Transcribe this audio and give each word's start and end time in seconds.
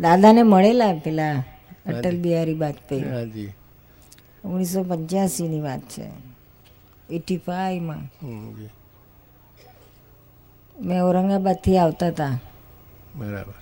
દાદાને 0.00 0.42
મળેલા 0.42 0.92
પેલા 0.92 1.42
અટલ 1.86 2.16
બિહારી 2.16 2.54
વાજપેયી 2.54 3.02
હાજી. 3.02 3.52
ઓગણીસો 4.44 4.82
પંચ્યાસીની 4.82 5.60
વાત 5.60 5.80
છે. 5.80 6.10
એટી 7.10 7.36
ફાઈવમાં 7.36 8.26
મેં 10.80 11.02
ઔરંગાબાદથી 11.02 11.78
આવતા 11.78 12.06
હતા. 12.06 12.38
બરાબર. 13.16 13.54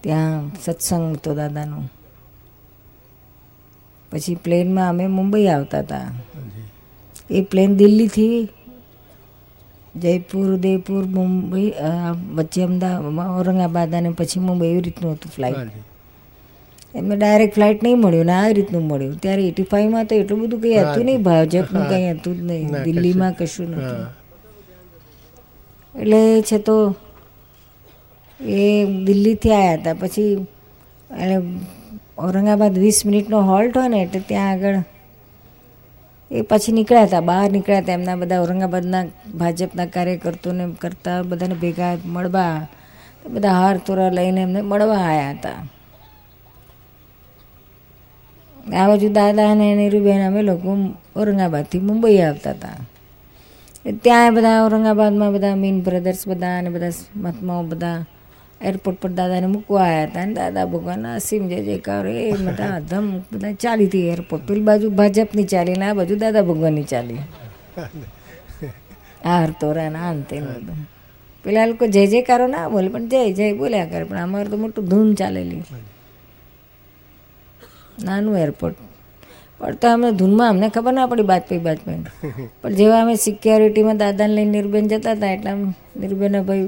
ત્યાં 0.00 0.50
સત્સંગ 0.64 1.16
હતો 1.16 1.34
દાદાનો. 1.34 1.82
પછી 4.12 4.34
પ્લેનમાં 4.34 4.88
અમે 4.88 5.06
મુંબઈ 5.06 5.46
આવતા 5.46 5.78
હતા. 5.78 6.10
એ 7.30 7.40
પ્લેન 7.40 7.76
દિલ્હીથી 7.76 8.48
જયપુર 10.02 10.46
ઉદયપુર 10.56 11.02
મુંબઈ 11.16 11.68
વચ્ચે 12.38 12.60
અમદાવાદ 12.68 13.28
ઔરંગાબાદ 13.36 13.90
અને 13.98 14.10
પછી 14.20 14.42
મુંબઈ 14.48 14.70
એવી 14.72 14.84
રીતનું 14.86 15.14
હતું 15.16 15.32
ફ્લાઇટ 15.36 15.60
એમને 16.98 17.00
એમાં 17.00 17.18
ડાયરેક્ટ 17.20 17.54
ફ્લાઇટ 17.56 17.80
નહીં 17.84 17.98
મળ્યું 18.02 18.28
ને 18.30 18.34
આ 18.40 18.52
રીતનું 18.58 18.84
મળ્યું. 18.90 19.16
ત્યારે 19.22 19.42
એટી 19.50 19.66
ફાઈવમાં 19.72 20.06
તો 20.10 20.14
એટલું 20.20 20.38
બધું 20.42 20.60
કંઈ 20.62 20.78
હતું 20.82 21.04
નહીં 21.08 21.22
ભાજપનું 21.28 21.84
કંઈ 21.90 22.06
હતું 22.12 22.34
જ 22.38 22.40
નહીં. 22.50 22.68
દિલ્હીમાં 22.86 23.34
કશું 23.38 23.68
નહોતું. 23.72 24.04
એટલે 25.94 26.20
છે 26.48 26.58
તો 26.68 26.76
એ 28.40 28.62
દિલ્હીથી 29.06 29.54
આવ્યા 29.58 29.78
હતા. 29.78 29.96
પછી 30.02 30.32
એટલે 31.22 31.38
ઔરંગાબાદ 32.24 32.74
વીસ 32.84 32.98
મિનિટનો 33.08 33.38
હોલ્ટ 33.50 33.74
હોય 33.80 33.88
ને 33.94 33.98
એટલે 34.06 34.20
ત્યાં 34.30 34.52
આગળ 34.54 34.78
એ 36.30 36.42
પછી 36.42 36.72
નીકળ્યા 36.72 37.06
હતા, 37.06 37.22
બહાર 37.22 37.50
નીકળ્યા 37.50 37.82
હતા 37.82 37.94
એમના 37.94 38.16
બધા 38.16 38.40
ઔરંગાબાદના, 38.40 39.04
ભાજપના 39.36 39.86
કાર્યકર્તોને 39.86 40.64
કરતા 40.78 41.18
બધાને 41.22 41.54
ભેગા 41.54 41.94
મળવા, 42.06 42.66
બધા 43.30 43.56
હાર 43.60 43.76
તોરા 43.78 44.10
લઈને 44.10 44.42
એમને 44.42 44.60
મળવા 44.62 45.02
આવ્યા 45.02 45.34
હતા. 45.34 45.60
આ 48.74 48.86
બાજુ 48.88 49.08
દાદા 49.08 49.50
અને 49.50 49.66
નીરુબેન 49.74 50.22
અમે 50.22 50.42
લોકો 50.42 50.70
ઔરંગાબાદથી 51.16 51.80
મુંબઈ 51.80 52.18
આવતા 52.20 52.54
હતા. 52.54 52.78
ત્યાં 54.02 54.34
બધા 54.34 54.56
ઔરંગાબાદમાં 54.64 55.32
બધા 55.32 55.56
મીન 55.56 55.76
બ્રધર્સ 55.82 56.22
બધા 56.28 56.58
અને 56.58 56.70
બધા 56.70 56.94
મહાત્માઓ 57.16 57.62
બધા 57.62 57.98
એરપોર્ટ 58.60 59.00
પર 59.00 59.10
દાદાને 59.10 59.46
મૂકવા 59.46 59.82
આવ્યા 59.82 60.06
હતા 60.06 60.22
અને 60.22 60.34
દાદા 60.34 60.66
ભગવાન 60.66 61.06
અસીમ 61.08 61.48
જય 61.48 61.60
જયકાર 61.62 62.06
એ 62.08 62.32
બધા 62.38 62.80
ધમ 62.82 63.08
બધા 63.30 63.54
ચાલી 63.54 63.86
હતી 63.86 64.08
એરપોર્ટ 64.08 64.46
પેલી 64.46 64.62
બાજુ 64.62 64.90
ભાજપની 64.90 65.46
ચાલી 65.46 65.76
ને 65.76 65.86
આ 65.86 65.94
બાજુ 65.94 66.16
દાદા 66.16 66.42
ભગવાનની 66.42 66.84
ચાલી. 66.84 67.20
હાર 69.24 69.48
હરતોરા 69.48 69.90
ને 69.90 69.98
આન 70.00 70.22
તે 70.24 70.40
ને 70.40 70.54
બધું. 70.56 70.80
પેલા 71.44 71.66
લોકો 71.66 71.84
જય 71.88 72.04
જયકારો 72.06 72.46
ના 72.48 72.66
બોલે 72.68 72.88
પણ 72.90 73.08
જય 73.08 73.22
જય 73.32 73.54
બોલ્યા 73.54 73.86
કરે 73.86 74.04
પણ 74.04 74.20
અમારે 74.20 74.48
તો 74.50 74.56
મોટું 74.56 74.84
ધૂન 74.84 75.08
ચાલેલી. 75.14 75.62
નાનું 77.98 78.38
એરપોર્ટ 78.38 78.78
પણ 79.60 79.76
તો 79.76 79.86
અમે 79.88 80.08
ધૂનમાં 80.12 80.48
અમને 80.48 80.68
ખબર 80.70 80.92
ના 80.92 81.06
પડી 81.06 81.28
બાજપેયી 81.32 81.64
બાજપેયી 81.64 82.04
પણ 82.62 82.74
જેવા 82.74 83.02
અમે 83.02 83.14
સિક્યોરિટીમાં 83.18 83.98
દાદાને 83.98 84.34
લઈને 84.34 84.52
નિર્બેન 84.56 84.88
જતા 84.88 85.14
હતા 85.14 85.32
એટલે 85.36 85.50
આમ 85.50 85.62
નિર્બેનના 86.00 86.44
ભાઈ 86.48 86.66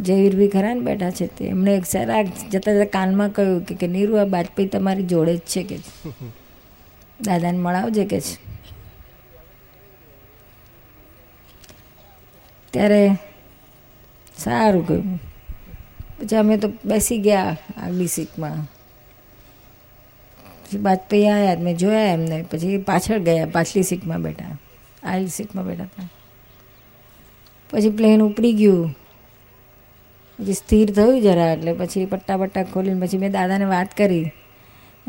જયવીરભાઈ 0.00 0.48
ખરા 0.48 0.74
ને 0.74 0.80
બેઠા 0.80 1.10
છે 1.10 1.26
તે. 1.26 1.44
એમણે 1.44 1.76
એક 1.76 1.84
સારા 1.84 2.22
જતા 2.22 2.72
જતા 2.72 2.84
કાનમાં 2.84 3.30
કહ્યું 3.30 3.64
કે 3.64 3.74
કે 3.74 3.86
નીરુ, 3.86 4.16
આ 4.16 4.24
બાજપેયી 4.24 4.68
તમારી 4.68 5.02
જોડે 5.02 5.36
જ 5.36 5.40
છે 5.40 5.62
કે 5.62 5.78
દાદાને 7.20 7.58
મળાવજે 7.58 8.04
કે 8.04 8.20
છે? 8.20 8.34
ત્યારે 12.72 13.02
સારું 14.38 14.86
કહ્યું 14.86 15.18
પછી 16.18 16.36
અમે 16.36 16.56
તો 16.56 16.68
બેસી 16.84 17.18
ગયા 17.18 17.56
આગલી 17.76 18.06
સીટમાં. 18.06 18.64
પછી 20.64 20.78
વાજપેયી 20.78 21.28
આવ્યા 21.28 21.62
મેં 21.62 21.76
જોયા 21.76 22.12
એમને. 22.12 22.42
પછી 22.50 22.78
પાછળ 22.78 23.18
ગયા, 23.18 23.46
પાછલી 23.46 23.82
સીટમાં 23.82 24.22
બેઠા. 24.22 24.56
આગલી 25.02 25.28
સીટમાં 25.28 25.66
બેઠા 25.66 25.84
હતા. 25.84 26.08
પછી 27.70 27.90
પ્લેન 27.90 28.22
ઉપડી 28.22 28.52
ગયું. 28.52 28.96
પછી 30.40 30.52
સ્થિર 30.52 30.92
થયું 30.92 31.22
જરા 31.22 31.52
એટલે 31.52 31.72
પછી 31.72 32.04
પટ્ટા 32.06 32.36
પટ્ટા 32.36 32.62
ખોલીને 32.62 33.06
પછી 33.06 33.18
મેં 33.18 33.32
દાદાને 33.32 33.64
વાત 33.64 33.96
કરી. 33.96 34.32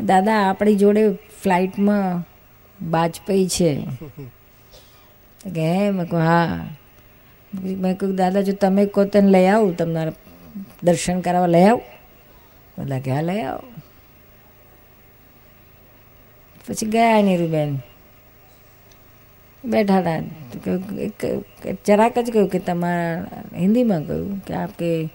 દાદા, 0.00 0.36
આપણી 0.50 0.74
જોડે 0.74 1.12
ફ્લાઇટમાં 1.42 2.28
બાજપેયી 2.90 3.48
છે. 3.48 3.74
કે 5.54 5.62
હે 5.72 5.90
મેં 5.90 6.06
કહું, 6.08 6.20
હા. 6.20 6.66
મેં 7.54 7.98
કહ્યું 7.98 8.16
દાદા, 8.16 8.40
જો 8.40 8.52
તમે 8.52 8.86
કહો 8.86 9.04
તને 9.04 9.30
લઈ 9.30 9.46
આવું, 9.46 9.76
તમારા 9.76 10.12
દર્શન 10.82 11.20
કરાવવા 11.20 11.46
લઈ 11.46 11.64
આવું. 11.64 11.82
બધા 12.78 12.98
કે 12.98 13.10
હા, 13.10 13.20
લઈ 13.20 13.40
આવો. 13.40 13.60
પછી 16.68 16.86
ગયા 16.86 17.22
નીરુબેન 17.22 17.78
બેઠા 19.64 19.98
હતા. 19.98 20.16
એક 21.00 21.84
જરાક 21.84 22.18
જ 22.18 22.30
કહ્યું 22.30 22.48
કે 22.48 22.58
તમારા 22.58 23.26
હિન્દીમાં 23.56 24.02
કહ્યું 24.02 24.44
કે 24.44 24.54
આપકે 24.54 25.08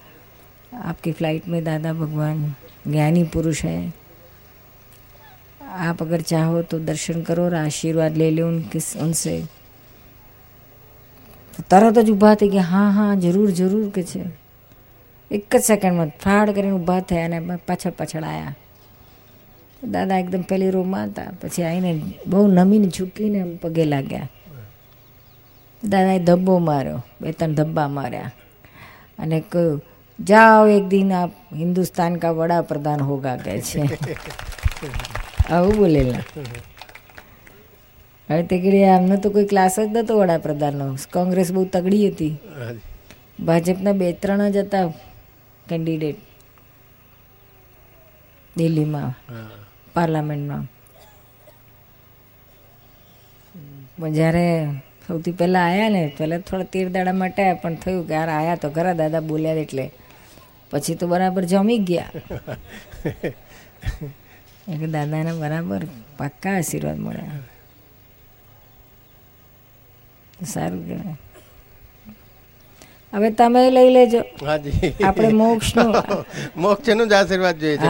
आपकी 0.83 1.13
फ्लाइट 1.13 1.49
में 1.49 1.63
दादा 1.65 1.93
भगवान 1.95 2.45
ज्ञानी 2.89 3.25
पुरुष 3.27 3.65
है 3.65 3.93
आप 5.83 6.03
अगर 6.03 6.21
चाहो 6.25 6.63
तो 6.65 6.79
दर्शन 6.83 7.23
करो 7.23 7.45
और 7.45 7.55
आशीर्वाद 7.57 8.17
ले 8.17 8.31
लो 8.31 8.49
उनके 8.49 8.81
उनसे 9.01 9.37
તો 11.55 11.63
તરત 11.71 11.99
જ 11.99 12.11
ઊભા 12.11 12.35
થઈ 12.35 12.49
ગયા 12.49 12.63
હા 12.65 12.91
હા 12.91 13.15
જરૂર 13.17 13.51
જરૂર 13.53 13.87
કે 13.91 14.03
છે 14.03 14.21
એક 15.31 15.45
જ 15.51 15.61
સેકન્ડમાં 15.63 16.11
ફાડ 16.21 16.49
કરીને 16.49 16.73
ઊભા 16.73 17.01
થયા 17.03 17.27
અને 17.31 17.57
પાછળ 17.67 17.95
પાછળ 17.99 18.25
આવ્યા 18.25 18.55
દાદા 19.87 20.19
એકદમ 20.19 20.45
પેલી 20.45 20.71
રૂમમાં 20.71 21.11
હતા 21.11 21.31
પછી 21.41 21.65
આવીને 21.65 21.93
બહુ 22.27 22.45
નમીને 22.49 22.89
ઝૂકીને 22.89 23.39
આમ 23.41 23.53
પગે 23.59 23.85
લાગ્યા 23.85 24.29
દાદાએ 25.83 26.21
ધબ્બો 26.21 26.59
માર્યો 26.61 27.01
બે 27.21 27.33
ત્રણ 27.33 27.55
ધબ્બા 27.55 27.89
માર્યા 27.91 28.33
અને 29.19 29.39
કહ્યું 29.53 29.81
જાઓ 30.20 30.66
એક 30.68 30.86
દિન 30.90 31.12
આપ 31.12 31.32
હિન્દુસ્તાન 31.54 32.20
કા 32.20 32.34
વડાપ્રધાન 32.34 33.02
હોગા 33.02 33.38
કહે 33.38 33.54
છે 33.62 33.82
આવું 35.50 35.76
બોલેલા 35.78 36.24
હવે 38.30 38.44
તે 38.44 38.58
આમને 38.86 39.18
તો 39.18 39.30
કોઈ 39.30 39.48
ક્લાસ 39.48 39.76
જ 39.76 39.88
નહોતો 39.88 40.14
વડાપ્રધાનનો 40.18 40.88
કોંગ્રેસ 41.12 41.50
બહુ 41.52 41.66
તગડી 41.68 42.08
હતી 42.10 42.34
ભાજપના 43.42 43.94
બે 43.94 44.08
ત્રણ 44.14 44.52
જ 44.52 44.64
હતા 44.64 44.86
કેન્ડિડેટ 45.68 46.20
દિલ્હીમાં 48.56 49.14
પાર્લામેન્ટમાં 49.94 50.66
પણ 53.98 54.14
જ્યારે 54.14 54.46
સૌથી 55.08 55.34
પહેલાં 55.34 55.68
આવ્યા 55.68 55.90
ને 55.90 56.02
પહેલાં 56.18 56.44
થોડા 56.44 56.72
તેર 56.72 56.88
દાડા 56.90 57.14
માટે 57.14 57.44
પણ 57.62 57.78
થયું 57.78 58.04
કે 58.06 58.14
યાર 58.14 58.30
આવ્યા 58.30 58.58
તો 58.58 58.70
ઘરા 58.70 58.96
દાદા 58.96 59.24
બોલ્યા 59.24 59.58
એટલે 59.60 59.86
પછી 60.72 60.96
તો 60.96 61.08
બરાબર 61.08 61.46
જમી 61.46 61.80
ગયા. 61.80 62.12
કે 64.80 64.88
દાદાને 64.88 65.34
બરાબર 65.34 65.86
પાક્કા 66.18 66.58
આશીર્વાદ 66.58 66.98
મળ્યા. 66.98 67.42
સારું 70.46 70.86
કહેવાય. 70.88 71.16
હવે 73.14 73.32
તમે 73.32 73.72
લઈ 73.72 73.90
લેજો. 73.90 74.24
આપણે 75.06 75.34
મોક્ષનું 75.34 75.96
મોક્ષનું 76.64 77.10
જ 77.10 77.14
આશીર્વાદ 77.14 77.60
જોઈએ 77.60 77.78
છે. 77.78 77.86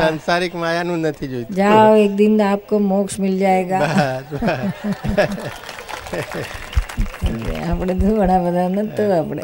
સાંસારિક 0.00 0.54
માયાનું 0.54 1.00
નથી 1.00 1.28
જોઈતું. 1.28 1.56
જાઓ 1.56 1.96
એક 1.96 2.12
દિન 2.12 2.42
આપકો 2.42 2.78
મોક્ષ 2.92 3.18
મિલ 3.18 3.38
જાયેગા. 3.38 3.82
આપણે 7.68 7.94
તો 7.94 8.06
ઘણા 8.16 8.40
બધા 8.44 8.68
નતો 8.68 9.02
આપણે. 9.18 9.42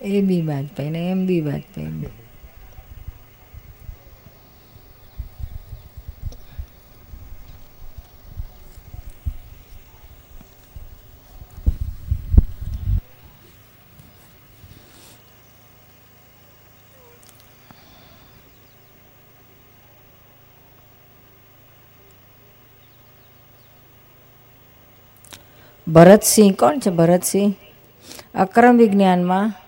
એ 0.00 0.22
બી 0.22 0.42
વાજપેયી 0.42 0.90
ને 0.90 1.10
એમ 1.10 1.26
બી 1.26 1.40
વાજપેયી 1.40 2.12
ભરતસિંહ 25.86 26.54
કોણ 26.54 26.78
છે 26.78 26.90
ભરતસિંહ? 26.90 27.52
અક્રમ 28.34 28.76
વિજ્ઞાનમાં 28.76 29.59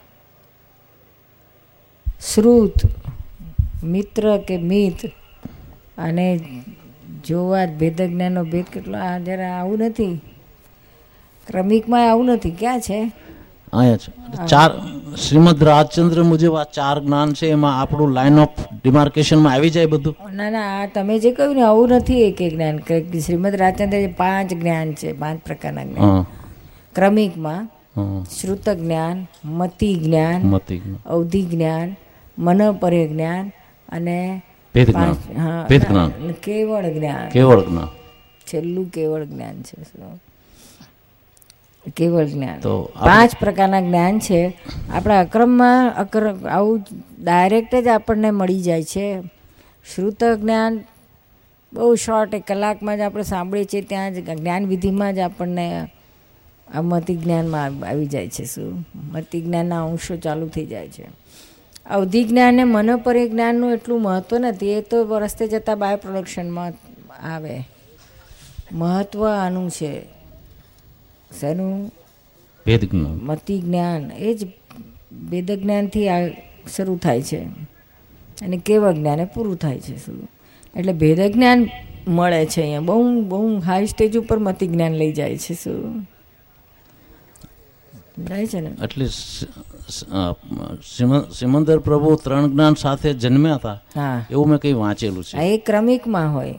શ્રુત 2.34 2.72
મિત્ર 3.84 4.36
કે 4.48 4.56
મિત 4.56 5.06
અને 5.98 6.26
જોવા 7.28 7.66
ભેદ 7.66 8.02
જ્ઞાનનો 8.02 8.44
ભેદ 8.44 8.64
કેટલો 8.72 8.98
આ 8.98 9.18
જરા 9.18 9.50
આવું 9.60 9.78
નથી. 9.78 10.20
ક્રમિકમાં 11.46 12.10
આવું 12.10 12.26
નથી. 12.26 12.50
ક્યાં 12.50 12.80
છે? 12.80 13.12
અહીંયા 13.72 13.96
છે. 13.96 14.10
ચાર 14.46 14.70
શ્રીમદ 15.16 15.64
રાજચંદ્ર 15.64 16.22
મુજબ 16.22 16.54
આ 16.56 16.64
ચાર 16.64 17.00
જ્ઞાન 17.00 17.32
છે 17.32 17.46
એમાં 17.46 17.80
આપણું 17.80 18.10
લાઈન 18.10 18.38
ઓફ 18.38 18.48
ડિમાર્કેશનમાં 18.82 19.52
આવી 19.52 19.70
જાય 19.70 19.86
બધું. 19.86 20.16
ના 20.32 20.50
ના 20.50 20.82
આ 20.82 20.86
તમે 20.86 21.18
જે 21.18 21.32
કહ્યું 21.32 21.54
ને 21.54 21.62
આવું 21.62 21.88
નથી 21.88 22.22
એક 22.22 22.42
એક 22.42 22.52
જ્ઞાન. 22.52 22.78
કે 22.78 23.20
શ્રીમદ 23.20 23.54
રાજચંદ્ર 23.54 24.00
જે 24.00 24.06
પાંચ 24.06 24.50
જ્ઞાન 24.52 24.92
છે 24.92 25.12
પાંચ 25.12 25.40
પ્રકારના 25.40 25.84
જ્ઞાન. 25.84 26.22
ક્રમિકમાં 26.94 27.68
શ્રુત 28.24 28.68
જ્ઞાન 28.68 29.26
મતિ 29.44 29.94
જ્ઞાન. 29.94 30.56
અવધિ 31.06 31.42
જ્ઞાન 31.42 31.96
અવધિ 32.38 33.08
જ્ઞાન 33.08 33.08
જ્ઞાન 33.08 33.52
અને 33.88 34.42
ભેદ 34.74 34.90
જ્ઞાન. 34.90 35.66
ભેદ 35.66 35.82
જ્ઞાન. 35.88 36.10
કેવળ 36.32 36.84
જ્ઞાન. 36.84 37.28
કેવળ 37.28 37.64
જ્ઞાન. 37.64 37.86
છેલ્લું 38.52 38.84
કેવળ 38.84 39.24
જ્ઞાન 39.24 39.62
છે 39.62 39.82
કેવળ 41.96 42.24
જ્ઞાન. 42.24 42.60
તો 42.60 42.82
પાંચ 42.82 43.36
પ્રકારના 43.40 43.80
જ્ઞાન 43.80 44.18
છે. 44.18 44.58
આપણા 44.92 45.20
અક્રમમાં 45.20 45.94
અક્ર 45.96 46.48
આવું 46.48 46.80
ડાયરેક્ટ 47.24 47.74
જ 47.74 47.86
આપણને 47.88 48.30
મળી 48.30 48.62
જાય 48.62 48.82
છે. 48.82 49.20
શ્રુત 49.94 50.24
જ્ઞાન 50.24 50.80
બહુ 51.72 51.94
શોર્ટ 51.94 52.34
એક 52.34 52.42
કલાકમાં 52.46 52.96
જ 52.96 53.00
આપણે 53.00 53.22
સાંભળીએ 53.22 53.64
છીએ 53.64 53.82
ત્યાં 53.82 54.14
જ 54.14 54.40
જ્ઞાન 54.40 54.66
વિધિમાં 54.66 55.14
જ 55.14 55.18
આપણને 55.18 55.88
આ 56.74 56.82
મતિ 56.82 57.16
જ્ઞાનમાં 57.16 57.64
આવી 57.64 58.06
જાય 58.06 58.28
છે 58.28 58.44
શું? 58.44 58.86
મતિ 59.12 59.40
જ્ઞાનના 59.40 59.84
અંશો 59.84 60.16
ચાલુ 60.16 60.48
થઈ 60.48 60.66
જાય 60.66 60.88
છે. 60.88 61.21
અવધિ 61.86 62.24
જ્ઞાન 62.24 62.54
ને 62.54 62.64
મનોપરી 62.64 63.28
જ્ઞાનનું 63.28 63.72
એટલું 63.72 64.02
મહત્ત્વ 64.02 64.38
નથી 64.38 64.72
એ 64.72 64.80
તો 64.80 65.18
રસ્તે 65.18 65.48
જતાં 65.48 65.78
બાય 65.78 65.96
પ્રોડક્શનમાં 65.96 66.72
આવે. 67.34 67.60
મહત્ત્વ 68.72 69.28
આનું 69.28 69.70
છે. 69.70 70.02
શેનું? 71.40 71.92
જ્ઞાન 72.66 73.20
મતિ 73.22 73.60
જ્ઞાન 73.60 74.10
એ 74.10 74.34
જ 74.34 74.44
વેદ 75.30 75.50
જ્ઞાનથી 75.50 76.08
આ 76.08 76.28
શરૂ 76.76 76.96
થાય 76.96 77.22
છે. 77.22 77.38
અને 78.42 78.56
કેવળ 78.56 78.92
જ્ઞાન 78.92 79.20
એ 79.20 79.24
પૂરું 79.24 79.56
થાય 79.56 79.80
છે 79.80 79.96
શું 79.96 80.30
એટલે 80.76 80.92
ભેદ 80.92 81.20
જ્ઞાન 81.20 81.68
મળે 82.08 82.46
છે 82.46 82.62
અહીંયા. 82.62 82.80
બહુ 82.80 83.20
બહુ 83.20 83.58
હાઈ 83.58 83.86
સ્ટેજ 83.86 84.16
ઉપર 84.16 84.38
મતિ 84.38 84.66
જ્ઞાન 84.66 84.92
લઈ 84.92 85.12
જાય 85.12 85.38
છે 85.38 85.54
શું 85.54 86.02
થાય 88.28 88.46
છે 88.46 88.60
ને? 88.60 88.70
એટલે 88.84 89.06
સિમંદર 91.32 91.78
પ્રભુ 91.78 92.14
ત્રણ 92.14 92.50
જ્ઞાન 92.50 92.74
સાથે 92.74 93.12
જન્મ્યા 93.14 93.54
હતા. 93.54 93.80
એવું 94.30 94.48
મેં 94.48 94.58
કંઈ 94.58 94.72
વાંચેલું 94.72 95.24
છે. 95.24 95.36
એ 95.38 95.58
ક્રમિકમાં 95.58 96.34
હોય. 96.34 96.54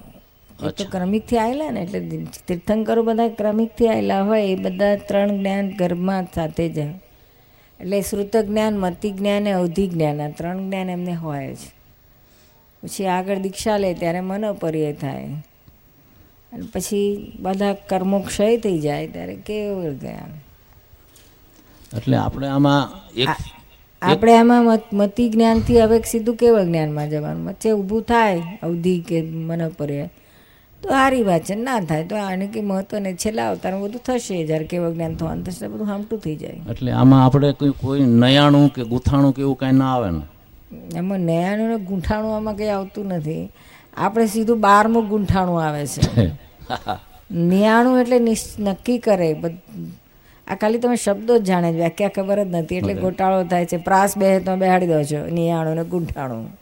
એ 0.63 0.69
તો 0.69 0.83
ક્રમિકથી 0.91 1.38
આવેલા 1.38 1.71
ને 1.71 1.81
એટલે 1.81 2.25
તીર્થંકરો 2.47 3.03
બધા 3.03 3.27
ક્રમિકથી 3.27 3.88
આવેલા 3.88 4.24
હોય 4.24 4.44
એ 4.47 4.56
બધા 4.56 4.95
ત્રણ 4.95 5.38
જ્ઞાન 5.38 5.69
ગર્ભમાં 5.69 6.27
સાથે 6.35 6.69
જ. 6.69 6.77
એટલે 7.80 8.01
શ્રુત 8.01 8.38
જ્ઞાન 8.38 8.80
મતિ 8.80 9.12
જ્ઞાન 9.12 9.38
અને 9.38 9.51
અવધિ 9.51 9.88
જ્ઞાન 9.88 10.21
આ 10.21 10.30
ત્રણ 10.30 10.57
જ્ઞાન 10.57 10.89
એમને 10.89 11.15
હોય 11.15 11.56
જ. 11.56 11.57
પછી 12.83 13.06
આગળ 13.06 13.38
દીક્ષા 13.38 13.77
લે 13.77 13.94
ત્યારે 13.94 14.19
મનોપર્ય 14.19 14.94
થાય. 14.94 15.27
અને 16.53 16.63
પછી 16.74 17.33
બધા 17.39 17.74
કર્મો 17.74 18.19
ક્ષય 18.19 18.57
થઈ 18.57 18.80
જાય 18.80 19.07
ત્યારે 19.07 19.35
કેવું 19.35 20.00
જ્ઞાન 20.00 20.31
એટલે 21.98 22.18
આપણે 22.18 22.48
આમાં 22.48 22.90
એક 23.16 23.30
આપણે 24.01 24.38
આમાં 24.38 24.63
મત- 24.63 24.95
મતિ 24.95 25.30
જ્ઞાનથી 25.30 25.81
હવે 25.81 26.01
સીધું 26.01 26.36
કેવળ 26.36 26.63
જ્ઞાનમાં 26.63 27.10
જવાનું. 27.10 27.48
વચ્ચે 27.48 27.72
ઊભું 27.72 28.01
થાય 28.01 28.42
અવધિ 28.63 29.00
કે 29.00 29.22
મનોપર્ય 29.22 30.10
તો 30.84 30.90
સારી 30.90 31.24
વાત 31.24 31.42
છે 31.44 31.56
ના 31.56 31.80
થાય 31.80 32.04
તો 32.04 32.16
આને 32.16 32.48
કે 32.48 32.62
મહત્વ 32.62 33.00
ને 33.00 33.13
છેલ્લા 33.13 33.50
અવતારમાં 33.50 33.84
બધું 33.84 34.01
થશે. 34.04 34.45
જ્યારે 34.45 34.66
કેવળ 34.66 34.92
જ્ઞાન 34.94 35.16
થવાનું 35.16 35.45
થશે 35.45 35.68
બધું 35.68 35.88
હામટું 35.88 36.19
થઈ 36.19 36.36
જાય. 36.36 36.62
એટલે 36.69 36.92
આમાં 36.92 37.25
આપણે 37.25 37.51
કોઈ 37.51 37.69
કોઈ 37.69 38.00
નયાણું 38.00 38.74
કે 38.74 38.84
ગૂંથાણું 38.84 39.36
કે 39.36 39.42
એવું 39.42 39.57
કાંઈ 39.57 39.74
ના 39.74 39.94
આવે 39.94 40.12
ને? 40.12 40.22
એમાં 40.95 41.19
નયાણું 41.19 41.68
ને 41.69 41.78
ગૂંઠાણું 41.78 42.36
આમાં 42.36 42.56
કંઈ 42.56 42.68
આવતું 42.68 43.06
નથી. 43.06 43.51
આપણે 43.98 44.25
સીધું 44.25 44.62
બારમું 44.62 45.07
ગૂંઠાણું 45.07 45.63
આવે 45.63 45.86
છે. 45.86 46.31
નિયાણું 47.31 48.01
એટલે 48.01 48.19
નક્કી 48.60 48.98
કરે 48.98 49.34
બધ- 49.34 49.81
આ 50.54 50.56
ખાલી 50.56 50.78
તમે 50.78 50.96
શબ્દો 50.96 51.38
જ 51.38 51.44
જાણે 51.44 51.74
છે, 51.74 51.76
વ્યાખ્યા 51.76 52.10
ખબર 52.10 52.44
જ 52.44 52.48
નથી. 52.48 52.76
એટલે 52.76 52.94
ગોટાળો 52.94 53.44
થાય 53.44 53.66
છે. 53.66 53.78
પ્રાસ 53.78 54.18
બે 54.18 54.40
તમે 54.40 54.58
બેહાડી 54.58 54.88
દો 54.88 55.04
છો. 55.04 55.26
નિયાણું 55.26 55.76
ને 55.76 55.84
ગૂંઠાણું. 55.84 56.60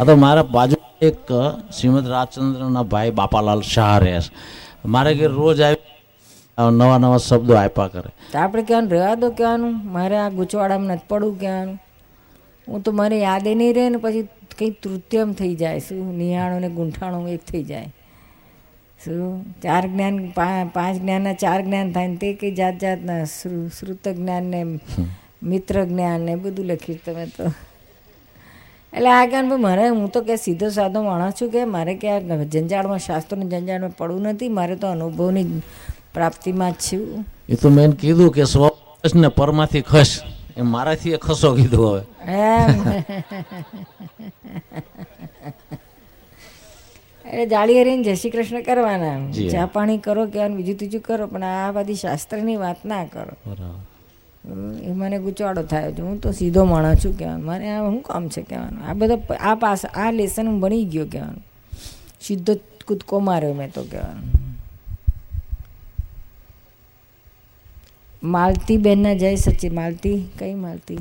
આ 0.00 0.04
તો 0.04 0.16
મારા 0.16 0.42
બાજુ 0.42 0.76
એક 1.02 1.32
શ્રીમદ 1.78 2.08
રાજચંદ્રના 2.08 2.82
ભાઈ 2.82 3.10
બાપાલાલ 3.10 3.60
શાહ 3.60 3.98
રહે 3.98 4.20
છે. 4.20 4.30
મારે 4.84 5.14
કે 5.14 5.26
રોજ 5.26 5.60
આવી 5.60 5.84
નવા 6.58 6.98
નવા 6.98 7.16
શબ્દો 7.16 7.54
આપ્યા 7.54 7.88
કરે. 7.88 8.10
તો 8.32 8.38
આપણે 8.38 8.62
કહેવાનું 8.62 8.90
રહેવા 8.90 9.14
દો 9.14 9.30
કહેવાનું? 9.30 9.92
મારે 9.92 10.16
આ 10.16 10.28
ગૂંચવાડામાં 10.28 10.86
નથી 10.86 11.06
પડવું 11.08 11.40
કહેવાનું? 11.40 11.78
હું 12.68 12.82
તો 12.82 12.92
મને 12.92 13.18
યાદે 13.20 13.54
નહીં 13.54 13.74
રહે 13.74 13.88
ને 13.88 13.96
પછી 13.96 14.22
કંઈ 14.58 14.70
તૃત્યમ 14.70 15.32
થઈ 15.32 15.54
જાય. 15.54 15.78
શું? 15.78 16.16
નિહાણું 16.16 16.60
ને 16.60 16.68
ગૂંઠાણું 16.68 17.28
એક 17.28 17.40
થઈ 17.52 17.64
જાય. 17.64 17.94
શું? 19.04 19.54
ચાર 19.62 19.86
જ્ઞાન 19.86 20.32
પાંચ 20.74 21.00
જ્ઞાનના 21.00 21.32
ચાર 21.32 21.62
જ્ઞાન 21.62 21.92
થાય 21.92 22.08
ને 22.08 22.16
તે 22.16 22.34
કંઈ 22.34 22.54
જાત 22.54 22.78
જાતના 22.78 23.24
શ્રુત 23.24 24.08
જ્ઞાન 24.08 24.42
ને 24.42 24.64
મિત્ર 25.42 25.84
જ્ઞાન 25.84 26.20
ને 26.20 26.36
બધું 26.36 26.66
લખ્યું 26.66 27.00
તમે 27.04 27.26
તો. 27.26 27.52
એટલે 28.92 29.10
આ 29.10 29.26
કારણ 29.26 29.60
મારે 29.60 29.88
હું 29.88 30.08
તો 30.08 30.20
કે 30.20 30.36
સીધો 30.36 30.70
સાધો 30.70 31.02
માણસ 31.02 31.40
છું 31.40 31.50
કે 31.50 31.64
મારે 31.64 31.94
કે 31.94 32.10
આ 32.10 32.44
જંજાળમાં 32.44 32.98
શાસ્ત્રોની 32.98 33.46
જંજાળમાં 33.46 33.90
પડવું 33.90 34.22
નથી 34.22 34.48
મારે 34.48 34.76
તો 34.76 34.86
અનુભવની 34.86 35.62
પ્રાપ્તિમાં 36.14 36.72
જ 36.72 36.74
છું. 36.74 37.24
એ 37.48 37.54
તો 37.54 37.68
મેં 37.68 37.90
કીધું 37.90 38.32
કે 38.32 38.44
સ્વ 38.44 38.68
ને 39.14 39.28
પરમાંથી 39.28 39.80
ખસ. 39.80 40.20
એ 40.56 40.62
મારાથી 40.62 41.16
ખસો 41.16 41.54
કીધું 41.54 41.90
હવે. 41.90 42.02
એટલે 47.28 47.46
જાળી 47.46 47.80
હરીને 47.80 48.02
જય 48.02 48.14
શ્રી 48.14 48.30
કૃષ્ણ 48.30 48.62
કરવાના. 48.62 49.32
ચા 49.32 49.66
પાણી 49.66 49.98
કરો 49.98 50.26
કે 50.26 50.48
બીજું 50.48 50.76
ત્રીજું 50.76 51.00
કરો 51.00 51.26
પણ 51.26 51.42
આ 51.42 51.72
બધી 51.72 51.94
શાસ્ત્રની 51.94 52.56
વાત 52.56 52.84
ના 52.84 53.04
કરો. 53.04 53.56
એ 54.82 54.92
મને 54.92 55.18
ગુચવાડો 55.18 55.62
થાય 55.62 55.92
છે. 55.92 56.02
હું 56.02 56.20
તો 56.20 56.32
સીધો 56.32 56.64
માણસ 56.64 57.04
છું 57.04 57.18
કહેવાનું. 57.18 57.44
મારે 57.44 57.68
આ 57.68 57.90
શું 57.90 58.02
કામ 58.02 58.28
છે 58.28 58.42
કહેવાનું? 58.42 58.84
આ 58.84 58.94
બધા 58.94 59.34
આ 59.34 59.54
પાસ 59.54 59.86
આ 59.86 60.10
લેસન 60.10 60.46
હું 60.46 60.60
ભણી 60.60 60.84
ગયો 60.84 61.06
કહેવાનું. 61.12 61.44
સીધો 62.20 62.54
કૂદકો 62.86 63.18
માર્યો 63.18 63.54
મેં 63.54 63.72
તો 63.72 63.82
કહેવાનું. 63.82 64.38
માલતી 68.22 68.76
બેનના 68.76 69.14
જય 69.14 69.34
સચી 69.34 69.68
માલતી 69.68 70.28
કઈ 70.38 70.54
માલતી? 70.54 70.98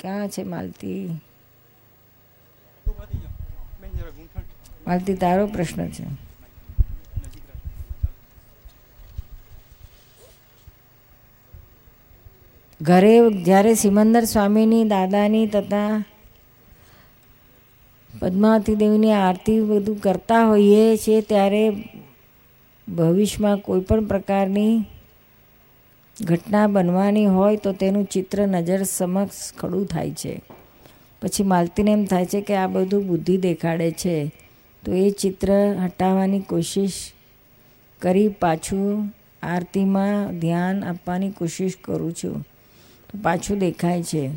ક્યાં 0.00 0.28
છે 0.28 0.42
માલતી? 0.42 1.20
માલતી, 4.90 5.14
તારો 5.14 5.46
પ્રશ્ન 5.46 5.88
છે. 5.88 6.04
ઘરે 12.82 13.30
જ્યારે 13.30 13.74
સિમંદર 13.74 14.24
સ્વામીની, 14.24 14.84
દાદાની 14.84 15.46
તથા 15.46 16.04
પદ્માવતી 18.20 18.74
દેવીની 18.74 19.12
આરતી 19.12 19.60
બધું 19.60 20.00
કરતા 20.00 20.44
હોઈએ 20.44 20.96
છીએ, 20.96 21.20
ત્યારે 21.20 21.70
ભવિષ્યમાં 22.88 23.56
કોઈ 23.56 23.80
પણ 23.80 24.06
પ્રકારની 24.06 24.84
ઘટના 26.24 26.66
બનવાની 26.66 27.26
હોય 27.26 27.56
તો 27.56 27.72
તેનું 27.72 28.04
ચિત્ર 28.04 28.46
નજર 28.46 28.82
સમક્ષ 28.82 29.52
ખડું 29.58 29.86
થાય 29.86 30.10
છે. 30.10 30.42
પછી 31.22 31.42
માલતીને 31.44 31.92
એમ 31.92 32.04
થાય 32.04 32.26
છે 32.26 32.40
કે 32.40 32.54
આ 32.56 32.66
બધું 32.66 33.06
બુદ્ધિ 33.06 33.36
દેખાડે 33.36 33.90
છે. 33.90 34.32
તો 34.84 34.92
એ 34.92 35.10
ચિત્ર 35.10 35.52
હટાવવાની 35.84 36.40
કોશિશ 36.40 37.12
કરી 37.98 38.28
પાછું 38.28 39.14
આરતીમાં 39.42 40.38
ધ્યાન 40.38 40.84
આપવાની 40.84 41.30
કોશિશ 41.30 41.72
કરું 41.84 42.12
છું. 42.12 42.40
તો 43.10 43.18
પાછું 43.22 43.58
દેખાય 43.58 44.02
છે. 44.02 44.30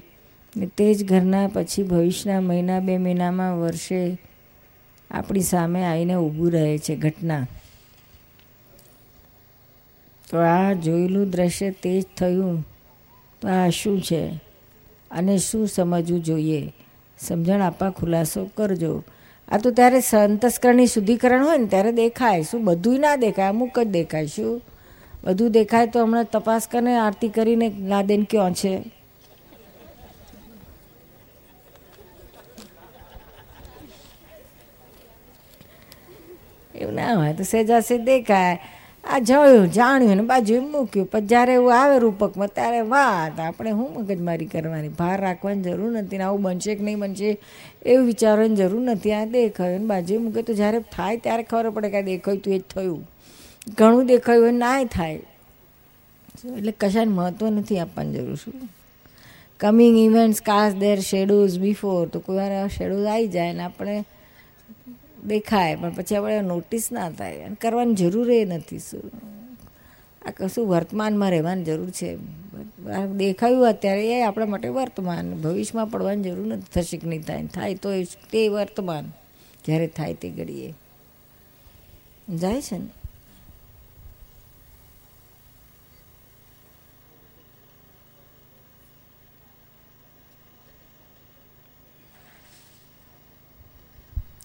ને 0.57 0.65
તે 0.65 0.93
જ 0.93 1.09
ઘરના 1.09 1.47
પછી 1.47 1.83
ભવિષ્યના 1.83 2.41
મહિના 2.41 2.79
બે 2.79 2.97
મહિનામાં 2.97 3.59
વર્ષે 3.59 4.17
આપણી 5.11 5.39
સામે 5.39 5.85
આવીને 5.85 6.15
ઊભું 6.15 6.51
રહે 6.51 6.77
છે 6.77 6.95
ઘટના. 6.95 7.47
તો 10.31 10.37
આ 10.37 10.73
જોયેલું 10.73 11.29
દ્રશ્ય 11.29 11.71
તે 11.71 12.01
જ 12.01 12.05
થયું. 12.17 12.67
તો 13.41 13.47
આ 13.47 13.69
શું 13.69 14.01
છે? 14.01 14.27
અને 15.11 15.37
શું 15.37 15.67
સમજવું 15.67 16.23
જોઈએ? 16.23 16.73
સમજણ 17.19 17.61
આપવા 17.61 17.89
ખુલાસો 17.89 18.45
કરજો. 18.45 19.03
આ 19.47 19.57
તો 19.57 19.69
ત્યારે 19.71 19.99
સંતસ્કરણી 20.01 20.87
શુદ્ધિકરણ 20.87 21.43
હોય 21.43 21.57
ને 21.57 21.67
ત્યારે 21.67 21.91
દેખાય. 21.93 22.43
શું 22.43 22.61
બધું 22.65 22.99
ના 22.99 23.15
દેખાય? 23.15 23.49
અમુક 23.49 23.75
જ 23.77 23.85
દેખાય. 23.91 24.27
શું? 24.27 24.53
બધું 25.23 25.51
દેખાય 25.51 25.87
તો 25.87 25.99
હમણાં 26.05 26.31
તપાસ 26.31 26.63
કરીને 26.67 26.93
આરતી 26.97 27.29
કરીને 27.29 27.67
લાદેન 27.91 28.23
ક્યાં 28.25 28.53
છે? 28.53 28.73
એવું 36.75 36.95
ના 36.95 37.15
હોય 37.15 37.33
તો 37.33 37.43
સહેજા 37.43 37.81
સે 37.81 37.97
દેખાય. 37.99 38.55
આ 39.03 39.19
જોયું, 39.19 39.71
જાણ્યું 39.71 40.15
ને 40.15 40.23
બાજુ 40.23 40.61
મૂક્યું. 40.61 41.07
પણ 41.07 41.27
જ્યારે 41.27 41.53
એવું 41.53 41.81
આવે 41.81 41.99
રૂપકમાં 41.99 42.47
ત્યારે 42.47 42.81
વાત. 42.81 43.39
આપણે 43.39 43.71
શું 43.71 43.93
મગજમારી 43.93 44.45
કરવાની? 44.45 44.87
ભાર 44.87 45.21
રાખવાની 45.21 45.61
જરૂર 45.61 45.91
નથી 45.91 46.17
ને 46.17 46.23
આવું 46.23 46.41
બનશે 46.41 46.75
કે 46.75 46.83
નહીં 46.83 46.99
બનશે? 46.99 47.37
એવું 47.85 48.05
વિચારવાની 48.05 48.55
જરૂર 48.55 48.81
નથી. 48.81 49.11
આ 49.11 49.25
દેખાયું 49.25 49.79
ને 49.79 49.85
બાજુ 49.85 50.19
મૂકે 50.19 50.41
તો 50.41 50.53
જ્યારે 50.53 50.79
થાય 50.79 51.17
ત્યારે 51.17 51.43
ખબર 51.43 51.69
પડે 51.69 51.89
કે 51.89 51.97
આ 51.97 52.01
દેખાયું 52.01 52.41
તું 52.41 52.53
એ 52.53 52.59
જ 52.59 52.63
થયું. 52.75 53.09
ઘણું 53.77 54.05
દેખાયું 54.05 54.43
હોય 54.43 54.51
નાય 54.51 54.85
થાય. 54.85 55.19
એટલે 56.57 56.73
કશાને 56.79 57.11
મહત્ત્વ 57.11 57.49
નથી 57.49 57.79
આપવાની 57.79 58.13
જરૂર, 58.13 58.35
શું? 58.35 58.53
Coming 59.59 59.97
events 59.97 60.41
cast 60.41 60.77
their 60.77 60.99
shadows 60.99 61.59
before 61.59 62.07
તો 62.07 62.19
કોઈ 62.19 62.35
વાર 62.35 62.67
શેડોઝ 62.67 63.05
આવી 63.05 63.27
જાય 63.27 63.53
ને 63.53 63.63
આપણે 63.63 64.03
દેખાય, 65.25 65.75
પણ 65.75 65.93
પછી 65.93 66.15
આપણે 66.15 66.41
નોટિસ 66.41 66.91
ના 66.91 67.11
થાય. 67.11 67.41
અને 67.41 67.55
કરવાની 67.55 67.93
જરૂર 67.93 68.31
એ 68.31 68.45
નથી 68.45 68.79
શું. 68.79 69.01
આ 70.27 70.31
કશું 70.37 70.67
વર્તમાનમાં 70.67 71.31
રહેવાની 71.31 71.63
જરૂર 71.63 71.89
છે. 71.89 72.17
દેખાયું 73.17 73.67
અત્યારે 73.67 74.19
એ 74.19 74.21
આપણા 74.21 74.45
માટે 74.45 74.69
વર્તમાન. 74.69 75.41
ભવિષ્યમાં 75.41 75.87
પડવાની 75.87 76.21
જરૂર 76.21 76.47
નથી. 76.47 76.81
થશે 76.81 76.97
કે 76.97 77.07
નહીં 77.07 77.21
થાય. 77.21 77.47
થાય 77.47 77.75
તો 77.75 77.89
તે 78.03 78.47
વર્તમાન. 78.47 79.11
જ્યારે 79.65 79.87
થાય 79.87 80.13
તે 80.13 80.29
ઘડીએ. 80.29 80.73
જાય 82.35 82.61
છે 82.61 82.77
ને? 82.77 83.02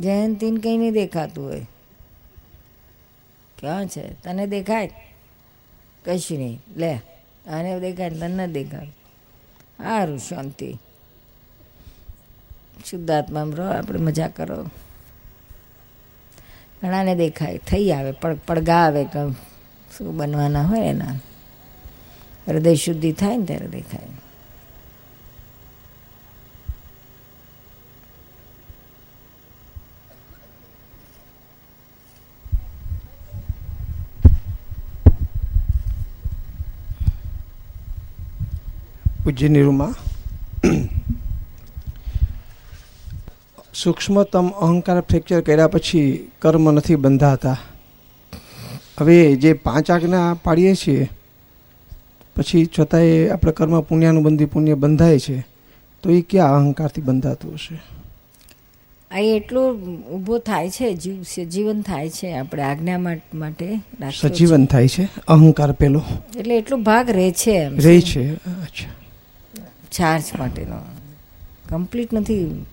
જયંતીને 0.00 0.60
કંઈ 0.60 0.76
નહીં 0.76 0.92
દેખાતું 0.92 1.44
હોય. 1.44 1.66
ક્યાં 3.58 3.86
છે? 3.86 4.22
તને 4.22 4.46
દેખાય? 4.46 4.86
કશું 6.04 6.38
નહીં. 6.38 6.60
લે, 6.76 6.94
આને 7.50 7.80
દેખાય 7.80 8.10
તને 8.10 8.46
ન 8.46 8.52
દેખાય. 8.52 8.86
સારું 9.78 10.18
શાંતિ. 10.18 10.78
શુદ્ધાત્મામાં 12.86 13.54
રહો, 13.54 13.66
આપણે 13.66 13.98
મજા 13.98 14.28
કરો. 14.28 14.64
ઘણાને 16.82 17.14
દેખાય, 17.14 17.58
થઈ 17.58 17.90
આવે 17.90 18.12
પડ 18.12 18.38
પડઘા 18.46 18.74
આવે 18.74 19.04
કે 19.04 19.32
શું 19.98 20.16
બનવાના 20.16 20.62
હોય 20.62 20.80
એના. 20.80 21.14
હૃદય 22.48 22.74
શુદ્ધિ 22.74 23.12
થાય 23.12 23.36
ને 23.36 23.44
ત્યારે 23.44 23.68
દેખાય. 23.68 24.27
પૂજ્ય 39.28 39.49
નિરૂમા 39.49 39.92
સૂક્ષ્મતમ 43.73 44.47
અહંકાર 44.58 44.97
ફ્રેક્ચર 45.02 45.40
કર્યા 45.42 45.68
પછી 45.68 46.06
કર્મ 46.40 46.70
નથી 46.70 46.97
બંધાતા 46.99 47.58
હવે 48.99 49.18
જે 49.37 49.52
પાંચ 49.61 49.90
આજ્ઞા 49.90 50.25
પાડીએ 50.44 50.73
છીએ 50.76 51.11
પછી 52.37 52.64
છતાંય 52.68 53.20
આપણે 53.28 53.52
કર્મ 53.52 53.76
પુણ્યાનુબંધી 53.82 54.49
પુણ્ય 54.49 54.76
બંધાય 54.78 55.20
છે 55.20 55.38
તો 56.04 56.11
એ 56.12 56.25
ક્યાં 56.25 56.58
અહંકારથી 56.58 57.06
બંધાતું 57.06 57.54
હશે 57.56 57.80
આ 59.11 59.23
એટલું 59.30 59.76
ઊભો 60.11 60.38
થાય 60.42 60.70
છે 60.70 60.88
જીવ 60.97 61.20
સજીવન 61.26 61.78
થાય 61.85 62.11
છે 62.11 62.32
આપણે 62.35 62.64
આજ્ઞા 62.64 62.99
માટે 63.37 63.68
સજીવન 64.12 64.66
થાય 64.66 64.88
છે 64.88 65.08
અહંકાર 65.28 65.70
પેલો 65.75 66.02
એટલે 66.35 66.54
એટલો 66.56 66.76
ભાગ 66.85 67.12
રહે 67.12 67.28
છે 67.37 67.58
રહે 67.78 67.94
છે 68.02 68.25
અચ્છા 68.58 68.97
ચાર્જ 69.92 70.25
માટેનો. 70.38 70.76
કમ્પ્લીટ 71.71 72.12
નથી 72.12 72.64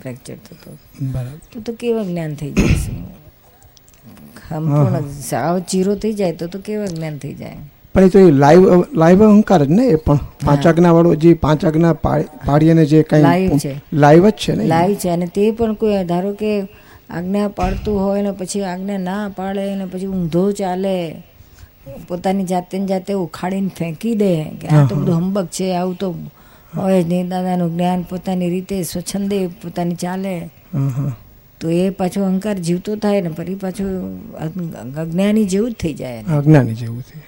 ફ્રેક્ચર 0.00 0.34
થતો. 0.34 0.70
બરાબર. 1.02 1.30
તો 1.52 1.60
તો 1.60 1.72
કેવા 1.72 2.02
જ્ઞાન 2.02 2.34
થઈ 2.34 2.50
જાય 2.50 2.74
સંપૂર્ણ 2.74 5.20
સાવ 5.20 5.58
ચીરો 5.58 5.94
થઈ 5.94 6.12
જાય 6.12 6.32
તો 6.32 6.46
તો 6.46 6.58
કેવા 6.58 6.86
જ્ઞાન 6.86 7.18
થઈ 7.18 7.34
જાય? 7.34 7.56
પણ 7.94 8.04
એ 8.04 8.08
તો 8.08 8.18
એ 8.18 8.30
લાઈવ 8.30 8.84
લાઈવ 8.94 9.24
અહંકાર 9.24 9.64
જ 9.64 9.68
ને 9.68 9.86
એ 9.86 9.94
પણ? 9.94 10.16
પાંચ 10.16 10.66
આજ્ઞા 10.66 10.92
વાળો 10.92 11.14
જે 11.14 11.34
પાંચ 11.34 11.64
આજ્ઞા 11.64 11.92
પાડી- 11.92 12.46
પાડીને 12.46 12.86
જે 12.86 13.02
કઈ 13.02 13.22
લાઈવ 13.22 13.58
છે. 13.58 13.80
લાઈવ 13.92 14.28
જ 14.28 14.32
છે 14.32 14.54
ને 14.54 14.64
લાઈવ 14.64 14.94
છે 14.94 15.08
અને 15.08 15.26
તે 15.26 15.50
પણ 15.50 15.74
કોઈ 15.74 16.04
ધારો 16.04 16.34
કે 16.34 16.68
આજ્ઞા 17.10 17.48
પાડતું 17.48 18.00
હોય 18.00 18.22
ને 18.22 18.30
પછી 18.30 18.62
આજ્ઞા 18.62 18.98
ના 18.98 19.30
પાડે 19.36 19.74
ને 19.74 19.86
પછી 19.86 20.06
ઊંધો 20.06 20.52
ચાલે 20.52 21.22
પોતાની 22.08 22.44
જાતે 22.44 22.78
ને 22.78 22.86
જાતે 22.86 23.14
ઉખાડીને 23.14 23.68
ફેંકી 23.68 24.14
દે 24.14 24.44
કે 24.44 24.68
આ 24.68 24.86
તો 24.86 24.96
બધું 24.96 25.16
હંબક 25.16 25.46
છે 25.46 25.74
આવું 25.74 25.94
તો 25.94 26.14
હોય 26.76 27.02
જ 27.02 27.06
નહીં 27.06 27.28
દાદાનું 27.28 27.76
જ્ઞાન 27.76 28.02
પોતાની 28.02 28.50
રીતે 28.50 28.82
સ્વચ્છંદે 28.82 29.46
પોતાની 29.46 29.94
ચાલે. 29.94 30.50
તો 31.60 31.70
એ 31.70 31.90
પાછો 31.90 32.24
અહંકાર 32.24 32.54
જીવતો 32.54 32.96
થાય 32.96 33.20
ને 33.20 33.28
ફરી 33.28 33.54
પાછું 33.54 33.88
અજ્ઞાની 34.98 35.44
જેવું 35.44 35.70
જ 35.70 35.74
થઈ 35.74 35.94
જાય 35.94 36.22
અજ્ઞાની 36.22 36.74
જેવું 36.74 37.02
થઈ 37.02 37.20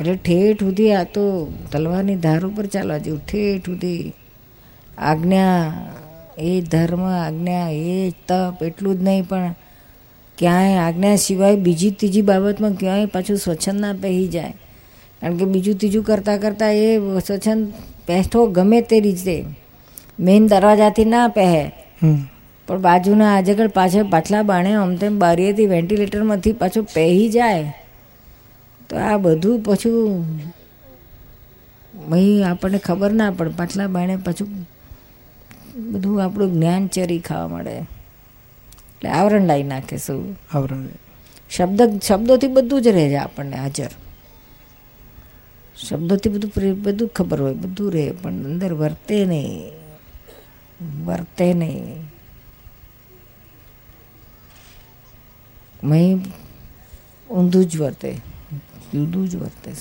એટલે 0.00 0.16
ઠેઠ 0.16 0.60
સુધી 0.60 0.92
આ 0.92 1.04
તો 1.04 1.52
તલવારની 1.72 2.16
ધાર 2.16 2.46
ઉપર 2.46 2.66
ચાલવા 2.66 2.98
જેવું 2.98 3.26
ઠેઠ 3.26 3.64
સુધી 3.64 4.12
આજ્ઞા 4.98 5.86
એ 6.38 6.60
ધર્મ 6.60 7.00
આજ્ઞા 7.00 7.68
એ 7.70 8.12
તપ 8.28 8.62
એટલું 8.62 8.98
જ 8.98 9.02
નહીં 9.02 9.28
પણ 9.28 9.54
ક્યાંય 10.38 10.76
આજ્ઞા 10.76 11.16
સિવાય 11.16 11.56
બીજી 11.56 11.90
ત્રીજી 11.90 12.22
બાબતમાં 12.22 12.72
ક્યાંય 12.72 13.06
પાછું 13.06 13.36
સ્વચ્છંદ 13.36 13.80
ના 13.80 13.92
પહેરી 13.92 14.28
જાય. 14.28 14.54
કારણ 15.20 15.38
કે 15.40 15.46
બીજું 15.54 15.76
ત્રીજું 15.80 16.04
કરતાં 16.08 16.38
કરતાં 16.44 16.72
એ 16.84 16.88
સ્વચ્છંદ 17.26 17.62
પહેઠો 18.06 18.40
ગમે 18.56 18.78
તે 18.90 18.96
રીતે. 19.06 19.36
મેઇન 20.26 20.42
દરવાજાથી 20.52 21.08
ના 21.14 21.26
પહે 21.36 21.46
પણ 22.68 22.80
બાજુના 22.86 23.30
આજગળ 23.36 23.70
પાછળ 23.78 24.06
પાછલા 24.14 24.42
બાણે 24.50 24.72
આમ 24.80 24.90
તેમ 25.00 25.14
બારીએથી 25.22 25.68
વેન્ટિલેટરમાંથી 25.74 26.56
પાછું 26.62 26.84
પહેરી 26.94 27.28
જાય. 27.36 27.68
તો 28.88 28.94
આ 29.08 29.16
બધું 29.24 29.56
પાછું 29.68 29.96
અહીં 32.14 32.42
આપણને 32.50 32.78
ખબર 32.88 33.12
ના 33.20 33.30
પડે. 33.38 33.52
પાછલા 33.60 33.88
બાણે 33.96 34.14
પાછું 34.26 34.50
બધું 35.92 36.16
આપણું 36.24 36.50
જ્ઞાન 36.54 36.82
ચરી 36.94 37.22
ખાવા 37.28 37.50
મળે 37.54 37.74
એટલે 37.76 39.08
આવરણ 39.18 39.44
લાવી 39.50 39.68
નાખે 39.72 39.96
શું 40.06 40.20
આવરણ 40.54 40.84
શબ્દ 41.54 41.80
શબ્દોથી 42.06 42.52
બધું 42.56 42.78
જ 42.84 42.86
રહે 42.96 43.04
છે 43.12 43.18
આપણને 43.24 43.56
હાજર. 43.64 43.92
શબ્દોથી 45.88 46.28
બધું 46.28 46.82
બધું 46.82 47.08
ખબર 47.08 47.42
હોય, 47.42 47.54
બધું 47.54 47.92
રહે, 47.92 48.12
પણ 48.12 48.44
અંદર 48.44 48.72
વર્તે 48.72 49.24
નહીં. 49.24 49.72
વર્તે 51.06 51.54
નહીં. 51.54 52.04
મહી 55.84 56.14
ઊંધું 57.30 57.64
જ 57.64 57.76
વર્તે, 57.76 58.14
જુદું 58.92 59.28
જ 59.28 59.36
વર્તે. 59.36 59.72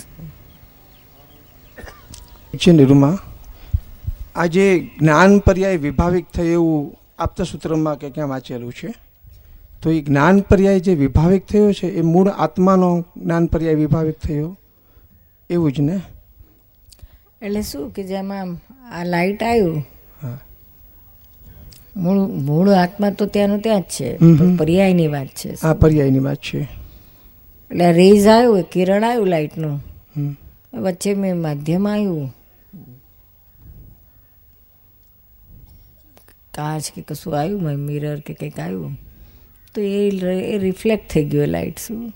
છે 2.58 2.72
નિરૂમા 2.72 3.18
આ 4.36 4.46
જે 4.46 4.80
જ્ઞાન 5.00 5.40
પર્યાય 5.40 5.78
વિભાવિક 5.78 6.26
થઈ 6.26 6.48
એવું 6.48 6.96
આપતા 7.20 7.44
સૂત્રમાં 7.44 8.00
કે 8.00 8.10
ક્યાં 8.10 8.30
વાંચેલું 8.30 8.74
છે? 8.74 8.94
તો 9.82 9.92
એ 9.92 10.02
જ્ઞાન 10.02 10.40
પર્યાય 10.40 10.80
જે 10.80 10.94
વિભાવિક 10.96 11.46
થયો 11.46 11.74
છે, 11.74 11.88
એ 11.88 12.02
મૂળ 12.02 12.28
આત્માનો 12.28 13.06
જ્ઞાન 13.18 13.46
પર્યાય 13.46 13.76
વિભાવિક 13.76 14.20
થયો? 14.20 14.59
એવું 15.50 15.72
જ 15.72 15.80
ને? 15.80 16.02
એટલે 17.42 17.62
શું 17.62 17.90
કે 17.90 18.04
જેમાં 18.04 18.58
આ 18.92 19.04
લાઈટ 19.04 19.44
આવ્યું? 19.44 19.86
હા. 20.22 20.40
મૂળ 21.98 22.20
મૂળ 22.28 22.70
આત્મા 22.70 23.10
તો 23.10 23.26
ત્યાંનું 23.26 23.60
ત્યાં 23.60 23.82
જ 23.82 23.84
છે 23.84 24.18
પર્યાયની 24.58 25.08
વાત 25.08 25.28
છે. 25.28 25.56
આ 25.64 25.74
પર્યાયની 25.74 26.20
વાત 26.20 26.38
છે. 26.38 26.62
એટલે 27.72 27.92
રેઝ 27.92 28.28
આવ્યું 28.28 28.64
કિરણ 28.64 29.04
આવ્યું 29.04 29.28
લાઈટનું 29.28 29.82
વચ્ચે 30.74 31.14
મેં 31.14 31.42
માધ્યમ 31.42 31.88
આવ્યું. 31.88 32.36
કાચ 36.54 36.92
કે 36.96 37.02
કશું 37.02 37.40
આવ્યું? 37.40 37.62
મિરર 37.62 38.20
કે 38.20 38.34
કંઈક 38.34 38.60
આવ્યું? 38.60 38.98
તો 39.76 39.82
એ 39.82 40.10
એ 40.54 40.58
રિફ્લેક્ટ 40.58 41.10
થઈ 41.10 41.26
ગયું 41.26 41.48
લાઇટ 41.48 41.80
શું? 41.80 42.14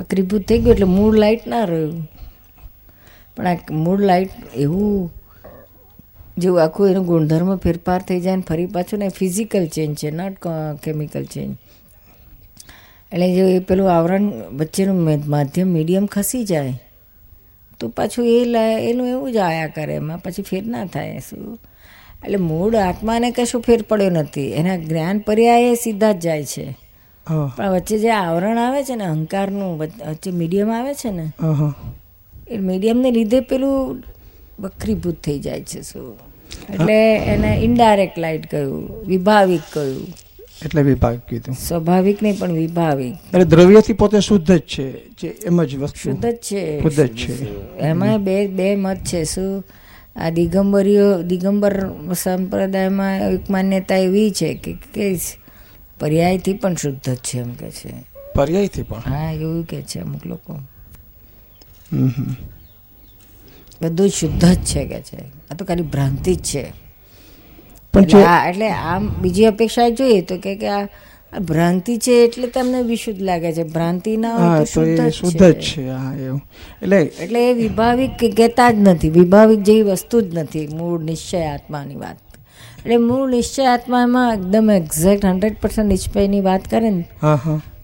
વક્રીભૂત 0.00 0.48
થઈ 0.48 0.58
ગયું 0.58 0.74
એટલે 0.74 0.88
મૂળ 0.88 1.16
લાઇટ 1.16 1.46
ના 1.46 1.64
રહ્યું. 1.64 2.04
પણ 3.36 3.46
આ 3.46 3.56
મૂળ 3.70 4.00
લાઇટ 4.00 4.30
એવું 4.56 5.12
જેવું 6.38 6.62
આખું 6.62 6.90
એનો 6.90 7.02
ગુણધર્મ 7.04 7.56
ફેરફાર 7.56 8.00
થઈ 8.02 8.20
જાય 8.20 8.36
ને 8.36 8.44
ફરી 8.48 8.66
પાછું 8.66 8.98
ને 8.98 9.08
ફિઝિકલ 9.08 9.66
ચેન્જ 9.66 9.96
છે 9.96 10.10
નોટ 10.10 10.34
કેમિકલ 10.84 11.24
ચેન્જ 11.24 11.56
એટલે 13.12 13.26
જો 13.36 13.44
એ 13.46 13.58
પેલું 13.58 13.88
આવરણ 13.92 14.26
વચ્ચેનું 14.52 14.98
માધ્યમ 15.26 15.68
મીડિયમ 15.68 16.06
ખસી 16.06 16.44
જાય, 16.44 16.74
તો 17.80 17.88
પાછું 17.88 18.26
એ 18.26 18.36
એનું 18.90 19.08
એવું 19.08 19.32
જ 19.32 19.36
આયા 19.36 19.66
કરે, 19.66 19.94
એમાં 19.94 20.18
પછી 20.18 20.42
ફેર 20.42 20.64
ના 20.66 20.84
થાય, 20.86 21.18
શું? 21.18 21.58
એટલે 22.24 22.36
મૂળ 22.36 22.76
આત્માને 22.76 23.30
કશું 23.30 23.62
ફેર 23.62 23.82
પડ્યો 23.82 24.10
નથી. 24.10 24.46
એના 24.52 24.76
જ્ઞાન 24.76 25.18
પર્યાય 25.18 25.74
સીધા 25.74 26.12
જ 26.12 26.18
જાય 26.18 26.44
છે. 26.44 26.66
પણ 27.56 27.70
વચ્ચે 27.70 27.98
જે 27.98 28.10
આવરણ 28.10 28.58
આવે 28.58 28.84
છે 28.84 28.96
ને 28.96 29.04
અહંકારનું 29.04 29.78
વચ્ચે 29.78 30.30
મીડિયમ 30.30 30.70
આવે 30.70 30.94
છે 30.94 31.10
ને 31.10 31.32
એ 32.48 32.58
મીડિયમને 32.58 33.10
લીધે 33.10 33.40
પેલું 33.40 34.02
વક્રીભૂત 34.60 35.20
થઈ 35.20 35.38
જાય 35.38 35.62
છે 35.62 35.82
શું. 35.82 36.18
એટલે 36.72 37.16
એને 37.16 37.60
ઇનડાયરેક્ટ 37.64 38.18
લાઇટ 38.18 38.50
કહ્યું 38.50 39.06
વિભાવિક 39.06 39.60
કહ્યું. 39.72 40.06
એટલે 40.64 40.82
વિભાવિક 40.82 41.20
કીધું. 41.20 41.54
સ્વાભાવિક 41.54 42.22
નહીં 42.22 42.38
પણ 42.38 42.52
વિભાવિક. 42.52 43.14
એટલે 43.14 43.44
દ્રવ્યથી 43.44 43.92
પોતે 43.92 44.20
શુદ્ધ 44.20 44.52
જ 44.52 44.60
છે 44.60 45.08
જે 45.08 45.28
એમ 45.28 45.64
જ 45.64 45.76
વસ્તુ. 45.76 45.98
શુદ્ધ 45.98 46.26
જ 46.26 46.36
છે. 46.36 46.80
શુદ્ધ 46.82 47.00
જ 47.00 47.16
છે. 47.16 47.78
એમાં 47.78 48.24
બે 48.24 48.46
બે 48.46 48.76
મત 48.76 48.96
છે 48.96 49.24
શું. 49.24 49.64
આ 50.16 50.30
દિગંબરીઓ 50.30 51.22
દિગંબર 51.22 51.90
સંપ્રદાયમાં 52.14 53.20
એક 53.20 53.50
માન્યતા 53.50 53.96
એવી 53.96 54.30
છે 54.30 54.54
કે 54.54 54.76
કે 54.94 55.16
પર્યાયથી 56.00 56.52
પણ 56.52 56.74
શુદ્ધ 56.74 57.08
જ 57.10 57.16
છે 57.16 57.38
એમ 57.38 57.52
કે 57.52 57.70
છે. 57.70 57.92
પર્યાયથી 58.34 58.82
પણ? 58.82 58.98
હા 58.98 59.32
એવું 59.32 59.64
કે 59.64 59.82
છે 59.82 60.00
અમુક 60.00 60.26
લોકો. 60.26 60.58
બધું 63.82 64.08
શુદ્ધ 64.08 64.44
જ 64.44 64.64
છે 64.64 64.84
કે 64.84 65.00
છે. 65.00 65.16
આ 65.50 65.54
તો 65.58 65.64
ખાલી 65.64 65.82
ભ્રાંતિ 65.82 66.34
જ 66.34 66.42
છે. 66.42 66.64
પણ 67.94 68.02
એટલે 68.48 68.68
આમ 68.68 69.08
બીજી 69.08 69.44
અપેક્ષા 69.44 69.88
જોઈએ 69.88 70.20
તો 70.22 70.36
કે 70.36 70.56
કે 70.56 70.68
આ 70.68 70.88
ભ્રાંતિ 71.40 71.96
છે 71.96 72.24
એટલે 72.24 72.46
તમને 72.46 72.82
વિશુદ્ધ 72.82 73.20
લાગે 73.20 73.52
છે. 73.52 73.62
ભ્રાંતિ 73.62 74.16
ના 74.16 74.36
હોય 74.36 74.58
તો 74.58 74.64
શુદ્ધ 75.10 75.42
જ 75.42 75.52
છે. 75.60 75.88
હા 75.88 76.14
એવું. 76.14 76.42
એટલે 76.82 77.00
એટલે 77.02 77.50
એ 77.50 77.52
વિભાવિક 77.52 78.10
કહેતા 78.36 78.70
જ 78.70 78.74
નથી. 78.78 79.10
વિભાવિક 79.10 79.60
જેવી 79.60 79.82
વસ્તુ 79.82 80.20
જ 80.20 80.38
નથી. 80.38 80.66
મૂળ 80.66 81.00
નિશ્ચય 81.00 81.44
આત્માની 81.44 81.96
વાત. 81.96 82.16
એટલે 82.84 82.96
મૂળ 82.96 83.30
નિશ્ચય 83.30 83.64
આત્મામાં 83.64 84.34
એકદમ 84.34 84.70
એક્ઝેક્ટ 84.70 85.24
હંડ્રેડ 85.24 85.56
પર્સન્ટ 85.62 85.86
નિશ્ચયની 85.86 86.40
વાત 86.40 86.70
કરે 86.70 86.90
ને 86.90 87.04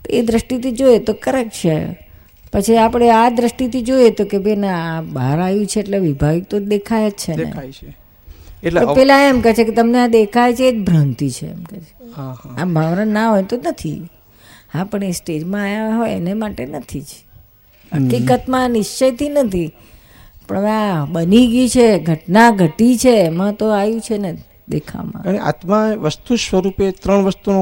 તો 0.05 0.11
એ 0.11 0.23
દ્રષ્ટિથી 0.23 0.73
જોઈએ 0.73 0.99
તો 0.99 1.13
કરેક્ટ 1.13 1.53
છે. 1.53 2.07
પછી 2.53 2.77
આપણે 2.77 3.11
આ 3.11 3.29
દ્રષ્ટિથી 3.29 3.83
જોઈએ 3.83 4.11
તો 4.11 4.25
કે 4.25 4.39
ભાઈ 4.39 4.57
ના 4.57 4.99
આ 4.99 5.03
બહાર 5.03 5.41
આવ્યું 5.41 5.67
છે 5.67 5.81
એટલે 5.81 5.99
વિભાવિક 5.99 6.45
તો 6.45 6.59
દેખાય 6.59 7.11
જ 7.11 7.13
છે 7.13 7.37
ને. 7.37 7.45
દેખાય 7.45 7.73
છે. 7.73 7.97
એટલે 8.63 8.81
પેલા 8.95 9.23
એમ 9.23 9.41
કહે 9.41 9.53
છે 9.53 9.65
કે 9.65 9.73
તમને 9.73 9.99
આ 9.99 10.07
દેખાય 10.07 10.55
છે 10.55 10.69
એ 10.69 10.73
જ 10.73 10.85
ભ્રાંતિ 10.85 11.31
છે 11.31 11.47
એમ 11.47 11.63
કહે 11.65 11.79
છે. 11.81 11.93
આ 12.59 12.65
ભાવના 12.65 13.05
ના 13.05 13.31
હોય 13.31 13.43
તો 13.43 13.57
નથી. 13.57 14.09
હા 14.75 14.85
પણ 14.85 15.03
એ 15.03 15.13
સ્ટેજમાં 15.13 15.63
આવ્યા 15.63 15.97
હોય 15.97 16.11
એને 16.11 16.35
માટે 16.35 16.67
નથી 16.67 17.01
જ. 17.01 17.07
હકીકતમાં 17.93 18.71
નિશ્ચયથી 18.71 19.29
નથી. 19.29 19.73
પણ 20.49 20.65
આ 20.65 21.05
બની 21.05 21.47
ગઈ 21.47 21.69
છે 21.69 21.99
ઘટના 21.99 22.51
ઘટી 22.51 22.97
છે 22.97 23.21
એમાં 23.21 23.53
તો 23.53 23.67
આવ્યું 23.71 24.01
છે 24.01 24.19
ને. 24.19 24.39
દેખામાં. 24.69 25.23
અને 25.29 25.39
આત્મા 25.51 25.85
વસ્તુ 26.05 26.37
સ્વરૂપે 26.37 26.87
ત્રણ 27.03 27.25
વસ્તુનો 27.29 27.61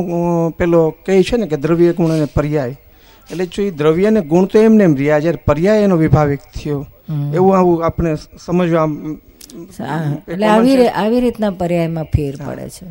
પેલો 0.59 0.81
કહે 1.07 1.23
છે 1.23 1.37
ને 1.37 1.47
કે 1.47 1.57
દ્રવ્ય 1.57 1.93
ગુણ 1.93 2.17
અને 2.17 2.27
પર્યાય. 2.39 2.77
એટલે 3.31 3.47
જો 3.47 3.63
એ 3.63 3.71
દ્રવ્ય 3.71 4.09
અને 4.13 4.21
ગુણ 4.33 4.47
તો 4.47 4.59
એમને 4.59 4.85
એમ 4.89 4.95
રહ્યા 5.03 5.23
જ્યારે 5.25 5.45
પર્યાય 5.49 5.87
એનો 5.87 5.97
વિભાવિક 6.05 6.43
થયો. 6.57 6.81
એવું 7.37 7.53
આવું 7.59 7.85
આપણે 7.85 8.17
સમજવા 8.47 8.87
એટલે 10.29 10.47
આવી 10.47 10.77
આવી 10.89 11.21
રીતના 11.25 11.51
પર્યાયમાં 11.63 12.09
ફેર 12.15 12.35
પડે 12.47 12.69
છે. 12.77 12.87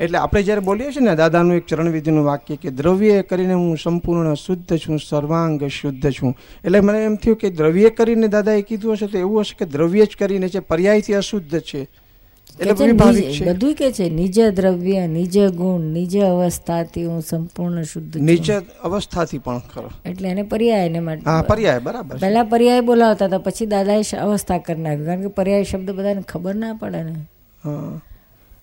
એટલે 0.00 0.18
આપણે 0.18 0.42
જ્યારે 0.46 0.62
બોલીએ 0.68 0.90
છીએ 0.94 1.04
ને 1.04 1.16
દાદાનું 1.16 1.58
એક 1.58 1.66
ચરણવિધિનું 1.70 2.24
વાક્ય 2.30 2.56
કે 2.62 2.70
દ્રવ્ય 2.70 3.22
કરીને 3.30 3.54
હું 3.54 3.76
સંપૂર્ણ 3.84 4.34
શુદ્ધ 4.46 4.72
છું 4.82 4.98
સર્વાંગ 4.98 5.60
શુદ્ધ 5.80 6.08
છું. 6.16 6.34
એટલે 6.64 6.80
મને 6.80 7.04
એમ 7.04 7.16
થયું 7.22 7.38
કે 7.42 7.50
દ્રવ્ય 7.50 7.90
કરીને 7.90 8.28
દાદાએ 8.34 8.62
કીધું 8.62 8.96
હશે 8.96 9.06
તો 9.12 9.18
એવું 9.18 9.40
હશે 9.44 9.54
કે 9.58 9.66
દ્રવ્ય 9.76 10.04
જ 10.10 10.16
કરીને 10.20 10.48
છે 10.48 10.60
પર્યાયથી 10.72 11.16
અશુદ્ધ 11.22 11.60
છે. 11.68 11.88
એટલે 12.60 12.74
છે 12.74 13.38
છે. 13.38 13.44
બધું 13.44 13.74
કે 13.74 13.92
છે 13.92 14.08
નિજ 14.08 14.50
દ્રવ્ય 14.50 15.06
નિજ 15.06 15.48
ગુણ 15.48 15.80
નિજ 15.80 16.16
અવસ્થાથી 16.18 17.04
હું 17.04 17.22
સંપૂર્ણ 17.22 17.82
શુદ્ધ 17.82 18.16
નિજ 18.16 18.24
નીચે 18.24 18.60
અવસ્થાથી 18.82 19.38
પણ 19.38 19.58
ખરો. 19.58 19.90
એટલે 20.04 20.28
એને 20.28 20.42
પર્યાય 20.42 20.86
એને 20.86 21.00
માટે 21.00 21.30
હા 21.30 21.42
પર્યાય 21.42 21.78
બરાબર. 21.78 22.16
પહેલા 22.18 22.42
પર્યાય 22.42 22.80
બોલાવતા 22.80 23.24
હતા 23.24 23.38
પછી 23.38 23.66
દાદાએ 23.66 24.02
અવસ્થા 24.20 24.58
કરી 24.58 24.80
નાખ્યું 24.80 25.06
કારણ 25.06 25.20
કે 25.20 25.28
પર્યાય 25.28 25.64
શબ્દ 25.64 25.90
બધાને 25.90 26.20
ખબર 26.20 26.54
ના 26.54 26.74
પડે 26.74 27.02
ને. 27.02 27.12
હા. 27.64 28.00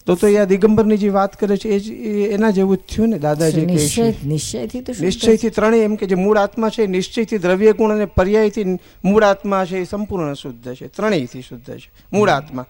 તો 0.05 0.15
તો 0.15 0.27
એ 0.27 0.37
આ 0.37 0.45
દિગંબરની 0.45 0.97
જે 0.97 1.09
વાત 1.09 1.39
કરે 1.39 1.57
છે 1.57 1.69
એ 1.69 1.79
જ 1.79 1.89
એના 2.31 2.49
જેવું 2.49 2.77
જ 2.77 2.79
થયું 2.95 3.09
ને 3.09 3.19
દાદાજી 3.19 3.65
કહે 3.65 3.73
નિશ્ચય 3.73 4.11
છે 4.11 4.27
નિશ્ચયથી 4.27 4.81
તો 4.81 4.93
નિશ્ચયથી 5.01 5.49
ત્રણેય 5.49 5.83
એમ 5.83 5.95
કે 5.95 6.05
જે 6.05 6.15
મૂળ 6.15 6.37
આત્મા 6.37 6.69
છે 6.69 6.87
નિશ્ચયથી 6.87 7.37
દ્રવ્ય 7.37 7.73
ગુણ 7.73 7.91
અને 7.91 8.05
પર્યાયથી 8.05 8.79
મૂળ 9.05 9.23
આત્મા 9.23 9.65
છે 9.65 9.77
એ 9.77 9.83
સંપૂર્ણ 9.83 10.33
શુદ્ધ 10.33 10.75
છે. 10.75 10.87
ત્રણેયથી 10.87 11.41
શુદ્ધ 11.41 11.77
છે. 11.77 11.91
મૂળ 12.13 12.29
આત્મા. 12.29 12.65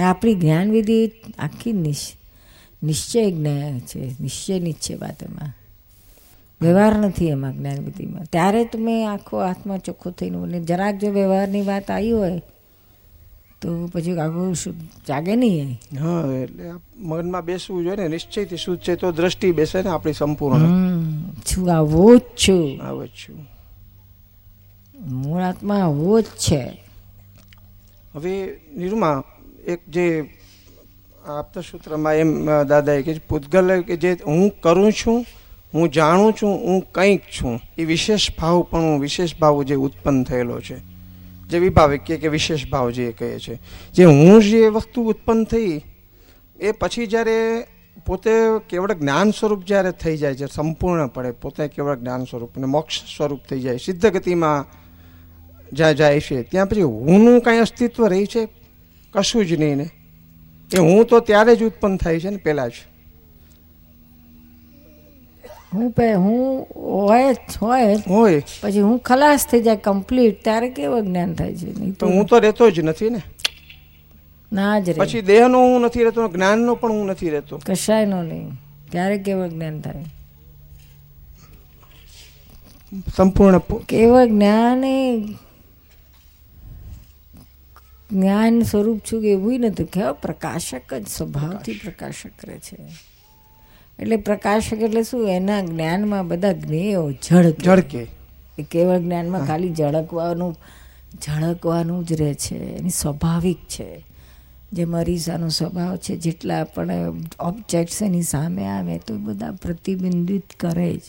આપણી 0.00 0.34
જ્ઞાન 0.34 0.70
વિધિ 0.70 1.12
આખી 1.38 1.72
નિશ્ચય 1.72 3.30
જ્ઞાન 3.30 3.78
છે 3.78 4.14
નિશ્ચયની 4.20 4.72
જ 4.72 4.74
છે 4.74 4.94
વાત 4.94 5.22
એમાં 5.22 5.52
વ્યવહાર 6.60 6.98
નથી 6.98 7.28
એમાં 7.28 7.52
જ્ઞાન 7.52 7.84
વિધિમાં 7.84 8.24
ત્યારે 8.24 8.64
તમે 8.64 9.04
આખો 9.04 9.36
આત્મા 9.36 9.78
ચોખ્ખો 9.78 10.10
થઈને 10.10 10.36
અને 10.36 10.60
જરાક 10.60 10.98
જો 10.98 11.10
વ્યવહારની 11.10 11.62
વાત 11.62 11.90
આવી 11.90 12.10
હોય 12.10 12.42
તો 13.62 13.90
પછી 13.92 14.18
આખું 14.18 14.56
જાગે 15.08 15.36
નહીં 15.36 15.72
હા 16.00 16.32
એટલે 16.34 16.70
મગનમાં 16.96 17.44
બેસવું 17.44 17.82
જોઈએ 17.82 17.96
ને 17.96 18.08
નિશ્ચયથી 18.08 18.56
શુદ્ધ 18.56 18.82
છે 18.82 18.94
તો 18.94 19.12
દ્રષ્ટિ 19.12 19.52
બેસે 19.52 19.82
ને 19.82 19.90
આપણી 19.90 20.12
સંપૂર્ણ. 20.12 20.66
છું 21.30 21.76
આવો 21.76 22.16
જ 22.16 22.20
છું. 22.20 22.82
આવો 22.82 23.06
જ 23.06 23.08
છું. 23.08 23.48
મૂળ 25.06 25.42
આત્મા 25.42 25.80
આવો 25.80 26.20
જ 26.20 26.24
છે. 26.24 26.82
હવે 28.14 28.60
નિરૂમા 28.76 29.24
એક 29.66 29.88
જે 29.88 30.30
આપતા 31.28 31.60
સૂત્રમાં 31.60 32.14
એમ 32.14 32.46
દાદાએ 32.62 33.02
કે 33.02 33.18
પૂતગલ 33.28 33.82
કે 33.82 33.96
જે 33.96 34.16
હું 34.26 34.60
કરું 34.60 34.92
છું 34.92 35.26
હું 35.74 35.92
જાણું 35.92 36.32
છું 36.32 36.50
હું 36.50 36.92
કંઈક 36.92 37.20
છું. 37.20 37.60
એ 37.78 37.84
વિશેષ 37.84 38.36
ભાવ 38.38 38.62
પણ 38.62 39.00
વિશેષ 39.00 39.38
ભાવ 39.38 39.62
જે 39.62 39.74
ઉત્પન્ન 39.74 40.24
થયેલો 40.24 40.60
છે. 40.60 40.91
જે 41.48 41.58
વિભાવિક 41.58 42.02
કે 42.02 42.28
વિશેષ 42.28 42.70
ભાવ 42.70 42.90
જે 42.90 43.12
કહે 43.12 43.38
છે. 43.38 43.58
જે 43.92 44.04
હું 44.04 44.42
જે 44.42 44.68
વસ્તુ 44.68 45.02
ઉત્પન્ન 45.02 45.44
થઈ, 45.44 45.80
એ 46.60 46.72
પછી 46.72 47.06
જ્યારે 47.06 47.66
પોતે 48.06 48.30
કેવળ 48.68 48.92
જ્ઞાન 48.92 49.30
સ્વરૂપ 49.30 49.64
જ્યારે 49.64 49.90
થઈ 49.90 50.16
જાય 50.16 50.34
છે 50.34 50.46
સંપૂર્ણપણે, 50.46 51.30
પોતે 51.30 51.68
કેવળ 51.68 51.96
જ્ઞાન 51.96 52.24
સ્વરૂપ 52.24 52.56
અને 52.56 52.66
મોક્ષ 52.66 53.16
સ્વરૂપ 53.16 53.40
થઈ 53.50 53.60
જાય 53.60 53.76
સિદ્ધ 53.76 54.06
ગતિમાં 54.06 54.64
જ્યાં 55.72 55.94
જાય 55.94 56.20
છે, 56.20 56.42
ત્યાં 56.42 56.66
પછી 56.66 56.82
હુંનું 56.82 57.40
કાંઈ 57.40 57.58
અસ્તિત્વ 57.58 58.06
રહી 58.06 58.26
છે? 58.26 58.48
કશું 59.12 59.46
જ 59.46 59.52
નહીં 59.52 59.76
ને. 59.76 59.90
એ 60.74 60.78
હું 60.78 61.06
તો 61.06 61.20
ત્યારે 61.20 61.56
જ 61.56 61.62
ઉત્પન્ન 61.62 61.96
થાય 61.96 62.20
છે 62.20 62.30
ને, 62.30 62.36
પહેલાં 62.36 62.70
જ. 62.70 62.72
હું 65.74 65.90
પે 65.90 66.12
હું 66.12 66.66
હોય 66.76 67.36
હોય 67.62 67.96
હોય 68.08 68.42
પછી 68.60 68.80
હું 68.80 68.98
ખલાસ 68.98 69.46
થઈ 69.46 69.62
જાય 69.62 69.76
કમ્પ્લીટ 69.76 70.44
ત્યારે 70.44 70.70
કેવું 70.70 71.06
જ્ઞાન 71.06 71.34
થાય 71.34 71.56
છે? 71.56 71.78
નહીં 71.78 71.92
તો 71.92 72.06
હું 72.06 72.26
તો 72.26 72.38
રહેતો 72.38 72.70
જ 72.70 72.80
નથી 72.80 73.10
ને. 73.10 73.22
ના 74.52 74.80
જ 74.80 74.90
રહે. 74.90 74.98
પછી 74.98 75.20
દેહનો 75.20 75.58
હું 75.58 75.80
નથી 75.80 76.04
રહેતો 76.04 76.28
જ્ઞાનનો 76.28 76.74
પણ 76.74 76.92
હું 76.92 77.06
નથી 77.06 77.30
રહેતો. 77.30 77.60
કશાયનો 77.66 78.22
નહીં. 78.22 78.50
ત્યારે 78.90 79.18
કેવું 79.18 79.50
જ્ઞાન 79.50 79.80
થાય? 79.80 80.04
સંપૂર્ણ 83.16 83.58
કેવું 83.88 84.28
જ્ઞાન 84.28 84.84
એ? 84.84 85.20
જ્ઞાન 88.12 88.62
સ્વરૂપ 88.62 89.00
છું 89.12 89.22
કે 89.22 89.30
એવું 89.30 89.60
નથી. 89.60 89.84
કેવા 89.84 90.12
પ્રકાશક 90.12 90.94
જ 90.94 91.06
સ્વભાવથી 91.08 91.80
પ્રકાશક 91.84 92.44
રહે 92.44 92.58
છે. 92.58 93.11
એટલે 94.02 94.16
પ્રકાશક 94.16 94.76
એટલે 94.76 95.02
શું 95.02 95.28
એના 95.28 95.60
જ્ઞાનમાં 95.60 96.28
બધા 96.28 96.52
જ્ઞેયો 96.52 97.12
ઝળકે. 97.12 97.64
ઝળકે. 97.64 98.06
એ 98.58 98.62
કેવળ 98.62 98.98
જ્ઞાનમાં 98.98 99.46
ખાલી 99.46 99.74
ઝળકવાનું 99.74 100.56
ઝળકવાનું 101.26 102.06
જ 102.06 102.12
રહે 102.12 102.34
છે 102.34 102.56
એની 102.56 102.90
સ્વાભાવિક 102.90 103.58
છે. 103.58 104.04
જે 104.72 104.84
મરીસાનો 104.84 105.48
સ્વભાવ 105.48 105.96
છે 105.96 106.16
જેટલા 106.16 106.64
પણ 106.64 106.90
ઓબ્જેક્ટ્સ 107.40 108.02
એની 108.02 108.22
સામે 108.22 108.66
આવે 108.66 108.98
તો 108.98 109.14
એ 109.14 109.18
બધા 109.18 109.50
પ્રતિબિંબિત 109.50 110.44
કરે 110.60 110.96
જ. 110.96 111.00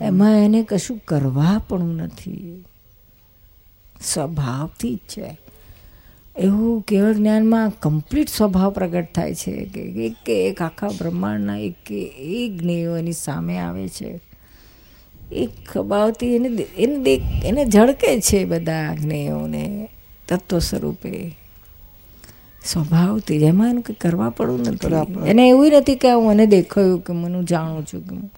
એમાં 0.00 0.44
એને 0.44 0.62
કશું 0.62 1.00
કરવા 1.04 1.62
પણ 1.68 1.80
નથી. 1.80 2.64
સ્વભાવથી 4.04 4.94
જ 4.94 4.98
છે. 4.98 5.49
એવું 6.38 6.82
કેવળ 6.82 7.12
જ્ઞાનમાં 7.12 7.70
કમ્પ્લીટ 7.70 8.28
સ્વભાવ 8.28 8.70
પ્રગટ 8.70 9.14
થાય 9.14 9.34
છે 9.34 9.64
કે 9.64 9.80
એક 9.80 10.14
કે 10.26 10.48
એક 10.48 10.62
આખા 10.62 10.88
બ્રહ્માંડના 10.88 11.56
એક 11.56 11.74
કે 11.86 12.02
એક 12.16 12.58
જ્ઞેયો 12.58 12.96
એની 12.96 13.12
સામે 13.12 13.58
આવે 13.58 13.88
છે. 13.88 14.20
એક 15.32 15.50
ખબાવતી 15.68 16.36
એને 16.36 16.48
એને 16.78 16.96
દેખ 16.96 17.20
એને 17.44 17.64
ઝળકે 17.64 18.20
છે 18.20 18.44
બધા 18.44 18.94
જ્ઞેયોને 18.94 19.88
તત્વ 20.28 20.58
સ્વરૂપે. 20.58 21.36
સ્વભાવથી 22.64 23.38
જેમાં 23.38 23.70
એનું 23.70 23.82
કંઈ 23.82 23.96
કરવા 24.00 24.30
પડવું 24.30 24.60
નથી. 24.60 25.28
એને 25.28 25.48
એવું 25.48 25.66
નથી 25.66 25.94
કે 25.94 26.12
હું 26.12 26.26
મને 26.26 26.46
દેખાયું 26.46 27.00
કે 27.00 27.12
મને 27.12 27.44
જાણું 27.44 27.86
છું 27.86 28.08
કે 28.08 28.30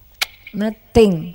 નથિંગ 0.54 1.34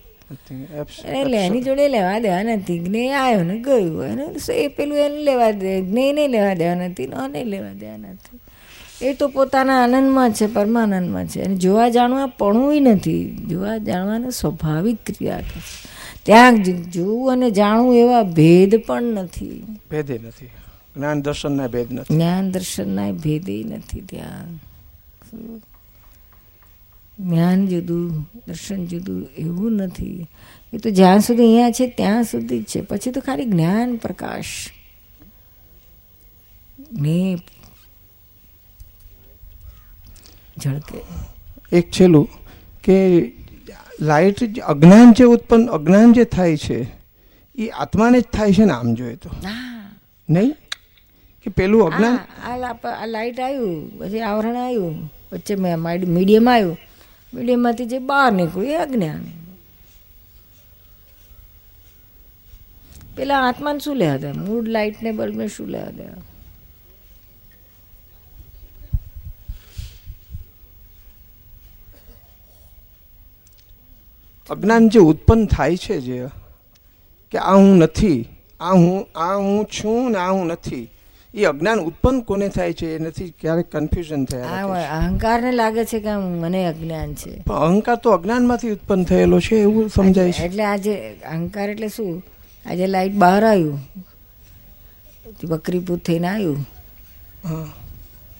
એટલે 1.05 1.45
એની 1.45 1.61
જોડે 1.61 1.87
લેવા 1.87 2.19
દેવા 2.19 2.43
નથી. 2.43 2.79
જ્ઞેય 2.79 3.11
આવ્યો 3.11 3.43
ને 3.43 3.59
ગયું 3.59 4.05
એને 4.05 4.53
એ 4.53 4.67
પેલું 4.67 4.97
એને 4.97 5.17
લેવા 5.17 5.51
દે. 5.51 5.81
જ્ઞેય 5.81 6.13
નહીં 6.13 6.29
લેવા 6.29 6.53
દેવા 6.53 6.75
નથી 6.75 7.05
અને 7.05 7.43
લેવા 7.43 7.73
દેવા 7.73 7.97
નથી. 7.97 8.39
એ 9.05 9.13
તો 9.13 9.27
પોતાના 9.27 9.83
આનંદમાં 9.83 10.31
છે 10.31 10.47
પરમાનંદમાં 10.47 11.27
છે. 11.27 11.41
અને 11.41 11.55
જોવા 11.55 11.89
જાણવા 11.89 12.25
પણું 12.25 12.81
નથી. 12.81 13.35
જોવા 13.49 13.77
જાણવાનું 13.77 14.31
સ્વાભાવિક 14.31 14.97
ક્રિયા 15.05 15.41
છે. 15.41 15.61
ત્યાં 16.23 16.63
જોવું 16.63 17.31
અને 17.31 17.51
જાણવું 17.51 17.95
એવા 17.95 18.23
ભેદ 18.23 18.75
પણ 18.87 19.03
નથી. 19.03 19.63
ભેદે 19.91 20.19
નથી. 20.27 20.45
જ્ઞાન 20.97 21.21
દર્શનના 21.21 21.67
ભેદ 21.67 21.93
નથી. 21.93 22.15
જ્ઞાન 22.15 22.51
દર્શનના 22.51 23.11
ભેદે 23.11 23.63
નથી 23.63 24.01
ત્યાં. 24.01 24.47
જ્ઞાન 27.19 27.67
જુદું 27.67 28.29
દર્શન 28.47 28.85
જુદું 28.85 29.27
એવું 29.37 29.71
નથી. 29.71 30.27
એ 30.73 30.77
તો 30.77 30.89
જ્યાં 30.89 31.19
સુધી 31.19 31.43
અહીંયા 31.43 31.71
છે 31.71 31.87
ત્યાં 31.87 32.23
સુધી 32.23 32.59
જ 32.59 32.63
છે. 32.63 32.81
પછી 32.81 33.11
તો 33.11 33.21
ખાલી 33.21 33.45
જ્ઞાન 33.45 33.95
પ્રકાશ. 33.95 34.45
ને 36.93 37.37
ઝળકે. 40.63 40.99
એક 41.77 41.91
છેલ્લું 41.91 42.29
કે 42.83 42.97
લાઇટ 44.01 44.59
અજ્ઞાન 44.59 45.13
જે 45.13 45.23
ઉત્પન્ન 45.23 45.67
અજ્ઞાન 45.67 46.13
જે 46.13 46.23
થાય 46.23 46.57
છે 46.57 46.79
એ 47.55 47.67
આત્માને 47.67 48.21
જ 48.21 48.23
થાય 48.23 48.53
છે 48.53 48.65
ને 48.65 48.73
આમ 48.73 48.93
જોઈએ 48.93 49.15
તો? 49.15 49.29
નહીં? 50.29 50.51
કે 51.43 51.49
પેલું 51.49 51.87
અજ્ઞાન? 51.87 52.17
આ 52.95 53.05
લાઇટ 53.05 53.39
આવ્યું 53.39 53.99
પછી 53.99 54.21
આવરણ 54.21 54.55
આવ્યું 54.55 55.13
વચ્ચે 55.31 55.55
મીડિયમ 55.55 56.49
આવ્યું. 56.49 56.77
મીડિયમમાંથી 57.33 57.85
જે 57.85 57.99
બહાર 57.99 58.31
નીકળ્યું 58.31 58.71
એ 58.71 58.75
અજ્ઞાન. 58.75 59.25
પેલા 63.15 63.47
આત્માને 63.47 63.79
શું 63.79 63.95
લેવા 63.95 64.17
દે? 64.17 64.31
મૂડ, 64.31 64.67
લાઇટ 64.67 65.01
ને 65.03 65.11
બલ્બને 65.11 65.47
શું 65.47 65.67
લેવા 65.67 65.91
દે? 65.91 66.03
અજ્ઞાન 74.49 74.89
જે 74.89 74.99
ઉત્પન્ન 74.99 75.45
થાય 75.45 75.77
છે 75.77 76.01
જે, 76.01 76.27
કે 77.31 77.37
આ 77.37 77.55
હું 77.55 77.77
નથી, 77.77 78.25
આ 78.59 78.73
હું 78.73 79.17
આ 79.17 79.35
હું 79.35 79.65
છું 79.65 80.11
ને 80.11 80.17
આ 80.17 80.31
હું 80.31 80.47
નથી 80.47 80.89
એ 81.33 81.43
અજ્ઞાન 81.43 81.79
ઉત્પન્ન 81.79 82.21
કોને 82.21 82.49
થાય 82.49 82.73
છે 82.73 82.95
એ 82.95 82.99
નથી 82.99 83.33
ક્યારેક 83.41 83.71
કન્ફ્યુઝન 83.71 84.25
થયા. 84.25 84.45
અહંકારને 84.91 85.51
લાગે 85.51 85.85
છે 85.85 85.99
કે 85.99 86.15
મને 86.15 86.65
અજ્ઞાન 86.65 87.13
છે. 87.13 87.41
પણ 87.41 87.55
અહંકાર 87.55 87.95
તો 87.95 88.11
અજ્ઞાનમાંથી 88.11 88.71
ઉત્પન્ન 88.71 89.03
થયેલો 89.03 89.39
છે 89.39 89.55
એવું 89.55 89.89
સમજાય 89.89 90.31
છે. 90.31 90.43
એટલે 90.43 90.63
આજે 90.63 90.95
અહંકાર 91.11 91.69
એટલે 91.69 91.87
શું? 91.87 92.23
આજે 92.65 92.87
લાઈટ 92.87 93.13
બહાર 93.13 93.45
આવ્યું. 93.45 93.79
બકરીપૂત 95.43 95.99
થઈને 95.99 96.27
આવ્યું. 96.27 96.57
હા. 97.43 97.67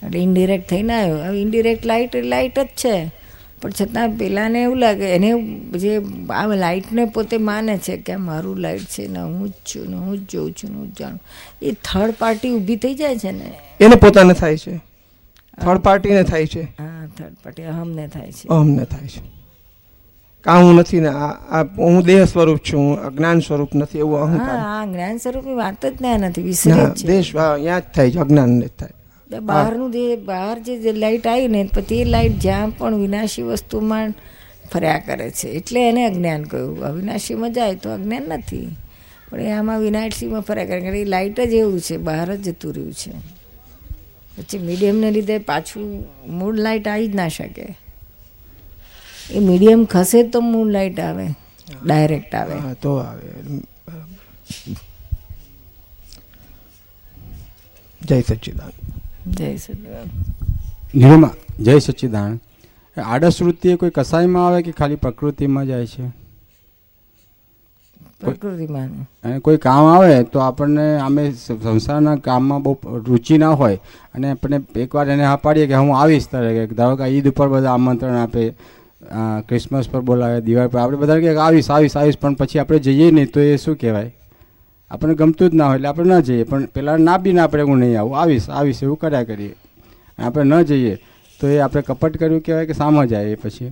એટલે 0.06 0.20
ઇનડિરેક્ટ 0.20 0.68
થઈને 0.68 1.02
આવ્યો. 1.02 1.18
હવે 1.18 1.40
ઇનડિરેક્ટ 1.40 1.86
લાઇટ 1.86 2.16
લાઇટ 2.16 2.58
જ 2.58 2.66
છે. 2.66 3.17
પણ 3.62 3.70
છતાં 3.70 4.10
પેલાને 4.10 4.62
એવું 4.62 4.76
લાગે 4.76 5.04
એને 5.04 5.30
જે 5.78 6.00
આ 6.30 6.46
લાઇટને 6.46 7.04
પોતે 7.04 7.38
માને 7.38 7.78
છે 7.78 7.96
કે 7.96 8.12
આ 8.12 8.18
મારું 8.18 8.58
લાઇટ 8.58 8.82
છે 8.82 9.08
ને 9.08 9.18
હું 9.18 9.48
જ 9.48 9.52
છું 9.52 9.90
ને 9.90 9.96
હું 9.96 10.18
જ 10.18 10.30
જોઉં 10.30 10.52
છું 10.52 10.70
ને 10.70 10.76
હું 10.76 10.94
જ 10.94 10.98
જાણું. 10.98 11.20
એ 11.62 11.72
થર્ડ 11.72 12.14
પાર્ટી 12.18 12.50
ઊભી 12.50 12.76
થઈ 12.76 12.94
જાય 12.94 13.18
છે 13.18 13.32
ને? 13.32 13.54
એને 13.80 13.96
પોતાને 13.96 14.34
થાય 14.34 14.56
છે. 14.56 14.80
થર્ડ 15.62 15.78
પાર્ટીને 15.78 16.22
થાય 16.22 16.46
છે. 16.46 16.62
હા 16.62 17.08
થર્ડ 17.18 17.36
પાર્ટી 17.44 17.62
અહમને 17.62 18.08
થાય 18.08 18.32
છે. 18.32 18.48
અહમને 18.48 18.84
થાય 18.84 19.06
છે. 19.06 19.20
કા 20.44 20.58
હું 20.58 20.74
નથી 20.74 21.00
ને 21.00 21.08
આ 21.08 21.64
હું 21.78 22.02
દેહ 22.02 22.24
સ્વરૂપ 22.24 22.58
છું 22.58 22.80
હું 22.80 23.02
અજ્ઞાન 23.02 23.40
સ્વરૂપ 23.40 23.74
નથી 23.74 23.98
એવું 23.98 24.18
હા 24.18 24.24
અહંકાર. 24.24 24.58
હા 24.58 24.86
જ્ઞાન 24.86 25.16
સ્વરૂપની 25.16 25.54
વાત 25.54 25.86
જ 25.86 25.98
ત્યાં 25.98 26.18
નથી 26.18 26.42
વિસરે 26.42 26.74
ના 26.74 26.94
દેશ 27.06 27.36
અહીંયા 27.36 27.78
જ 27.78 27.82
થાય 27.94 28.10
છે 28.10 28.18
અજ્ઞાનને 28.18 28.66
જ 28.66 28.70
થાય. 28.78 28.90
બહારનું 29.36 29.92
જે 29.92 30.16
બહાર 30.16 30.58
જે 30.58 30.92
લાઇટ 30.92 31.26
આવી 31.26 31.48
ને 31.48 31.70
એ 31.90 32.04
લાઇટ 32.04 32.32
જ્યાં 32.32 32.70
પણ 32.70 32.94
વિનાશી 32.94 33.42
વસ્તુમાં 33.42 34.14
ફર્યા 34.72 34.98
કરે 34.98 35.30
છે. 35.30 35.48
એટલે 35.48 35.88
એને 35.88 36.06
અજ્ઞાન 36.06 36.44
કહ્યું. 36.44 36.84
અવિનાશીમાં 36.84 37.52
જાય 37.52 37.74
તો 37.74 37.94
અજ્ઞાન 37.94 38.22
નથી. 38.22 38.76
પણ 39.30 39.40
એ 39.40 39.50
આમાં 39.50 39.80
વિનાશીમાં 39.80 40.40
ફર્યા 40.40 40.66
કરે. 40.66 40.80
કારણ 40.80 40.92
કે 40.92 41.00
એ 41.00 41.04
લાઇટ 41.04 41.40
જ 41.40 41.52
એવું 41.52 41.80
છે. 41.80 41.96
બહાર 41.96 42.36
જ 42.36 42.48
જતું 42.48 42.74
રહ્યું 42.74 42.92
છે. 42.92 43.12
પછી 44.36 44.58
મીડિયમને 44.58 45.10
લીધે 45.10 45.38
પાછું 45.38 46.06
મૂળ 46.26 46.56
લાઇટ 46.56 46.88
આવી 46.88 47.08
જ 47.08 47.14
ના 47.14 47.28
શકે. 47.28 47.78
એ 49.30 49.38
મીડિયમ 49.38 49.84
ખસે 49.84 50.22
તો 50.22 50.40
મૂળ 50.40 50.68
લાઇટ 50.68 51.00
આવે. 51.00 51.26
ડાયરેક્ટ 51.86 52.34
આવે. 52.34 52.74
તો 52.74 52.96
આવે. 52.96 53.58
જય 58.02 58.20
સચ્ચિદાન 58.20 58.77
જય 59.30 59.56
સચિદાન 59.56 60.08
નિરૂમા 60.94 61.34
જય 61.60 61.80
સચ્ચિદાન 61.80 62.38
આડસ 62.96 63.40
વૃત્તિ 63.42 63.76
કોઈ 63.76 63.90
કસાઈમાં 63.90 64.46
આવે 64.46 64.62
કે 64.62 64.72
ખાલી 64.72 64.96
પ્રકૃતિમાં 64.98 65.66
જાય 65.66 65.86
છે? 65.86 66.06
પ્રકૃતિમાં 68.20 68.90
અને 69.24 69.40
કોઈ 69.40 69.58
કામ 69.58 69.84
આવે 69.86 70.24
તો 70.26 70.40
આપણને 70.40 70.86
આમે 71.00 71.22
સંસારના 71.34 72.16
કામમાં 72.20 72.62
બહુ 72.62 72.74
રુચિ 73.06 73.38
ના 73.38 73.54
હોય 73.54 73.78
અને 74.14 74.30
આપણે 74.30 74.62
એકવાર 74.78 75.06
એને 75.08 75.24
હા 75.24 75.36
પાડીએ 75.38 75.66
કે 75.66 75.76
હું 75.76 75.94
આવીશ 75.96 76.28
ત્યારે 76.28 76.66
કે 76.66 76.74
ધારો 76.74 76.96
કે 76.96 77.10
ઈદ 77.10 77.26
ઉપર 77.26 77.48
બધા 77.48 77.74
આમંત્રણ 77.74 78.18
આપે 78.18 78.44
ક્રિસમસ 79.48 79.88
પર 79.88 80.02
બોલાવે 80.02 80.40
દિવાળી 80.42 80.72
પર 80.72 80.80
આપણે 80.80 81.02
બધા 81.02 81.20
કે 81.20 81.34
આવીશ 81.38 81.70
આવીશ 81.70 81.96
આવીશ 81.96 82.18
પણ 82.18 82.34
પછી 82.36 82.60
આપણે 82.60 82.80
જઈએ 82.86 83.10
નહીં 83.10 83.30
તો 83.30 83.40
એ 83.42 83.56
શું 83.58 83.76
કહેવાય? 83.76 84.10
આપણને 84.90 85.14
ગમતું 85.14 85.50
જ 85.50 85.54
ના 85.54 85.66
હોય 85.66 85.76
એટલે 85.76 85.88
આપણે 85.88 86.14
ન 86.14 86.20
જઈએ. 86.20 86.42
પણ 86.42 86.64
પેલા 86.66 86.96
ના 86.96 87.18
બી 87.18 87.32
ના 87.32 87.44
આપણે 87.44 87.62
હું 87.62 87.78
નહીં 87.78 88.00
આવું. 88.00 88.20
આવીશ 88.20 88.50
આવીશ 88.50 88.82
એવું 88.82 88.98
કર્યા 88.98 89.22
કરીએ. 89.22 89.54
આપણે 90.18 90.44
ન 90.44 90.62
જઈએ 90.62 90.94
તો 91.40 91.48
એ 91.48 91.58
આપણે 91.58 91.82
કપટ 91.82 92.16
કર્યું 92.16 92.40
કહેવાય 92.40 92.66
કે 92.66 92.72
સામા 92.72 93.04
જાય 93.04 93.34
પછી. 93.34 93.70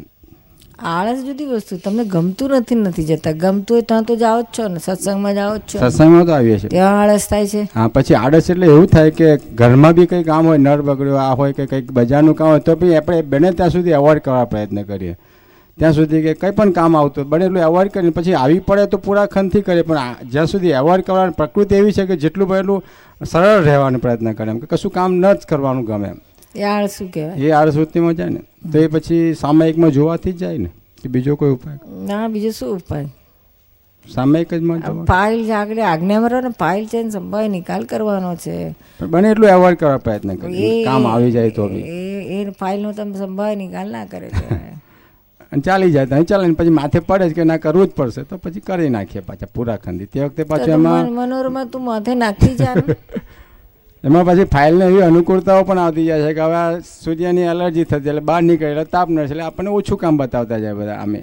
આળસ 0.79 1.25
જુદી 1.25 1.45
વસ્તુ. 1.45 1.77
તમને 1.85 2.05
ગમતું 2.05 2.51
નથી 2.51 2.75
નથી 2.75 3.05
જતા. 3.05 3.33
ગમતું 3.33 3.75
હોય 3.75 3.83
ત્યાં 3.83 4.03
તો 4.03 4.17
જાઓ 4.17 4.43
જ 4.43 4.45
છો 4.59 4.69
ને. 4.69 4.79
સત્સંગમાં 4.79 5.35
જાઓ 5.35 5.57
જ 5.57 5.61
છો. 5.61 5.79
સત્સંગમાં 5.79 6.27
તો 6.27 6.33
આવીએ 6.33 6.59
છીએ. 6.59 6.69
ત્યાં 6.69 7.01
આળસ 7.01 7.29
થાય 7.29 7.47
છે. 7.47 7.69
હા 7.75 7.89
પછી 7.89 8.15
આળસ 8.15 8.51
એટલે 8.51 8.67
એવું 8.67 8.87
થાય 8.87 9.11
કે 9.11 9.37
ઘરમાં 9.37 9.93
બી 9.93 10.07
કંઈ 10.07 10.23
કામ 10.23 10.47
હોય 10.47 10.59
નળ 10.59 10.83
બગડ્યો 10.83 11.17
આ 11.17 11.35
હોય 11.35 11.53
કે 11.53 11.67
કંઈક 11.67 11.93
બજારનું 11.93 12.35
કામ 12.35 12.49
હોય 12.49 12.61
તો 12.61 12.77
બી 12.77 12.95
આપણે 12.97 13.23
બને 13.23 13.51
ત્યાં 13.51 13.71
સુધી 13.71 13.93
અવોઇડ 13.93 14.19
કરવા 14.19 14.45
પ્રયત્ન 14.45 14.83
કરીએ. 14.83 15.17
ત્યાં 15.79 15.93
સુધી 15.93 16.23
કે 16.23 16.33
કંઈ 16.35 16.51
પણ 16.51 16.71
કામ 16.71 16.97
આવતું 16.97 17.27
બને 17.29 17.45
એટલું 17.45 17.65
અવોઇડ 17.65 17.89
કરીને 17.89 18.11
પછી 18.11 18.35
આવી 18.35 18.61
પડે 18.61 18.87
તો 18.87 18.99
પૂરા 18.99 19.27
ખનથી 19.27 19.63
કરે 19.63 19.83
પણ 19.83 20.31
જ્યાં 20.31 20.47
સુધી 20.47 20.73
અવોઇડ 20.73 21.05
કરવાની 21.05 21.37
પ્રકૃતિ 21.37 21.75
એવી 21.75 21.93
છે 21.93 22.07
કે 22.07 22.17
જેટલું 22.17 22.55
એટલું 22.57 22.83
સરળ 23.27 23.61
રહેવાનો 23.65 23.99
પ્રયત્ન 23.99 24.33
કરે 24.33 24.51
એમ 24.51 24.59
કે 24.59 24.67
કશું 24.67 24.93
કામ 24.93 25.13
ન 25.13 25.27
જ 25.33 25.45
કરવાનું 25.49 25.85
ગમે 25.85 26.09
એમ. 26.09 26.19
એ 26.57 26.63
આળસ 26.63 26.97
શું 26.99 27.11
કહેવાય? 27.11 27.37
એ 27.37 27.51
આળસવૃત્તિમાં 27.51 28.15
જાય 28.15 28.31
ને 28.31 28.43
તો 28.73 28.79
એ 28.79 28.87
પછી 28.87 29.35
સામાયિકમાં 29.35 29.91
જોવાથી 29.91 30.33
જ 30.33 30.37
જાય 30.37 30.59
ને 30.59 30.71
કે 31.03 31.09
બીજો 31.09 31.37
કોઈ 31.37 31.51
ઉપાય? 31.51 31.79
ના 32.07 32.29
બીજો 32.29 32.51
શું 32.51 32.73
ઉપાય? 32.77 33.09
સામાયિક 34.05 34.55
જ 34.55 34.61
માં 34.61 35.05
ફાઇલ 35.05 35.53
આગળ 35.53 35.79
આજ્ઞામાં 35.85 36.31
રહો 36.31 36.41
ને 36.41 36.55
ફાઇલ 36.59 36.87
છે 36.87 37.03
ને 37.03 37.11
સંભાય 37.11 37.49
નિકાલ 37.49 37.85
કરવાનો 37.85 38.33
છે. 38.37 38.57
બને 39.01 39.31
એટલું 39.31 39.51
અવોઇડ 39.51 39.79
કરવા 39.79 39.99
પ્રયત્ન 39.99 40.35
કરે 40.37 40.73
કામ 40.85 41.07
આવી 41.07 41.31
જાય 41.31 41.51
તો 41.51 41.69
એ 41.69 42.41
એ 42.41 42.51
ફાઇલનો 42.61 42.93
તમે 42.93 43.15
સંભાય 43.17 43.55
નિકાલ 43.57 43.89
ના 43.91 44.05
કરે 44.07 44.31
અને 45.53 45.63
ચાલી 45.63 45.91
જાય 45.91 46.11
અહીં 46.11 46.27
ચાલે 46.27 46.53
પછી 46.55 46.71
માથે 46.73 46.99
પડે 47.03 47.33
કે 47.33 47.45
ના 47.45 47.59
કરવું 47.59 47.87
જ 47.87 47.93
પડશે 47.93 48.25
તો 48.25 48.39
પછી 48.39 48.61
કરી 48.63 48.91
નાખીએ 48.91 49.23
પાછા 49.23 49.53
પૂરા 49.55 49.77
ખંડી. 49.79 50.07
તે 50.09 50.21
વખતે 50.21 50.45
પાછું 50.45 50.73
એમાં 50.73 51.07
મન- 51.07 51.17
મનોરમા 51.21 51.67
તું 51.67 51.83
માથે 51.85 52.15
નાખી 52.17 52.55
જા 52.57 52.75
એમાં 54.05 54.25
પછી 54.27 54.45
ફાઇલને 54.47 54.85
એવી 54.87 55.03
અનુકૂળતાઓ 55.03 55.65
પણ 55.65 55.79
આવતી 55.79 56.07
જાય 56.07 56.27
છે 56.27 56.35
કે 56.35 56.43
હવે 56.43 56.57
આ 56.57 56.73
સૂર્યની 56.95 57.47
એલર્જી 57.47 57.85
થતી 57.85 58.09
એટલે 58.09 58.21
બહાર 58.23 58.43
નીકળે 58.43 58.71
એટલે 58.71 58.85
તાપ 58.87 59.09
નડશે 59.11 59.25
એટલે 59.27 59.43
આપણને 59.43 59.71
ઓછું 59.71 59.99
કામ 59.99 60.19
બતાવતા 60.19 60.59
જાય 60.59 60.75
બધા 60.75 60.99
અમે 61.01 61.21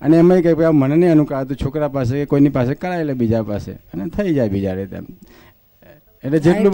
અને 0.00 0.16
એમાં 0.16 0.42
કહે 0.42 0.54
ભાઈ 0.54 0.72
મને 0.74 0.96
નહીં 0.96 1.12
અનુકૂળ 1.12 1.38
આવતું 1.38 1.56
છોકરા 1.56 1.88
પાસે 1.90 2.14
કે 2.14 2.26
કોઈની 2.26 2.50
પાસે 2.50 2.74
કરાવી 2.74 3.04
લે 3.04 3.14
બીજા 3.14 3.42
પાસે. 3.44 3.72
અને 3.92 4.08
થઈ 4.10 4.34
જાય 4.34 4.48
બીજા 4.48 4.74
રીતે. 4.74 4.98
એટલે 6.24 6.38
જેટલું 6.38 6.72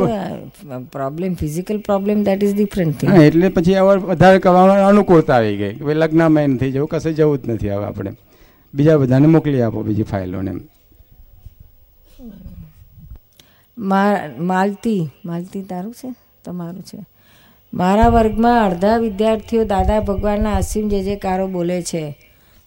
problem 0.90 1.34
physical 1.34 1.78
problem 1.78 2.24
that 2.24 2.44
is 2.44 2.54
different 2.54 2.98
thing 2.98 3.22
એટલે 3.22 3.48
પછી 3.48 3.74
હવે 3.74 3.96
વધારે 3.96 4.38
કરવાનું 4.38 4.76
અનુકૂળતા 4.76 5.34
આવી 5.34 5.56
ગઈ 5.56 5.74
કે 5.74 5.94
લગ્નમાં 5.94 6.42
એમ 6.42 6.54
નથી 6.54 6.72
જવું 6.72 6.88
કશે 6.88 7.12
જવું 7.12 7.42
જ 7.42 7.48
નથી 7.48 7.70
હવે 7.70 7.84
આપણે. 7.84 8.12
બીજા 8.74 8.96
બધાને 8.96 9.26
મોકલી 9.26 9.62
આપો 9.62 9.82
બીજી 9.82 10.02
ફાઇલોને 10.02 10.52
માલતી 14.50 15.08
માલતી 15.24 15.62
તારું 15.62 15.94
છે? 15.94 16.14
તમારું 16.44 16.82
છે. 16.82 16.98
મારા 17.74 18.08
વર્ગમાં 18.08 18.64
અડધા 18.66 18.96
વિદ્યાર્થીઓ 18.96 19.64
દાદા 19.64 20.00
ભગવાનના 20.00 20.52
અસીમ 20.52 20.88
જે 20.88 21.02
જે 21.02 21.16
કારો 21.16 21.46
બોલે 21.46 21.82
છે 21.82 22.04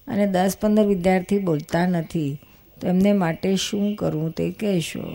અને 0.08 0.26
દસ 0.28 0.58
પંદર 0.62 0.86
વિદ્યાર્થી 0.86 1.40
બોલતા 1.40 1.86
નથી. 1.88 2.32
તો 2.82 2.88
એમને 2.88 3.14
માટે 3.14 3.56
શું 3.56 3.96
કરવું 3.96 4.32
તે 4.32 4.52
કહેશો? 4.52 5.06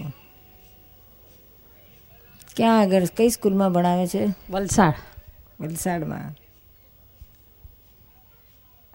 ક્યાં 2.57 2.81
આગળ 2.81 3.05
કઈ 3.17 3.29
સ્કૂલમાં 3.29 3.73
ભણાવે 3.73 4.07
છે? 4.07 4.29
વલસાડ. 4.51 4.95
વલસાડમાં. 5.61 6.35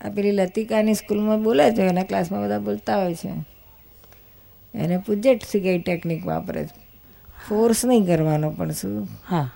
આ 0.05 0.09
પેલી 0.09 0.31
લતિકાની 0.31 0.93
સ્કૂલમાં 0.93 1.43
બોલે 1.43 1.71
છે 1.71 1.81
એના 1.81 2.03
ક્લાસમાં 2.03 2.43
બધા 2.43 2.59
બોલતા 2.59 3.03
હોય 3.03 3.15
છે. 3.15 3.31
એને 4.73 4.97
પૂછે 4.97 5.35
જ 5.35 5.39
કઈ 5.51 5.79
ટેકનિક 5.79 6.25
વાપરે 6.25 6.63
છે. 6.63 6.89
ફોર્સ 7.49 7.85
નહીં 7.85 8.05
કરવાનો 8.05 8.49
પણ 8.51 8.71
શું? 8.71 9.07
હા. 9.27 9.49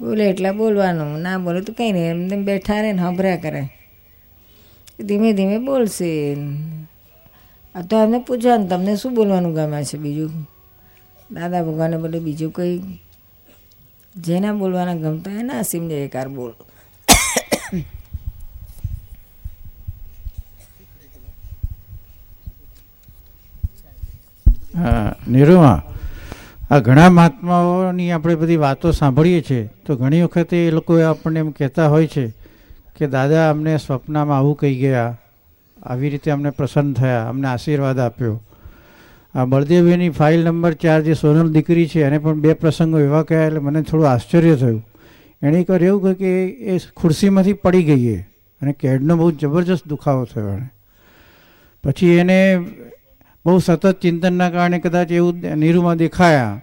બોલે 0.00 0.30
એટલે 0.30 0.50
બોલવાનું. 0.50 1.20
ના 1.20 1.38
બોલે 1.38 1.60
તો 1.60 1.72
કંઈ 1.72 1.92
નહીં 1.92 2.10
એમને 2.10 2.36
બેઠા 2.36 2.80
રહે 2.80 2.92
ને 2.92 3.02
હભર્યા 3.02 3.36
કરે. 3.36 3.62
ધીમે 5.00 5.32
ધીમે 5.32 5.58
બોલશે. 5.58 6.36
આ 7.74 7.82
તો 7.82 8.02
એમને 8.02 8.18
પૂછવાનું 8.18 8.68
તમને 8.68 8.96
શું 8.96 9.14
બોલવાનું 9.14 9.54
ગમે 9.54 9.84
છે 9.84 9.98
બીજું? 9.98 10.53
દાદા 11.30 11.62
ભગવાને 11.62 11.96
બોલે, 11.98 12.20
બીજું 12.20 12.52
કંઈ 12.52 13.00
જેના 14.16 14.52
બોલવાના 14.52 14.94
ગમતા 14.94 15.40
એના 15.40 15.58
અસીમ 15.58 15.90
એકાર 15.90 16.28
બોલ. 16.28 16.52
હા, 24.74 25.14
નિરૂમા, 25.28 25.82
આ 26.70 26.80
ઘણા 26.80 27.10
મહાત્માઓની 27.10 28.10
આપણે 28.12 28.34
બધી 28.36 28.56
વાતો 28.56 28.92
સાંભળીએ 28.92 29.42
છીએ. 29.42 29.70
તો 29.86 29.96
ઘણી 29.96 30.22
વખતે 30.22 30.66
એ 30.66 30.70
લોકો 30.70 30.98
આપણને 30.98 31.40
એમ 31.40 31.50
કહેતા 31.52 31.88
હોય 31.88 32.06
છે 32.06 32.24
કે, 32.96 33.06
દાદા, 33.06 33.50
અમને 33.50 33.78
સ્વપ્નમાં 33.78 34.36
આવું 34.36 34.56
કહી 34.56 34.76
ગયા, 34.78 35.14
આવી 35.76 36.10
રીતે 36.10 36.30
અમને 36.30 36.50
પ્રસન્ન 36.50 36.92
થયા, 36.92 37.28
અમને 37.28 37.48
આશીર્વાદ 37.48 37.98
આપ્યો. 37.98 38.40
આ 39.34 39.44
બળદેવભાઈની 39.52 40.14
ફાઇલ 40.18 40.40
નંબર 40.48 40.74
ચાર 40.82 41.00
જે 41.06 41.14
સોનલ 41.14 41.48
દીકરી 41.54 41.88
છે, 41.92 42.00
એને 42.08 42.18
પણ 42.18 42.40
બે 42.44 42.52
પ્રસંગો 42.54 42.98
એવા 43.06 43.24
કહ્યા 43.28 43.46
એટલે 43.48 43.60
મને 43.60 43.80
થોડું 43.82 44.08
આશ્ચર્ય 44.10 44.56
થયું. 44.56 44.82
એણે 45.42 45.58
એક 45.60 45.70
એવું 45.70 46.00
કહ્યું 46.02 46.16
કે 46.20 46.30
એ 46.72 46.78
ખુરશીમાંથી 47.00 47.60
પડી 47.64 47.86
ગઈ 47.88 48.12
એ 48.16 48.18
અને 48.62 48.72
કેડનો 48.82 49.16
બહુ 49.20 49.26
જબરજસ્ત 49.40 49.88
દુખાવો 49.92 50.24
થયો 50.32 50.52
એણે. 50.54 50.68
પછી 51.84 52.14
એને 52.22 52.38
બહુ 53.44 53.58
સતત 53.58 53.84
ચિંતનના 54.02 54.50
કારણે 54.54 54.78
કદાચ 54.84 55.10
એવું 55.18 55.42
નીરુમાં 55.62 55.98
દેખાયા 56.04 56.54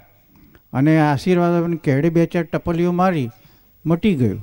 અને 0.74 0.94
આશીર્વાદ 1.10 1.54
આપીને 1.58 1.84
કેડે 1.88 2.10
બે 2.16 2.26
ચાર 2.26 2.46
ટપલીઓ 2.48 2.92
મારી, 3.02 3.30
મટી 3.86 4.16
ગયું. 4.22 4.42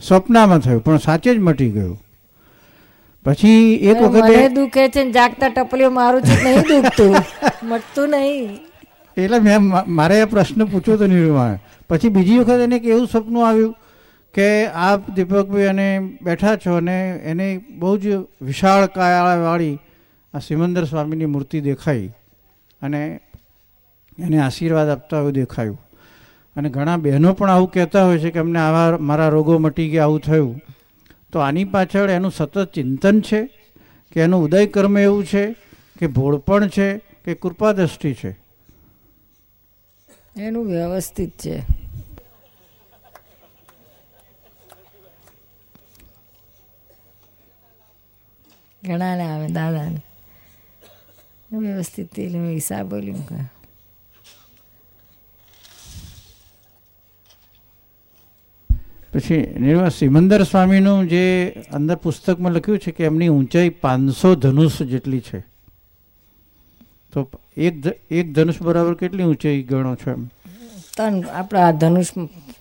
સ્વપ્નમાં 0.00 0.60
થયું, 0.60 0.82
પણ 0.86 1.06
સાચે 1.08 1.30
જ 1.34 1.38
મટી 1.38 1.72
ગયું. 1.76 1.98
પછી 3.26 3.74
એક 3.74 4.02
વખતે 4.02 4.48
દુખે 4.48 4.88
છે 4.88 5.04
ને 5.04 5.10
જાગતા 5.10 5.48
ટપલીઓ 5.48 5.90
મારું 5.90 6.22
છે 6.22 6.44
નહીં 6.44 6.62
દુખતું. 6.62 7.16
મટતું 7.70 8.08
નહીં. 8.08 8.58
એટલે 9.16 9.38
મેં 9.38 9.62
મારે 9.86 10.24
પ્રશ્ન 10.24 10.64
પૂછ્યો 10.64 10.96
હતો 10.96 11.06
નિરૂમાએ 11.06 11.58
પછી 11.88 12.08
બીજી 12.08 12.38
વખત 12.38 12.60
એને 12.60 12.76
એક 12.76 12.84
એવું 12.84 13.06
સપનું 13.06 13.48
આવ્યું 13.48 13.74
કે 14.34 14.66
આપ 14.66 15.10
દીપકભાઈ 15.10 15.66
અને 15.66 16.18
બેઠા 16.22 16.56
છો 16.56 16.76
અને 16.76 17.20
એને 17.24 17.64
બહુ 17.78 17.98
જ 17.98 18.06
વિશાળ 18.42 18.86
કાયાવાળી 18.86 19.78
આ 20.34 20.38
સિમંદર 20.38 20.84
સ્વામીની 20.84 21.26
મૂર્તિ 21.26 21.60
દેખાઈ 21.60 22.10
અને 22.82 23.20
એને 24.18 24.38
આશીર્વાદ 24.40 24.88
આપતા 24.88 25.18
એવું 25.18 25.32
દેખાયું. 25.32 25.78
અને 26.56 26.68
ઘણા 26.70 26.96
બહેનો 26.96 27.32
પણ 27.32 27.50
આવું 27.50 27.70
કહેતા 27.70 28.04
હોય 28.04 28.18
છે 28.18 28.30
કે 28.30 28.38
અમને 28.38 28.58
આવા 28.58 28.98
મારા 28.98 29.28
રોગો 29.28 29.58
મટી 29.58 29.88
ગયા 29.88 30.04
આવું 30.04 30.20
થયું. 30.20 30.60
તો 31.36 31.40
આની 31.40 31.64
પાછળ 31.64 32.10
એનું 32.10 32.30
સતત 32.30 32.72
ચિંતન 32.74 33.20
છે, 33.20 33.46
કે 34.12 34.20
એનું 34.20 34.44
ઉદય 34.44 34.66
કર્મ 34.66 34.98
એવું 34.98 35.24
છે, 35.24 35.52
કે 35.98 36.06
ભોળપણ 36.06 36.68
છે, 36.68 36.98
કે 36.98 37.34
કૃપાદ્રષ્ટિ 37.34 38.14
છે. 38.14 38.36
એનું 40.36 40.66
વ્યવસ્થિત 40.66 41.30
છે. 41.30 41.62
ઘણાને 48.82 49.22
આવે, 49.22 49.48
દાદાને. 49.48 50.00
વ્યવસ્થિત 51.52 52.18
હિસાબ 52.18 52.88
બોલ્યું 52.88 53.28
કે 53.28 53.55
પછી 59.16 59.54
નિર્મા 59.60 59.88
સિમંદર 59.88 60.42
સ્વામીનું 60.42 61.08
જે 61.08 61.24
અંદર 61.72 61.94
પુસ્તકમાં 61.94 62.52
લખ્યું 62.52 62.78
છે 62.78 62.90
કે 62.90 63.04
એમની 63.04 63.28
ઊંચાઈ 63.28 63.68
પાંચસો 63.68 64.34
ધનુષ 64.34 64.82
જેટલી 64.82 65.20
છે. 65.20 65.40
તો 67.12 67.30
એક 67.56 67.74
એક 68.10 68.32
ધનુષ 68.32 68.62
બરાબર 68.62 68.94
કેટલી 68.94 69.24
ઊંચાઈ 69.24 69.62
ગણો 69.62 69.94
છો 69.94 70.10
એમ? 70.10 70.22
ત્રણ 70.96 71.24
આપણા 71.32 71.68
આ 71.68 71.72
ધનુષ 71.72 72.10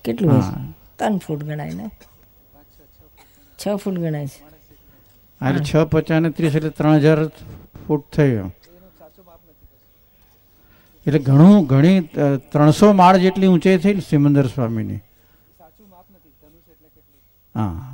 કેટલું. 0.03 0.43
ત્રણ 0.99 1.17
ફૂટ 1.17 1.43
ગણાય 1.43 1.73
ને? 1.73 1.91
છ 3.59 3.63
ફૂટ 3.75 3.97
ગણાય 3.99 4.27
છે. 4.27 4.39
અરે 5.41 5.59
છ 5.59 5.75
પચાસ 5.91 6.33
ત્રીસ 6.33 6.55
એટલે 6.55 6.69
ત્રણ 6.69 6.97
હજાર 6.97 7.19
ફૂટ 7.87 8.03
થયો 8.11 8.39
એમ. 8.43 8.51
એટલે 11.07 11.19
ઘણું 11.19 11.65
ઘણી 11.65 12.01
ત્રણસો 12.51 12.93
માળ 12.93 13.17
જેટલી 13.17 13.47
ઊંચાઈ 13.47 13.77
થઈ 13.77 13.93
ને 13.93 13.99
સિમંદર 13.99 14.47
સ્વામીની. 14.47 15.01
હા. 17.55 17.91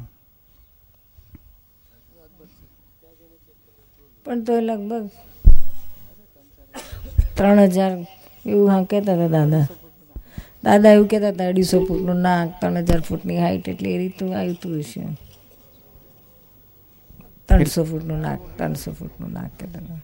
પણ 4.26 4.40
તો 4.48 4.54
લગભગ 4.62 5.06
ત્રણ 7.38 7.62
હજાર 7.76 7.94
એવું 8.46 8.70
હા 8.72 8.84
કહેતા 8.90 9.16
હતા 9.18 9.30
દાદા. 9.36 9.66
દાદા 10.66 10.94
એવું 10.96 11.08
કહેતા 11.12 11.32
હતા 11.34 11.48
અઢીસો 11.52 11.78
ફૂટનું 11.88 12.20
નાક 12.28 12.50
ત્રણ 12.60 12.86
હજાર 12.88 13.02
ફૂટની 13.08 13.40
હાઈટ 13.44 13.68
એટલે 13.74 13.90
એ 13.94 13.98
રીતનું 14.02 14.34
આવતું 14.40 14.74
હશે 14.82 15.02
ત્રણસો 17.50 17.82
ફૂટનું 17.90 18.22
નાક 18.26 18.42
ત્રણસો 18.58 18.90
ફૂટનું 19.00 19.32
નાક 19.38 19.52
કહેતા 19.60 19.82
હતા. 19.86 20.00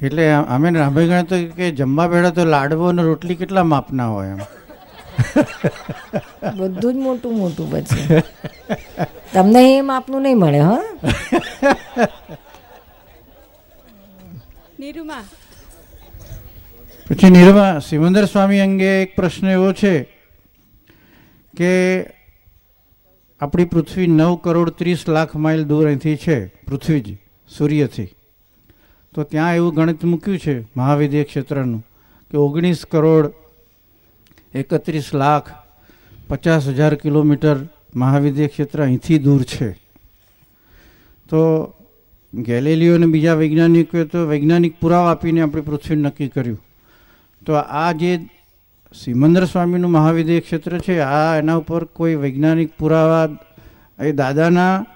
એટલે 0.00 0.24
અમે 0.54 0.68
રાંભાઈ 0.78 1.10
ગણે 1.10 1.24
તો 1.30 1.36
કે 1.58 1.66
જમવા 1.80 2.08
બેઠા 2.12 2.36
તો 2.38 2.44
લાડવો 2.54 2.84
અને 2.92 3.02
રોટલી 3.10 3.38
કેટલા 3.42 3.66
માપના 3.74 4.08
હોય 4.14 4.32
એમ? 4.36 4.40
બધું 6.56 6.92
જ 6.92 6.96
મોટું 6.96 7.38
મોટું 7.38 7.72
પછી. 7.72 8.20
તમને 9.32 9.76
એ 9.76 9.80
માપનું 9.80 10.22
નહીં 10.22 10.38
મળે 10.38 10.58
હા. 10.58 10.82
નિરૂમા. 14.80 15.24
પછી 17.10 17.30
નિરૂમા 17.30 17.78
સિમંદર 17.78 18.24
સ્વામી 18.24 18.60
અંગે 18.60 19.02
એક 19.02 19.16
પ્રશ્ન 19.16 19.46
એવો 19.48 19.72
છે 19.72 20.02
કે 21.56 21.72
આપણી 23.40 23.64
પૃથ્વી 23.64 24.06
નવ 24.06 24.36
કરોડ 24.36 24.70
ત્રીસ 24.70 25.08
લાખ 25.08 25.36
માઇલ 25.36 25.64
દૂર 25.64 25.86
અહીંથી 25.86 26.16
છે 26.16 26.46
પૃથ્વીજી 26.46 27.18
સૂર્યથી. 27.48 28.08
તો 29.14 29.22
ત્યાં 29.22 29.54
એવું 29.54 29.74
ગણિત 29.74 30.04
મૂક્યું 30.04 30.38
છે 30.38 30.54
મહાવિદ્ય 30.76 31.24
ક્ષેત્રનું 31.24 31.86
કે 32.30 32.36
ઓગણીસ 32.36 32.84
કરોડ 32.90 33.32
એકત્રીસ 34.54 35.14
લાખ 35.14 35.50
પચાસ 36.28 36.68
હજાર 36.68 36.94
કિલોમીટર 36.94 37.56
મહાવિદ્ય 37.96 38.46
ક્ષેત્ર 38.46 38.82
અહીંથી 38.82 39.18
દૂર 39.18 39.42
છે. 39.42 39.72
તો 41.28 41.72
ગેલેલિયો 42.34 42.94
અને 42.94 43.06
બીજા 43.06 43.34
વૈજ્ઞાનિકોએ 43.34 44.04
તો 44.04 44.26
વૈજ્ઞાનિક 44.26 44.80
પુરાવા 44.80 45.10
આપીને 45.10 45.40
આપણી 45.40 45.62
પૃથ્વી 45.62 45.96
નક્કી 45.96 46.28
કર્યું. 46.28 46.60
તો 47.46 47.52
આ 47.54 47.92
જે 47.92 48.20
સિમંદર 48.94 49.44
સ્વામીનું 49.44 49.90
મહાવિદ્ય 49.90 50.40
ક્ષેત્ર 50.40 50.78
છે, 50.78 51.00
આ 51.00 51.36
એના 51.36 51.54
ઉપર 51.54 51.84
કોઈ 51.84 52.14
વૈજ્ઞાનિક 52.14 52.72
પુરાવા 52.78 53.28
એ 54.04 54.12
દાદાના 54.12 54.86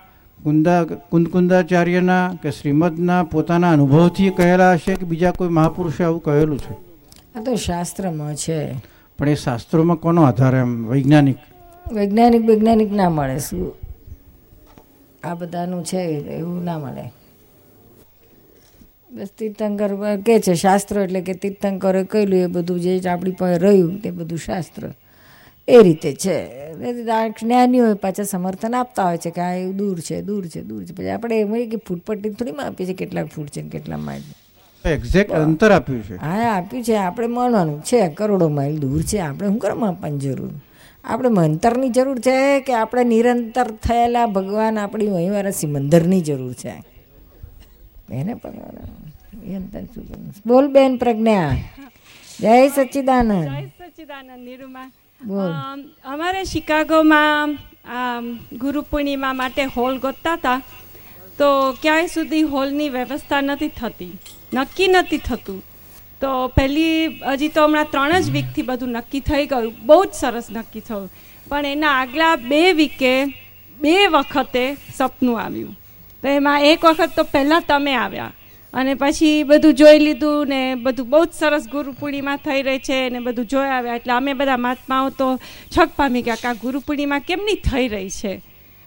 કુંદા 0.43 0.85
કુંદકુંદાચાર્યના 0.85 2.35
કે 2.43 2.51
શ્રીમદના 2.51 3.23
પોતાના 3.23 3.71
અનુભવથી 3.71 4.31
કહેલા 4.31 4.73
હશે 4.73 4.95
કે 4.95 5.05
બીજા 5.07 5.31
કોઈ 5.31 5.49
મહાપુરુષે 5.49 6.05
આવું 6.05 6.23
કહેલું 6.23 6.59
છે? 6.59 6.75
આ 7.39 7.43
તો 7.43 7.57
શાસ્ત્રમાં 7.57 8.35
છે. 8.35 8.94
પણ 9.19 9.29
એ 9.29 9.35
શાસ્ત્રોમાં 9.35 9.97
કોનો 9.97 10.23
આધાર 10.23 10.55
એમ? 10.55 10.87
વૈજ્ઞાનિક? 10.87 11.37
વૈજ્ઞાનિક 11.93 12.47
વૈજ્ઞાનિક 12.47 12.93
ના 12.93 13.11
મળે 13.11 13.39
શું? 13.39 13.75
આ 15.25 15.35
બધાનું 15.35 15.85
છે, 15.85 16.01
એવું 16.37 16.65
ના 16.65 16.79
મળે. 16.79 17.13
બસ 19.13 19.29
તીર્થંકર 19.39 20.17
કે 20.17 20.41
છે 20.41 20.55
શાસ્ત્ર 20.55 21.01
એટલે 21.01 21.21
કે 21.21 21.35
તીર્થંકરે 21.35 22.05
કહેલું 22.05 22.39
એ 22.39 22.47
બધું 22.47 22.81
જે 22.81 23.01
આપણી 23.09 23.31
પાસે 23.31 23.59
રહ્યું, 23.59 24.01
તે 24.01 24.11
બધું 24.11 24.39
શાસ્ત્ર. 24.39 24.93
એ 25.69 25.83
રીતે 25.83 26.13
છે. 26.15 26.39
જ્ઞાનીઓ 27.29 27.95
પાછા 27.95 28.23
સમર્થન 28.23 28.75
આપતા 28.75 29.05
હોય 29.05 29.19
છે 29.19 29.31
કે 29.31 29.41
આ 29.41 29.53
એવું 29.55 29.77
દૂર 29.77 30.01
છે 30.01 30.23
દૂર 30.23 30.47
છે 30.47 30.63
દૂર 30.63 30.85
છે. 30.85 30.95
પછી 30.95 31.09
આપણે 31.09 31.41
એમ 31.41 31.55
કે 31.55 31.77
ફૂટપટ્ટી 31.77 32.31
થોડી 32.31 32.53
માપીએ 32.53 32.87
છીએ 32.87 32.95
કેટલાક 32.95 33.27
ફૂટ 33.27 33.49
છે 33.49 33.63
ને 33.63 33.69
કેટલા 33.69 33.97
માઇલ 33.97 34.23
એક્ઝેક્ટ 34.85 35.33
અંતર 35.33 35.73
આપ્યું 35.73 36.03
છે. 36.03 36.17
હા 36.17 36.57
આપ્યું 36.57 36.85
છે. 36.85 36.97
આપણે 36.97 37.27
મળવાનું 37.27 37.81
છે. 37.83 38.09
કરોડો 38.09 38.49
માઇલ 38.49 38.79
દૂર 38.79 39.03
છે. 39.03 39.19
આપણે 39.19 39.49
શું 39.49 39.59
કરવા 39.59 39.81
માપવાની 39.81 40.19
જરૂર? 40.19 40.51
આપણે 41.05 41.29
મંતરની 41.29 41.89
જરૂર 41.89 42.19
છે 42.19 42.61
કે 42.61 42.73
આપણે 42.73 43.05
નિરંતર 43.05 43.67
થયેલા 43.85 44.27
ભગવાન 44.27 44.79
આપણી 44.79 45.09
વહીવાળા 45.09 45.51
મંદરની 45.69 46.21
જરૂર 46.21 46.53
છે? 46.53 46.75
એને 48.11 48.35
પણ 48.35 48.51
અંતર 49.55 49.85
શું 49.85 50.35
બોલ 50.47 50.67
બેન 50.69 50.97
પ્રજ્ઞા. 50.97 51.51
જય 52.41 52.69
સચ્ચિદાનંદ. 52.69 53.45
જય 53.45 53.67
સચ્ચિદાનંદ 53.67 54.45
નિરૂમા. 54.45 54.91
અમારે 56.05 56.45
શિકાગોમાં 56.45 57.59
આમ, 57.89 58.39
ગુરુ 58.53 58.83
પૂર્ણિમા 58.83 59.33
માટે 59.33 59.65
હોલ 59.65 59.99
ગોતતા 59.99 60.33
હતા. 60.33 60.63
તો 61.39 61.73
ક્યાંય 61.83 62.07
સુધી 62.07 62.43
હોલની 62.43 62.89
વ્યવસ્થા 62.89 63.41
નથી 63.41 63.69
થતી. 63.69 64.13
નક્કી 64.55 64.89
નથી 64.89 65.19
થતું. 65.19 65.63
તો 66.21 66.49
પહેલી, 66.49 67.07
હજી 67.07 67.49
તો 67.49 67.65
હમણાં 67.65 67.87
ત્રણ 67.91 68.21
જ 68.21 68.31
વીકથી 68.31 68.63
બધું 68.63 68.89
નક્કી 68.89 69.21
થઈ 69.21 69.47
ગયું. 69.47 69.75
બહુ 69.87 70.05
જ 70.05 70.09
સરસ 70.13 70.45
નક્કી 70.51 70.81
થયું. 70.81 71.11
પણ 71.49 71.67
એના 71.67 71.91
આગલા 71.91 72.37
બે 72.37 72.73
વીકે 72.73 73.25
બે 73.81 74.07
વખતે 74.07 74.77
સપનું 74.97 75.41
આવ્યું. 75.41 75.79
તો 76.23 76.29
એમાં 76.29 76.63
એક 76.63 76.85
વખત 76.85 77.11
તો 77.17 77.23
પહેલાં 77.23 77.63
તમે 77.69 77.95
આવ્યા. 77.95 78.33
અને 78.75 78.95
પછી 78.95 79.43
બધું 79.43 79.75
જોઈ 79.75 79.99
લીધું 79.99 80.49
ને 80.49 80.75
બધું 80.75 81.11
બહુ 81.11 81.25
જ 81.25 81.29
સરસ 81.33 81.69
ગુરુ 81.69 81.93
પૂર્ણિમા 81.93 82.37
થઈ 82.37 82.63
રહી 82.63 82.79
છે 82.79 83.11
ને 83.11 83.19
બધું 83.19 83.47
જોઈ 83.47 83.67
આવ્યા. 83.67 83.95
એટલે 83.95 84.13
અમે 84.13 84.33
બધા 84.33 84.57
મહાત્માઓ 84.57 85.11
તો 85.11 85.39
છક 85.79 85.91
પામી 85.97 86.23
ગયા 86.23 86.35
કે 86.35 86.49
આ 86.49 86.53
ગુરુ 86.53 86.81
પૂર્ણિમા 86.81 87.19
કેમની 87.19 87.55
થઈ 87.55 87.89
રહી 87.89 88.11
છે? 88.11 88.43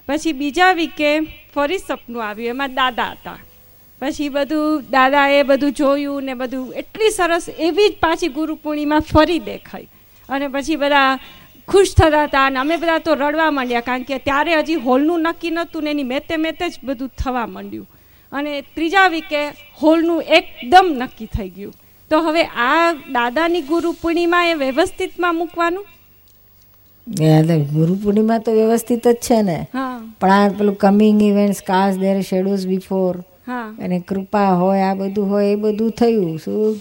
પછી 0.07 0.33
બીજા 0.33 0.71
વીકે 0.71 1.19
ફરી 1.55 1.77
સપનું 1.77 2.25
આવ્યું. 2.25 2.49
એમાં 2.49 2.73
દાદા 2.73 3.11
હતા. 3.11 3.37
પછી 4.01 4.29
બધું 4.29 4.83
દાદાએ 4.89 5.43
બધું 5.43 5.71
જોયું 5.71 6.23
ને 6.23 6.33
બધું 6.33 6.73
એટલી 6.73 7.09
સરસ 7.09 7.45
એવી 7.59 7.89
જ 7.89 7.91
પાછી 7.91 8.27
ગુરુ 8.27 8.55
પૂર્ણિમા 8.55 8.99
ફરી 8.99 9.39
દેખાઈ. 9.39 9.87
અને 10.29 10.47
પછી 10.47 10.75
બધા 10.75 11.19
ખુશ 11.67 11.95
થતા 11.97 12.23
હતા 12.23 12.45
અને 12.45 12.59
અમે 12.59 12.77
બધા 12.77 12.97
તો 12.97 13.13
રડવા 13.13 13.51
માંડ્યા 13.51 13.81
કારણ 13.81 14.03
કે 14.03 14.17
ત્યારે 14.17 14.55
હજી 14.55 14.75
હોલનું 14.75 15.21
નક્કી 15.21 15.49
નહોતું 15.49 15.83
ને 15.83 15.89
એની 15.91 16.03
મેતે 16.03 16.37
મેતે 16.37 16.69
જ 16.69 16.73
બધું 16.83 17.11
થવા 17.17 17.47
માંડ્યું. 17.47 17.89
અને 18.31 18.61
ત્રીજા 18.61 19.07
વીકે 19.07 19.47
હોલનું 19.83 20.21
એકદમ 20.21 20.85
નક્કી 20.97 21.25
થઈ 21.25 21.49
ગયું. 21.49 21.73
તો 22.09 22.19
હવે 22.19 22.43
આ 22.43 22.93
દાદાની 22.93 23.61
ગુરુ 23.61 23.91
પૂર્ણિમા 23.91 24.45
એ 24.45 24.53
વ્યવસ્થિતમાં 24.53 25.35
મૂકવાનું? 25.35 25.85
ગુરુ 27.73 27.95
પૂર્ણિમા 27.95 28.37
તો 28.37 28.51
વ્યવસ્થિત 28.51 29.07
જ 29.07 29.13
છે 29.13 29.41
ને. 29.41 29.67
હા. 29.73 30.13
પણ 30.21 30.31
આ 30.31 30.49
પેલું 30.49 30.75
કમિંગ 30.75 31.23
ઇવેન્ટ્સ 31.23 31.61
કાસ 31.61 31.95
દેર 31.95 32.21
શેડોઝ 32.21 32.67
બિફોર 32.67 33.23
અને 33.79 33.99
કૃપા 33.99 34.53
હોય 34.53 34.81
આ 34.81 34.93
બધું 34.93 35.29
હોય 35.29 35.47
એ 35.51 35.55
બધું 35.55 35.91
થયું 35.91 36.39
શું? 36.39 36.79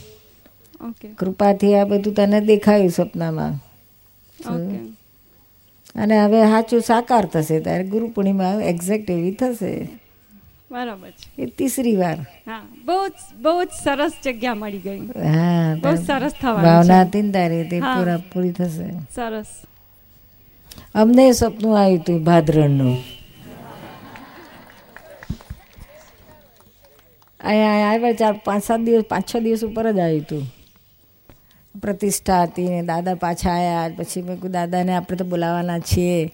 કૃપાથી 1.18 1.74
આ 1.74 1.84
બધું 1.84 2.14
તને 2.14 2.40
દેખાયું 2.40 2.90
સપનામાં. 2.90 3.54
અને 5.94 6.24
હવે 6.24 6.42
સાચું 6.42 6.80
સાકાર 6.80 7.26
થશે 7.26 7.60
ત્યારે 7.60 7.84
ગુરુ 7.84 8.08
પૂર્ણિમા 8.08 8.52
એક્ઝેક્ટ 8.62 9.10
એવી 9.10 9.30
થશે. 9.30 9.88
બરાબર 10.70 11.10
છે. 11.10 11.42
એ 11.42 11.46
તીસરી 11.46 11.96
વાર. 11.96 12.18
હા 12.46 12.62
બહુ 12.84 13.08
બહુ 13.42 13.64
જ 13.64 13.68
સરસ 13.84 14.12
જગ્યા 14.24 14.54
મળી 14.54 14.78
ગઈ. 14.78 14.98
હા 14.98 15.74
બહુ 15.74 15.94
સરસ 15.94 16.32
થવાનું 16.42 16.62
ભાવના 16.62 17.02
હતી 17.02 17.22
ને 17.22 17.32
તારી 17.32 17.64
તે 17.68 17.80
પૂરા 17.80 18.16
પૂરી 18.32 18.50
થશે. 18.50 18.88
સરસ. 19.14 19.46
અમને 20.94 21.32
સપનું 21.32 21.78
આવ્યું 21.80 22.00
હતું 22.00 22.24
ભાદરણનું. 22.24 23.15
અહીંયા 27.46 27.88
આવ્યા 27.92 28.18
ચાર, 28.20 28.34
પાંચ, 28.44 28.62
સાત 28.64 28.80
દિવસ, 28.86 29.04
પાંચ, 29.12 29.24
છ 29.30 29.34
દિવસ 29.44 29.62
ઉપર 29.64 29.86
જ 29.92 29.98
આવ્યું 30.00 30.22
હતું 30.22 30.44
પ્રતિષ્ઠા 31.82 32.42
હતી 32.42 32.68
ને 32.68 32.82
દાદા 32.82 33.14
પાછા 33.14 33.54
આવ્યા 33.54 33.88
પછી 33.96 34.22
મેં 34.26 34.36
કહ્યું 34.40 34.52
દાદાને 34.52 34.92
આપણે 34.96 35.16
તો 35.16 35.24
બોલાવવાના 35.24 35.78
છીએ. 35.78 36.32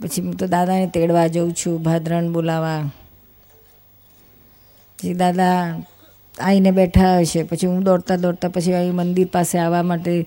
પછી 0.00 0.22
હું 0.22 0.36
તો 0.36 0.46
દાદાને 0.46 0.86
તેડવા 0.86 1.28
જઉં 1.34 1.54
છું 1.54 1.82
ભાદરણ 1.82 2.32
બોલાવા. 2.32 2.82
પછી 4.98 5.14
દાદા 5.14 5.54
આવીને 6.40 6.70
બેઠા 6.70 7.14
હશે. 7.18 7.42
પછી 7.42 7.66
હું 7.66 7.80
દોડતા 7.82 8.16
દોડતા 8.16 8.48
પછી 8.48 8.74
અહીં 8.80 8.94
મંદિર 8.94 9.28
પાસે 9.32 9.58
આવવા 9.58 9.82
માટે 9.82 10.26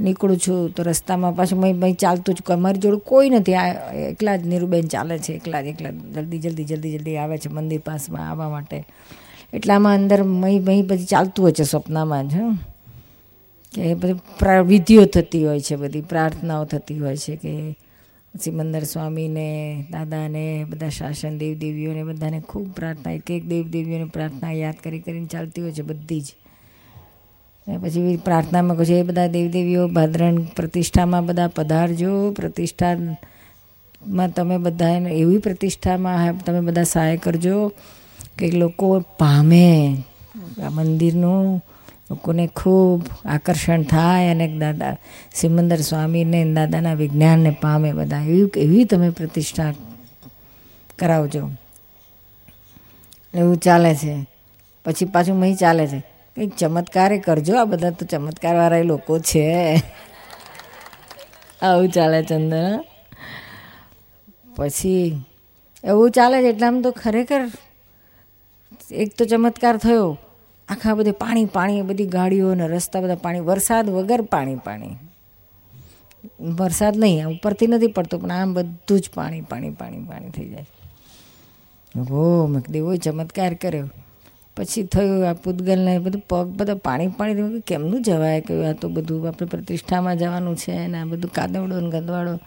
નીકળું 0.00 0.38
છું. 0.38 0.72
તો 0.74 0.82
રસ્તામાં 0.82 1.36
પાછું 1.36 1.60
મેં 1.60 1.76
મેં 1.76 1.94
ચાલતું 1.94 2.34
જ 2.34 2.52
અમારી 2.52 2.82
જોડે 2.84 3.00
કોઈ 3.10 3.30
નથી. 3.30 3.54
આ 3.54 3.92
એકલા 4.12 4.36
જ 4.36 4.46
નીરુબેન 4.46 4.88
ચાલે 4.94 5.18
છે. 5.18 5.32
એકલા 5.32 5.62
જ, 5.62 5.66
એકલા 5.66 5.92
જલ્દી 6.14 6.38
જલ્દી 6.38 6.64
જલ્દી 6.64 6.94
જલ્દી 6.96 7.16
આવે 7.16 7.38
છે 7.38 7.48
મંદિર 7.48 7.80
પાસમાં 7.80 8.30
આવવા 8.30 8.50
માટે. 8.56 8.84
એટલામાં 9.52 9.94
અંદર 9.94 10.22
મહી 10.22 10.58
મહી 10.58 10.82
પછી 10.82 11.04
ચાલતું 11.04 11.44
હોય 11.44 11.52
છે 11.52 11.62
સ્વપ્નમાં 11.62 12.28
જ, 12.28 12.34
હં. 12.34 12.58
કે 13.74 13.94
બધી 13.94 14.14
વિધિઓ 14.66 15.04
થતી 15.04 15.46
હોય 15.46 15.60
છે, 15.60 15.76
બધી 15.76 16.00
પ્રાર્થનાઓ 16.00 16.64
થતી 16.64 16.98
હોય 16.98 17.16
છે 17.16 17.36
કે 17.36 17.78
સિમંદર 18.40 18.82
સ્વામીને, 18.82 19.84
દાદાને, 19.90 20.64
બધા 20.64 20.88
શાસન 20.88 21.38
દેવદેવીઓને, 21.38 22.04
બધાને 22.04 22.40
ખૂબ 22.40 22.72
પ્રાર્થના, 22.72 23.12
એક 23.12 23.30
એક 23.30 23.46
દેવદેવીઓની 23.46 24.04
પ્રાર્થના 24.04 24.52
યાદ 24.52 24.74
કરી 24.84 25.00
કરીને 25.00 25.26
ચાલતી 25.26 25.62
હોય 25.62 25.72
છે 25.72 25.82
બધી 25.82 26.20
જ. 26.20 26.24
ને 27.68 27.78
પછી 27.78 28.16
પ્રાર્થનામાં 28.16 28.76
કહું 28.76 28.86
છે 28.86 28.94
એ 28.94 29.02
બધા 29.02 29.26
દેવદેવીઓ, 29.26 29.88
ભાદરણ 29.88 30.36
પ્રતિષ્ઠામાં 30.36 31.26
બધા 31.26 31.48
પધારજો. 31.48 32.30
પ્રતિષ્ઠામાં 32.30 34.34
તમે 34.34 34.58
બધા 34.58 34.98
એવી 34.98 35.38
પ્રતિષ્ઠામાં 35.38 36.44
તમે 36.44 36.60
બધા 36.60 36.82
સહાય 36.82 37.16
કરજો. 37.16 37.72
કે 38.38 38.50
લોકો 38.50 39.00
પામે. 39.00 39.96
આ 40.66 40.68
મંદિરનું 40.70 41.64
લોકોને 42.10 42.46
ખૂબ 42.46 43.02
આકર્ષણ 43.24 43.82
થાય 43.82 44.30
અને 44.30 44.58
દાદા 44.58 44.96
સિમંદર 45.34 45.76
સ્વામીને 45.76 46.54
દાદાના 46.54 46.94
વિજ્ઞાનને 46.94 47.50
પામે 47.50 47.92
બધા. 47.92 48.20
એવી 48.22 48.50
એવી 48.56 48.84
તમે 48.84 49.10
પ્રતિષ્ઠા 49.10 49.72
કરાવજો. 50.98 51.50
એવું 53.34 53.56
ચાલે 53.56 53.94
છે. 53.94 54.26
પછી 54.84 55.04
પાછું 55.04 55.36
મહી 55.36 55.54
ચાલે 55.54 55.86
છે. 55.86 55.98
કંઈક 56.36 56.56
ચમત્કારે 56.56 57.18
કરજો. 57.18 57.56
આ 57.56 57.64
બધા 57.64 57.90
તો 57.90 58.06
ચમત્કારવાળા 58.06 58.82
લોકો 58.82 59.18
છે. 59.18 59.76
આવું 61.62 61.88
ચાલે 61.88 62.22
ચંદન. 62.22 62.84
પછી 64.56 65.24
એવું 65.84 66.10
ચાલે 66.10 66.42
છે. 66.42 66.46
એટલે 66.46 66.66
આમ 66.66 66.82
તો 66.82 66.90
ખરેખર 66.90 67.50
એક 68.90 69.14
તો 69.18 69.24
ચમત્કાર 69.24 69.76
થયો. 69.76 70.18
આખા 70.68 70.94
બધે 70.94 71.10
પાણી 71.10 71.44
પાણી, 71.44 71.82
બધી 71.82 72.06
ગાડીઓ 72.06 72.50
અને 72.50 72.68
રસ્તા 72.68 73.00
બધા 73.00 73.14
પાણી, 73.14 73.40
વરસાદ 73.40 73.90
વગર 73.90 74.20
પાણી 74.20 74.56
પાણી. 74.56 74.96
વરસાદ 76.40 76.96
નહીં 76.96 77.26
ઉપરથી 77.26 77.66
નથી 77.66 77.86
પડતો, 77.86 78.18
પણ 78.18 78.32
આમ 78.32 78.54
બધું 78.54 79.00
જ 79.00 79.10
પાણી 79.14 79.40
પાણી 79.40 79.70
પાણી 79.70 79.98
પાણી 79.98 80.28
થઈ 80.28 80.48
જાય. 80.48 80.66
હો 82.10 82.46
મેં 82.46 82.62
એવો 82.74 82.96
ચમત્કાર 82.96 83.54
કર્યો. 83.54 83.90
પછી 84.56 84.82
થયું 84.82 85.30
આ 85.30 85.32
પૂતગલને 85.32 85.98
બધું 85.98 86.22
પગ 86.28 86.46
બધા 86.46 86.74
પાણી 86.74 87.08
પાણી 87.08 87.60
કેમનું 87.60 88.02
જવાય? 88.02 88.40
કહ્યું 88.40 88.68
આ 88.68 88.72
તો 88.72 88.88
બધું 88.88 89.28
આપણે 89.28 89.48
પ્રતિષ્ઠામાં 89.48 90.18
જવાનું 90.18 90.56
છે 90.56 90.86
ને 90.86 90.98
આ 90.98 91.04
બધું 91.04 91.30
કાદવડો 91.30 91.80
ને 91.80 91.90
ગંદવાડો. 91.90 92.38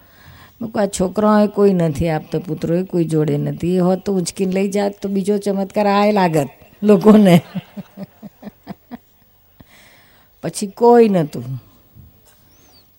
આ 0.62 0.86
છોકરાઓએ 0.86 1.48
કોઈ 1.48 1.74
નથી 1.74 2.10
આપતો, 2.10 2.40
પુત્રોએ 2.40 2.84
કોઈ 2.84 3.06
જોડે 3.06 3.38
નથી. 3.38 3.76
એ 3.76 3.80
હોત 3.80 4.06
તો 4.06 4.14
ઉંચકીને 4.14 4.52
લઈ 4.52 4.70
જાત, 4.70 4.94
તો 5.02 5.10
બીજો 5.10 5.38
ચમત્કાર 5.38 5.88
આય 5.88 6.12
લાગત 6.12 6.48
લોકોને. 6.84 7.42
પછી 10.44 10.68
કોઈ 10.68 11.10
નહોતું 11.10 11.44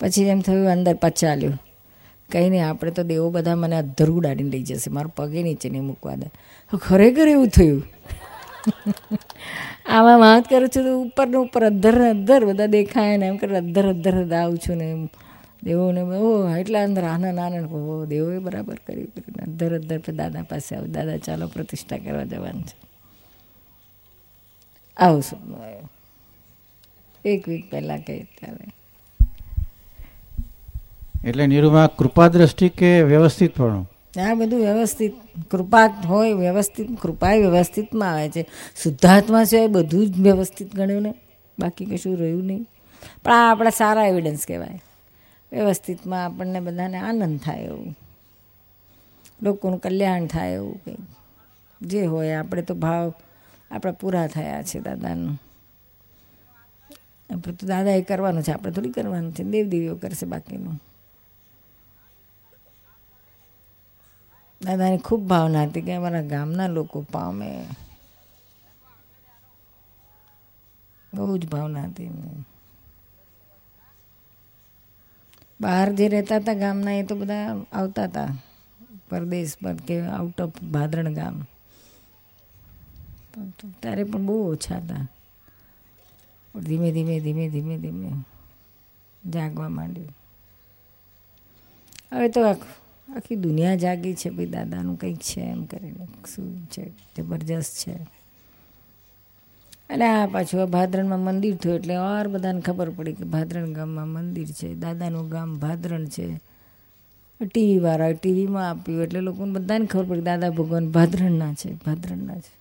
પછી 0.00 0.22
એમ 0.22 0.40
થયું, 0.40 0.68
અંદર 0.68 0.94
પચાલ્યું. 0.94 1.62
કંઈ 2.30 2.50
નહીં, 2.50 2.68
આપણે 2.68 2.90
તો 2.90 3.02
દેવો 3.02 3.30
બધા 3.30 3.54
મને 3.54 3.76
અધ્ધર 3.76 4.10
ઉડાડીને 4.10 4.50
લઈ 4.50 4.62
જશે. 4.62 4.90
મારું 4.90 5.12
પગે 5.16 5.42
નીચે 5.42 5.68
નહીં 5.70 5.82
મૂકવા 5.82 6.14
દે. 6.14 6.30
ખરેખર 6.76 7.28
એવું 7.28 7.48
થયું? 7.48 7.82
આમાં 9.86 10.18
વાત 10.18 10.48
કરું 10.48 10.68
છું 10.68 10.84
તો 10.84 11.00
ઉપરને 11.02 11.36
ઉપર 11.36 11.64
અધર 11.64 12.10
અધર 12.10 12.44
બધા 12.44 12.66
દેખાય 12.66 13.16
ને 13.16 13.26
એમ 13.26 13.36
કરે 13.36 13.56
અધ્ધર 13.56 13.90
અધર 13.90 14.34
આવું 14.34 14.58
છું 14.58 14.76
ને 14.76 14.90
એમ. 14.90 15.08
દેવોને 15.62 16.00
ઓ 16.00 16.48
એટલા 16.48 16.84
અંદર 16.84 17.04
આનંદ 17.04 17.38
આનંદ. 17.38 17.72
ઓ 17.72 18.04
દેવોએ 18.04 18.38
બરાબર 18.38 18.74
કર્યું. 18.86 19.06
કર્યું 19.06 19.46
અંદર 19.46 19.80
અંદર 19.80 20.12
દાદા 20.12 20.42
પાસે 20.42 20.76
આવ 20.76 20.86
દાદા 20.86 21.16
ચાલો 21.16 21.46
પ્રતિષ્ઠા 21.46 21.98
કરવા 21.98 22.24
જવાનું 22.24 22.62
છે. 22.62 22.88
આવું 24.96 25.22
સપનું 25.22 25.64
આવ્યું 25.64 25.90
એક 27.24 27.48
વીક 27.48 27.70
પહેલાં 27.70 27.98
કહી 27.98 28.22
ત્યારે. 28.22 28.64
એટલે 31.28 31.46
નિરૂમા 31.46 31.86
કૃપા 31.86 32.28
દ્રષ્ટિ 32.28 32.68
કે 32.68 33.02
વ્યવસ્થિત 33.02 33.56
પણ? 33.56 33.86
આ 34.18 34.34
બધું 34.34 34.60
વ્યવસ્થિત. 34.60 35.12
કૃપા 35.50 35.86
હોય 35.86 36.32
વ્યવસ્થિત 36.32 37.00
કૃપા 37.00 37.34
વ્યવસ્થિતમાં 37.34 38.12
આવે 38.12 38.28
છે. 38.28 38.46
શુદ્ધાત્મા 38.82 39.44
સિવાય 39.44 39.66
બધું 39.66 40.06
જ 40.06 40.20
વ્યવસ્થિત 40.20 40.76
ગણ્યું 40.76 41.02
ને. 41.02 41.14
બાકી 41.58 41.84
કશું 41.84 42.16
રહ્યું 42.16 42.46
નહીં. 42.46 42.66
પણ 43.24 43.32
આ 43.32 43.50
આપણા 43.50 43.70
સારા 43.70 44.06
એવિડન્સ 44.06 44.46
કહેવાય. 44.46 44.82
વ્યવસ્થિતમાં 45.52 46.24
આપણને 46.24 46.60
બધાને 46.60 46.98
આનંદ 46.98 47.40
થાય 47.40 47.60
એવું. 47.60 47.96
લોકોનું 49.42 49.80
કલ્યાણ 49.80 50.26
થાય 50.26 50.52
એવું 50.52 50.84
કંઈક. 50.84 50.98
જે 51.82 52.06
હોય, 52.06 52.32
આપણે 52.32 52.62
તો 52.62 52.74
ભાવ 52.74 53.14
આપણા 53.70 53.92
પૂરા 53.92 54.26
થયા 54.26 54.62
છે 54.62 54.80
દાદાનું. 54.80 55.40
આપણે 57.30 57.54
તો 57.54 57.66
દાદાએ 57.66 58.02
કરવાનું 58.02 58.42
છે, 58.42 58.52
આપણે 58.52 58.72
થોડી 58.72 58.90
કરવાનું 58.90 59.32
છે. 59.32 59.44
દેવદેવીઓ 59.44 59.96
કરશે 59.96 60.26
બાકીનું. 60.26 60.80
દાદાની 64.62 64.98
ખૂબ 64.98 65.20
ભાવના 65.20 65.62
હતી 65.62 65.82
કે 65.82 65.92
અમારા 65.92 66.22
ગામના 66.22 66.66
લોકો 66.66 67.06
પામે. 67.12 67.64
બહુ 71.14 71.38
જ 71.38 71.48
ભાવના 71.48 71.82
હતી 71.82 72.04
એમને. 72.04 72.44
બહાર 75.60 75.92
જે 75.92 76.08
રહેતા 76.08 76.36
હતા 76.36 76.52
ગામના, 76.52 76.92
એ 76.92 77.02
તો 77.02 77.16
બધા 77.16 77.64
આવતા 77.72 78.04
હતા. 78.04 78.36
પરદેશ 79.08 79.52
પર 79.62 79.74
કે 79.74 80.00
આઉટ 80.00 80.40
ઓફ 80.40 80.62
ભાદરણ 80.62 81.14
ગામ. 81.14 81.42
ત્યારે 83.80 84.04
પણ 84.04 84.26
બહુ 84.26 84.52
ઓછા 84.52 84.76
હતા. 84.76 85.06
ધીમે 86.60 86.92
ધીમે 86.92 87.20
ધીમે 87.20 87.48
ધીમે 87.48 87.78
ધીમે 87.78 88.10
જાગવા 89.30 89.68
માંડ્યું. 89.68 90.08
હવે 92.12 92.28
તો 92.28 92.48
આખ- 92.48 93.34
દુનિયા 93.34 93.74
જાગી 93.74 94.14
છે 94.14 94.30
ભાઈ 94.30 94.46
દાદાનું, 94.46 94.98
કંઈક 94.98 95.18
છે 95.18 95.40
એમ 95.40 95.64
કરીને. 95.64 96.04
શું 96.34 96.66
છે? 96.66 96.90
જબરજસ્ત 97.18 97.88
છે. 97.88 98.17
અને 99.90 100.04
આ 100.04 100.26
પાછું 100.26 100.70
ભાદરણમાં 100.76 101.22
મંદિર 101.26 101.56
થયું 101.62 101.76
એટલે 101.78 101.94
ઓર 101.96 102.26
બધાને 102.34 102.60
ખબર 102.60 102.88
પડી 102.96 103.16
કે 103.18 103.24
ભાદરણ 103.34 103.72
ગામમાં 103.72 104.08
મંદિર 104.08 104.50
છે, 104.58 104.68
દાદાનું 104.74 105.26
ગામ 105.34 105.48
ભાદરણ 105.64 106.06
છે. 106.14 106.26
ટીવી 107.40 107.80
વાળા 107.86 108.12
ટીવીમાં 108.12 108.66
આપ્યું 108.70 109.02
એટલે 109.04 109.20
લોકોને 109.20 109.52
બધાને 109.56 109.86
ખબર 109.86 110.06
પડી 110.10 110.26
દાદા 110.30 110.50
ભગવાન 110.50 110.86
ભાદરણના 110.96 111.52
છે 111.60 111.68
ભાદરણના 111.84 112.40
છે. 112.44 112.52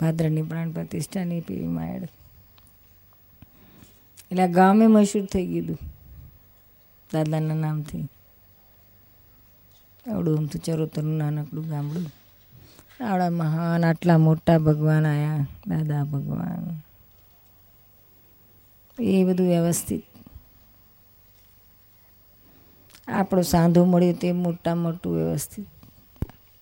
ભાદરણની 0.00 0.48
પ્રાણ 0.50 0.74
પ્રતિષ્ઠાની 0.76 1.40
ટીવીમાં 1.40 1.88
એડ 1.96 2.04
એટલે 4.30 4.42
આ 4.42 4.54
ગામે 4.58 4.84
મશહૂર 4.86 5.26
થઈ 5.32 5.46
ગયું 5.52 5.80
દાદાના 7.10 7.58
નામથી. 7.64 8.06
આવડું 10.06 10.38
આમ 10.38 10.46
તો 10.52 10.58
ચરોતરનું 10.58 11.18
નાનકડું 11.22 11.66
ગામડું. 11.72 12.06
આવડા 13.02 13.30
મહાન, 13.30 13.84
આટલા 13.84 14.18
મોટા 14.18 14.58
ભગવાન 14.58 15.06
આયા, 15.06 15.46
દાદા 15.66 16.04
ભગવાન. 16.04 16.80
એ 19.00 19.24
બધું 19.24 19.46
વ્યવસ્થિત. 19.46 20.02
આપણો 23.08 23.42
સાંધો 23.42 23.84
મળ્યો 23.84 24.12
તે 24.12 24.32
મોટા 24.32 24.74
મોટું 24.74 25.16
વ્યવસ્થિત. 25.16 25.66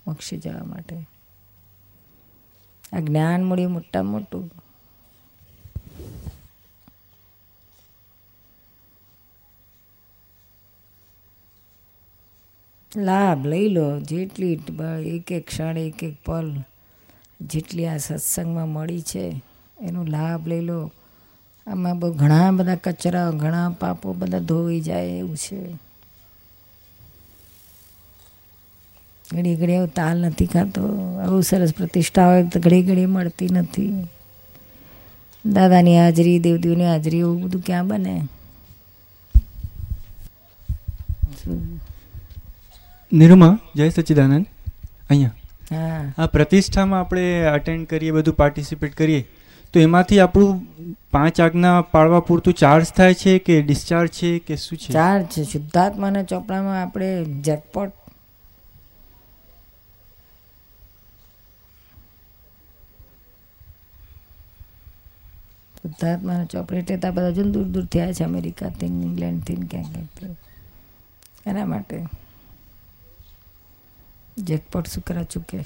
મોક્ષે 0.07 0.37
જવા 0.37 0.65
માટે. 0.65 1.09
આ 2.93 3.01
જ્ઞાન 3.01 3.45
મળ્યું 3.45 3.73
મોટા 3.73 4.03
મોટું. 4.03 4.51
લાભ 12.97 13.47
લઈ 13.47 13.69
લો. 13.69 14.01
જેટલી 14.01 14.59
એક 15.07 15.33
એક 15.33 15.47
ક્ષણ 15.47 15.79
એક 15.79 16.05
એક 16.05 16.17
પલ 16.25 16.57
જેટલી 17.41 17.87
આ 17.87 17.97
સત્સંગમાં 17.97 18.69
મળી 18.69 19.01
છે, 19.01 19.43
એનો 19.81 20.05
લાભ 20.05 20.49
લઈ 20.49 20.61
લો. 20.61 20.93
આમાં 21.67 21.99
બહુ 21.99 22.13
ઘણા 22.13 22.51
બધા 22.51 22.75
કચરા, 22.75 23.31
ઘણા 23.31 23.69
પાપો 23.81 24.13
બધા 24.13 24.39
ધોઈ 24.39 24.81
જાય 24.81 25.07
એવું 25.07 25.37
છે. 25.37 25.61
ઘડી 29.33 29.55
ઘડી 29.57 29.73
એવું 29.73 29.89
તાલ 29.89 30.19
નથી 30.21 30.47
ખાતો. 30.47 30.83
આવું 31.21 31.43
સરસ 31.43 31.75
પ્રતિષ્ઠા 31.75 32.27
હોય 32.27 32.43
તો 32.45 32.61
ઘડી 32.61 32.83
ઘડી 32.83 33.07
મળતી 33.07 33.49
નથી. 33.49 34.07
દાદાની 35.47 35.99
હાજરી 35.99 36.39
દેવદેવની 36.39 36.87
હાજરી, 36.87 37.19
એવું 37.19 37.43
બધું 37.43 37.63
ક્યાં 37.63 37.89
બને? 37.89 38.17
શું? 41.45 41.90
નિરૂમા 43.13 43.59
જય 43.77 43.89
સચ્ચિદાનંદ 43.89 44.47
અહીંયા. 45.11 45.31
હા. 45.71 46.13
આ 46.19 46.27
પ્રતિષ્ઠામાં 46.27 47.01
આપણે 47.01 47.45
અટેન્ડ 47.45 47.87
કરીએ 47.87 48.11
બધું 48.11 48.35
પાર્ટિસિપેટ 48.35 48.95
કરીએ 48.95 49.29
તો 49.73 49.81
એમાંથી 49.81 50.21
આપણું 50.21 50.67
પાંચ 51.11 51.41
આજ્ઞા 51.41 51.81
પાળવા 51.81 52.21
પૂરતું 52.21 52.55
ચાર્જ 52.55 52.87
થાય 52.87 53.15
છે 53.15 53.39
કે 53.39 53.63
ડિસ્ચાર્જ 53.63 54.11
છે 54.11 54.39
કે 54.39 54.57
શું 54.57 54.79
છે? 54.79 54.93
ચાર્જ 54.93 55.25
છે. 55.25 55.45
શુદ્ધાત્માના 55.45 56.23
ચોપડામાં 56.23 56.83
આપણે 56.83 57.25
જેકપોટ 57.25 57.89
શુદ્ધાત્માના 65.83 66.45
ચોપડે 66.45 66.79
એટલે 66.79 67.11
બધા 67.11 67.31
જુન 67.31 67.53
દૂર 67.53 67.65
દૂર 67.65 67.85
થયા 67.85 68.13
છે 68.13 68.25
અમેરિકાથી 68.25 68.87
ઇંગ્લેન્ડથી 68.87 69.55
ક્યાંક 69.55 69.87
ક્યાંક. 69.87 70.37
એના 71.47 71.67
માટે. 71.67 72.20
જેકપોટ 74.41 74.87
શું 74.87 75.05
કરા 75.05 75.23
ચૂકે. 75.23 75.65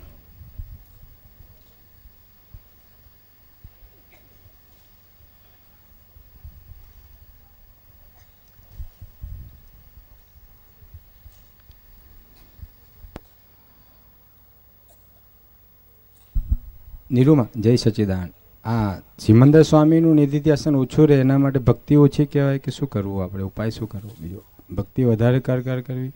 નિરૂમા, 17.10 17.46
જય 17.56 17.76
સચિદાન. 17.76 18.28
આ 18.68 18.98
સિમંદર 19.18 19.62
સ્વામીનું 19.62 20.14
નિધિધ્યાસન 20.14 20.76
ઓછું 20.76 21.08
રહે, 21.08 21.16
એના 21.16 21.38
માટે 21.38 21.58
ભક્તિ 21.58 21.96
ઓછી 21.96 22.26
કહેવાય 22.26 22.58
કે 22.58 22.70
શું 22.70 22.88
કરવું 22.88 23.24
આપણે? 23.24 23.42
ઉપાય 23.42 23.70
શું 23.70 23.88
કરવો? 23.88 24.10
બીજો, 24.20 24.42
ભક્તિ 24.74 25.04
વધારે 25.04 25.40
કર 25.40 25.60
કર 25.60 25.80
કરવી. 25.80 26.12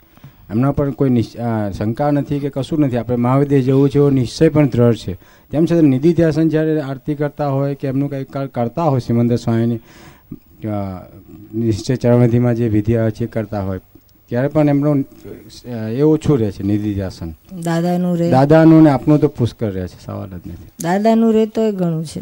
એમના 0.50 0.72
પર 0.72 0.90
કોઈ 0.90 1.22
શંકા 1.78 2.10
નથી 2.10 2.38
કે 2.38 2.50
કશું 2.50 2.80
નથી. 2.80 2.96
આપણે 2.96 3.16
મહાવિદ્ય 3.16 3.62
જવું 3.62 3.90
છે 3.90 3.94
એવો 3.94 4.10
નિશ્ચય 4.10 4.48
પણ 4.48 4.68
દ્રઢ 4.68 4.94
છે. 4.94 5.14
તેમ 5.50 5.64
છતાં 5.64 5.82
નિધિધ્યાસન 5.82 6.48
જ્યારે 6.48 6.80
આરતી 6.80 7.14
કરતા 7.14 7.48
હોય 7.48 7.74
કે 7.74 7.88
એમનું 7.88 8.10
કંઈક 8.10 8.30
કર- 8.30 8.46
કરતા 8.46 8.82
હોય 8.82 9.00
સિમંદર 9.00 9.36
સ્વામીની 9.36 9.78
નિશ્ચય 11.54 11.96
ચરણવિધિમાં 11.96 12.54
જે 12.54 12.68
વિધિ 12.68 12.92
છે 13.10 13.24
એ 13.24 13.26
કરતા 13.26 13.62
હોય 13.62 13.80
ત્યારે 14.26 14.48
પણ 14.48 14.68
એમનું 14.68 15.04
એ 15.68 16.02
ઓછું 16.02 16.38
રહે 16.38 16.50
છે 16.50 16.62
નિધિધ્યાસન 16.62 17.30
દાદાનું 17.64 18.16
રે 18.16 18.30
દાદાનું 18.30 18.82
ને 18.82 18.90
આપનું 18.90 19.18
તો 19.18 19.28
પુષ્કળ 19.28 19.70
રહે 19.70 19.88
છે 19.88 20.04
સવાલ 20.04 20.28
જ 20.28 20.32
નથી. 20.32 20.68
દાદાનું 20.82 21.32
રે 21.32 21.46
તો 21.46 21.62
એ 21.62 21.72
ઘણું 21.72 22.04
છે 22.04 22.20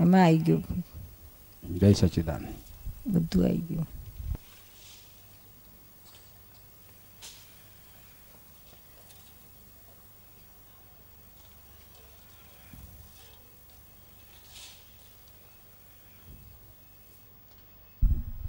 એમાં 0.00 0.24
આવી 0.24 0.38
ગયું. 0.38 0.64
જય 1.80 1.92
સચિદાન 1.92 2.40
બધું 3.06 3.44
આવી 3.44 3.58
ગયું. 3.58 3.86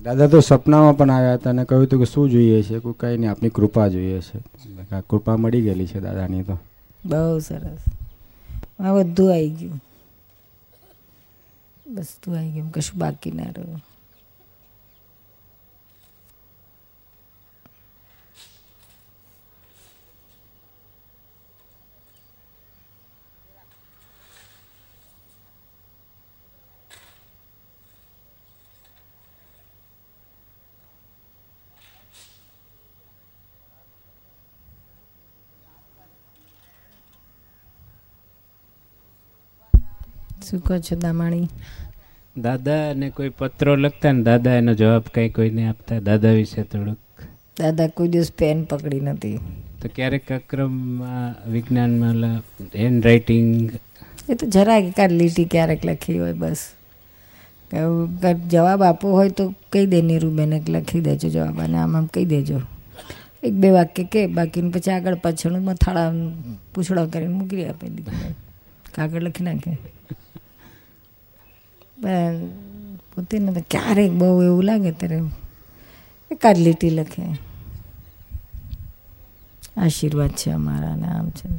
દાદા 0.06 0.28
તો 0.28 0.40
સપનામાં 0.40 0.98
પણ 0.98 1.12
આવ્યા 1.12 1.34
હતા 1.34 1.50
અને 1.50 1.66
કહ્યું 1.66 1.86
હતું 1.86 2.00
કે 2.00 2.06
શું 2.06 2.30
જોઈએ 2.30 2.64
છે? 2.64 2.80
કોઈ 2.80 2.94
કંઈ 3.00 3.18
નહીં, 3.18 3.32
આપની 3.32 3.50
કૃપા 3.50 3.88
જોઈએ 3.88 4.22
છે. 4.22 4.40
કૃપા 5.10 5.38
મળી 5.38 5.62
ગયેલી 5.62 5.88
છે 5.88 6.00
દાદાની 6.00 6.44
તો. 6.44 6.60
બહુ 7.06 7.40
સરસ. 7.40 7.78
આ 8.80 8.94
બધું 8.94 9.34
આવી 9.34 9.50
ગયું. 9.50 9.84
બધું 11.88 12.38
આવી 12.38 12.52
ગયું 12.52 12.72
કશું 12.72 13.00
બાકી 13.00 13.32
ના 13.32 13.44
રહ્યું. 13.44 13.82
શું 40.48 40.60
કહો 40.68 40.80
છો 40.88 40.96
દામાણી? 41.06 41.48
દાદા 42.46 42.84
ને 43.02 43.08
કોઈ 43.18 43.32
પત્રો 43.40 43.76
લખતા 43.84 44.14
ને 44.16 44.24
દાદા 44.30 44.56
એનો 44.62 44.74
જવાબ 44.82 45.06
કઈ 45.16 45.30
કોઈને 45.38 45.64
આપતા. 45.72 46.00
દાદા 46.10 46.34
વિશે 46.40 46.62
થોડુંક. 46.72 47.00
દાદા 47.60 47.88
કોઈ 47.98 48.12
દિવસ 48.14 48.32
પેન 48.42 48.64
પકડી 48.72 49.04
નથી. 49.10 49.38
તો 49.82 49.88
ક્યારેક 49.96 50.32
અક્રમમાં 50.38 51.36
વિજ્ઞાનમાં 51.54 52.22
હેન્ડ 52.84 53.06
રાઇટિંગ 53.08 53.50
એ 54.32 54.36
તો 54.42 54.46
જરાક 54.56 54.84
એકાદ 54.92 55.12
લીટી 55.20 55.48
ક્યારેક 55.54 55.82
લખી 55.90 56.20
હોય 56.20 56.36
બસ. 56.44 56.62
જવાબ 58.54 58.82
આપવો 58.90 59.10
હોય 59.18 59.32
તો 59.40 59.44
કહી 59.72 59.86
દે 59.92 60.00
નીરુબેને 60.10 60.58
લખી 60.76 61.04
દેજો 61.08 61.28
જવાબ 61.36 61.60
અને 61.66 61.78
આમ 61.84 61.96
આમ 61.98 62.08
કહી 62.14 62.28
દેજો. 62.36 62.60
એક 63.48 63.54
બે 63.62 63.70
વાક્ય 63.78 64.04
કે 64.14 64.22
બાકીનું 64.38 64.72
પછી 64.76 64.94
આગળ 64.94 65.18
પાછળનું 65.26 65.64
મથાળા 65.70 66.10
પૂછડો 66.74 67.04
કરીને 67.14 67.36
મૂકી 67.40 67.66
આપી 67.72 67.92
દીધું 67.96 68.34
કાગળ 68.96 69.28
લખી 69.28 69.46
નાખે. 69.48 69.72
પણ 72.02 73.54
તો 73.54 73.62
ક્યારેક 73.72 74.12
બહુ 74.12 74.44
એવું 74.44 74.64
લાગે 74.64 74.92
ત્યારે. 74.92 75.22
એકાદ 76.32 76.58
લીટી 76.58 76.90
લખે. 76.90 77.24
આશીર્વાદ 79.78 80.30
છે 80.30 80.52
અમારા 80.52 80.96
ને 80.96 81.08
આમ 81.08 81.30
છે 81.30 81.50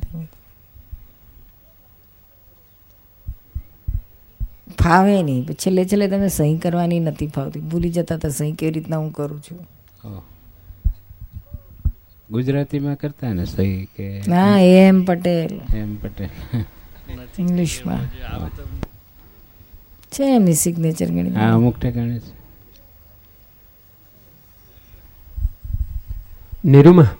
ફાવે 4.78 5.22
નહીં. 5.22 5.46
છેલ્લે 5.46 5.84
છેલ્લે 5.84 6.08
તમે 6.08 6.28
સહી 6.28 6.56
કરવાની 6.56 7.00
નથી 7.00 7.26
ફાવતી. 7.26 7.60
ભૂલી 7.60 7.90
જતા 7.90 8.16
તો 8.16 8.28
સહી 8.28 8.52
કેવી 8.52 8.72
રીતના 8.72 8.96
હું 8.96 9.12
કરું 9.12 9.42
છું? 9.42 9.66
ગુજરાતીમાં 12.30 12.94
કરતા 12.94 13.32
ને 13.32 13.44
સહી 13.44 13.88
કે? 13.96 14.22
ના 14.28 14.60
એમ 14.60 15.04
પટેલ. 15.04 15.76
એમ 15.76 15.96
પટેલ. 15.96 16.64
ઇંગ્લિશમાં 17.38 18.04
છે 20.12 20.24
એમની 20.34 20.54
સિગ્નેચર 20.54 21.08
હા 21.08 21.14
ઘણી 21.14 21.50
અમુક 21.50 21.78
ઠેકાણે 21.78 22.18
છે. 22.18 22.30
નિરૂમા 26.64 27.10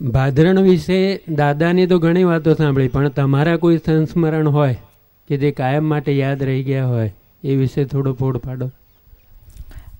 ભાદરણ 0.00 0.62
વિશે 0.62 0.98
દાદાની 1.28 1.86
તો 1.86 1.98
ઘણી 1.98 2.24
વાતો 2.24 2.54
સાંભળી 2.54 2.88
પણ 2.88 3.08
તમારા 3.08 3.56
કોઈ 3.56 3.78
સંસ્મરણ 3.86 4.48
હોય 4.48 4.74
કે 5.28 5.36
જે 5.36 5.50
કાયમ 5.52 5.84
માટે 5.84 6.12
યાદ 6.12 6.42
રહી 6.42 6.62
ગયા 6.62 6.86
હોય 6.86 7.10
એ 7.44 7.56
વિશે 7.56 7.84
થોડો 7.84 8.12
ફોડ 8.14 8.36
પાડો. 8.36 8.70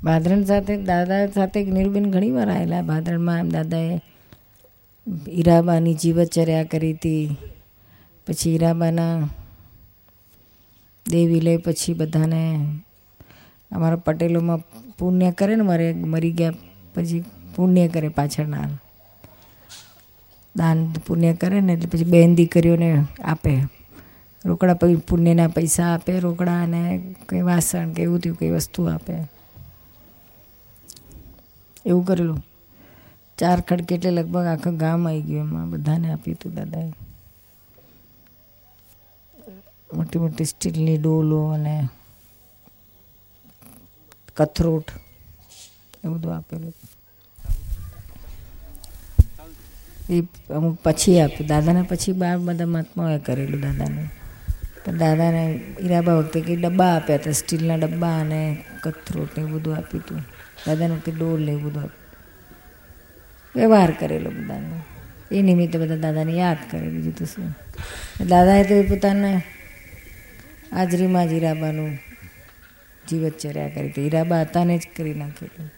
ભાદરણ 0.05 0.45
સાથે 0.45 0.77
દાદા 0.83 1.27
સાથે 1.27 1.65
નીરુબેન 1.65 2.11
ઘણી 2.11 2.31
વાર 2.31 2.49
આવેલા 2.51 2.83
ભાદરણમાં 2.83 3.39
એમ 3.39 3.49
દાદાએ 3.49 4.01
ઈરાબાની 5.29 5.95
જીવત 5.95 6.29
ચર્યા 6.33 6.65
કરી 6.65 6.93
હતી. 6.93 7.37
પછી 8.29 8.51
હીરાબાના 8.51 9.29
દેવી 11.11 11.41
લે 11.41 11.57
પછી 11.57 11.95
બધાને 11.95 12.67
અમારા 13.73 13.97
પટેલોમાં 13.97 14.59
પુણ્ય 14.99 15.33
કરે 15.33 15.57
ને 15.57 15.63
મારે 15.63 15.93
મરી 15.93 16.33
ગયા 16.33 16.53
પછી 16.95 17.25
પુણ્ય 17.55 17.89
કરે 17.89 18.09
પાછળના 18.09 18.69
દાન 20.57 20.93
પુણ્ય 20.93 21.35
કરે 21.35 21.61
ને 21.61 21.73
એટલે 21.73 21.89
પછી 21.89 22.05
બેન 22.05 22.35
દીકરીઓને 22.35 23.05
આપે. 23.25 23.61
રોકડા 24.45 24.75
પછી 24.75 24.97
પુણ્યના 24.97 25.49
પૈસા 25.49 25.95
આપે, 25.95 26.21
રોકડા 26.21 26.63
અને 26.63 27.15
કંઈ 27.29 27.43
વાસણ 27.43 27.93
કે 27.93 28.03
એવું 28.03 28.21
થયું 28.21 28.39
કંઈ 28.39 28.51
વસ્તુ 28.51 28.85
આપે. 28.85 29.15
એવું 31.87 32.05
કરેલું. 32.05 32.45
ચાર 33.39 33.61
ખડકે 33.61 33.95
એટલે 33.95 34.11
લગભગ 34.11 34.45
આખું 34.45 34.77
ગામ 34.77 35.09
આવી 35.09 35.23
ગયું 35.23 35.49
એમાં. 35.49 35.71
બધાને 35.71 36.13
આપ્યું 36.13 36.35
હતું 36.35 36.55
દાદાએ. 36.55 36.93
મોટી 39.95 40.19
મોટી 40.19 40.45
સ્ટીલની 40.45 40.99
ડોલો 40.99 41.45
અને 41.45 41.89
કથરોટ 44.37 44.85
એ 46.05 46.09
બધું 46.09 46.37
આપેલું. 46.37 46.75
એ 50.11 50.21
અમુક 50.53 50.79
પછી 50.83 51.21
આપ્યું. 51.21 51.47
દાદાને 51.47 51.83
પછી 51.83 52.13
બાર 52.13 52.39
બધા 52.39 52.67
મહાત્માઓએ 52.67 53.19
કરેલું 53.19 53.61
દાદાને. 53.61 54.09
પણ 54.85 54.99
દાદાને 54.99 55.61
ઈરાબા 55.81 56.15
વખતે 56.15 56.41
કંઈ 56.41 56.57
ડબ્બા 56.57 56.87
આપ્યા 56.87 57.17
હતા, 57.17 57.33
સ્ટીલના 57.33 57.75
ડબ્બા 57.75 58.21
અને 58.21 58.65
કથરોટ 58.83 59.39
ને 59.39 59.45
બધું 59.45 59.77
આપ્યું 59.77 60.03
હતું. 60.03 60.19
દાદાને 60.67 60.95
વખતે 60.95 61.13
ડોલ 61.13 61.43
ને 61.43 61.57
બધું 61.57 61.83
આપ્યું. 61.83 62.09
વ્યવહાર 63.57 63.91
કરેલો 63.91 64.31
બધાનો. 64.31 64.81
એ 65.33 65.43
નિમિત્તે 65.43 65.79
બધા 65.79 65.97
દાદાને 65.97 66.33
યાદ 66.33 66.57
કરે 66.71 66.89
બીજું 66.89 67.17
તો 67.17 67.25
શું? 67.25 67.57
દાદાએ 68.29 68.65
તો 68.65 68.95
પોતાના 68.95 69.43
હાજરીમાં 70.73 71.29
જ 71.29 71.33
હીરાબાનું 71.33 71.93
જીવતચર્યા 73.09 73.73
કરી 73.75 73.91
હતી. 73.91 74.05
હીરાબા 74.07 74.41
હતાને 74.43 74.75
જ 74.79 74.85
કરી 74.97 75.17
નાખેલું 75.21 75.71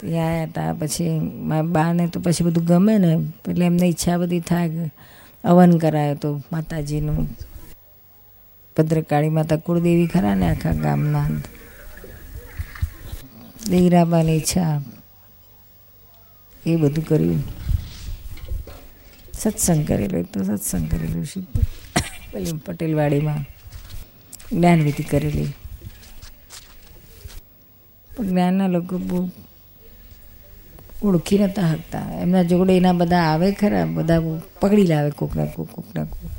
ત્યાં 0.00 0.46
હતા 0.46 0.70
પછી 0.80 1.12
મારા 1.50 1.72
બાને 1.76 2.04
તો 2.12 2.20
પછી 2.20 2.46
બધું 2.46 2.66
ગમે 2.70 2.94
ને, 2.98 3.10
એટલે 3.48 3.64
એમને 3.70 3.86
ઈચ્છા 3.88 4.16
બધી 4.22 4.40
થાય 4.50 4.68
કે 4.68 4.84
હવન 5.44 5.72
કરાયો 5.78 6.16
તો 6.22 6.30
માતાજીનું. 6.52 7.28
ભદ્રકાળી 8.76 9.36
માતા 9.38 9.60
કુળદેવી 9.66 10.12
ખરા 10.14 10.34
ને 10.34 10.46
આખા 10.50 10.76
ગામના 10.84 11.28
હીરાબાની 13.72 14.36
ઈચ્છા 14.40 14.74
એ 16.66 16.76
બધું 16.76 17.04
કર્યું. 17.08 17.42
સત્સંગ 19.40 19.82
કરેલો 19.88 20.22
તો 20.32 20.38
સત્સંગ 20.44 20.86
કરેલું 20.90 21.26
શિવ 21.32 21.44
પેલી 22.32 22.56
પટેલવાડીમાં. 22.66 23.42
જ્ઞાનવિધિ 24.52 25.02
કરેલી 25.02 25.48
પણ 28.16 28.26
જ્ઞાનના 28.26 28.66
લોકો 28.66 28.98
બહુ 28.98 29.30
ઓળખી 31.02 31.38
નતા 31.38 31.72
શકતા. 31.72 32.20
એમના 32.20 32.42
જોડે 32.42 32.76
એના 32.76 32.92
બધા 32.92 33.16
આવે 33.16 33.52
ખરા, 33.52 33.86
બધા 33.86 34.20
પકડી 34.60 34.86
લાવે 34.86 35.10
કોકના 35.10 35.44
કોક 35.44 35.70
કોકના 35.70 36.04
કોક. 36.04 36.30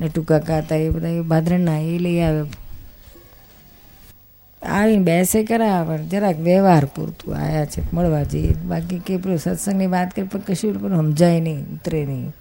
ને 0.00 0.08
ટૂંકા 0.08 0.58
હતા 0.58 0.76
એ 0.76 0.90
બધા, 0.90 1.08
એ 1.08 1.20
ભાદરણના 1.20 1.78
એ 1.78 1.98
લઈ 1.98 2.20
આવે. 2.20 2.48
આવીને 4.62 5.04
બેસે 5.04 5.44
કરા 5.44 5.84
પણ 5.84 6.08
જરાક 6.08 6.38
વ્યવહાર 6.38 6.84
પૂરતું 6.84 7.36
આવ્યા 7.36 7.64
છે, 7.64 7.94
મળવા 7.94 8.22
જઈએ 8.22 8.52
બાકી 8.52 8.98
કે 8.98 9.16
પેલું 9.16 9.38
સત્સંગની 9.38 9.86
વાત 9.86 10.14
કરી, 10.14 10.24
પણ 10.24 10.40
કશું 10.40 10.80
પણ 10.80 10.96
સમજાય 10.96 11.40
નહીં, 11.40 11.66
ઉતરે 11.66 12.06
નહીં. 12.06 12.32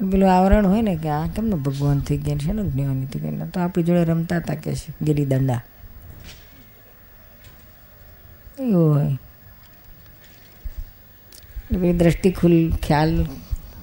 પેલું 0.00 0.32
આવરણ 0.32 0.66
હોય 0.66 0.82
ને 0.82 0.96
કે 0.96 1.08
આ 1.08 1.26
કેમનો 1.26 1.56
ભગવાન 1.56 2.00
થઈ 2.00 2.18
ગયા 2.18 2.36
છે 2.36 2.52
ને 2.52 2.62
જ્ઞાન 2.62 3.06
થઈ 3.06 3.20
ગયા 3.20 3.46
તો 3.46 3.60
આપણી 3.60 3.84
જોડે 3.84 4.04
રમતા 4.04 4.36
હતા 4.36 4.54
કે 4.54 4.72
ગીરી 5.02 5.24
દંડા. 5.24 5.62
એવું 8.60 8.94
હોય. 8.94 9.18
એટલે 11.70 11.92
દ્રષ્ટિ 11.92 12.30
ખુલ 12.30 12.72
ખ્યાલ 12.82 13.26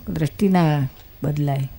દ્રષ્ટિ 0.10 0.48
ના 0.48 0.88
બદલાય. 1.24 1.70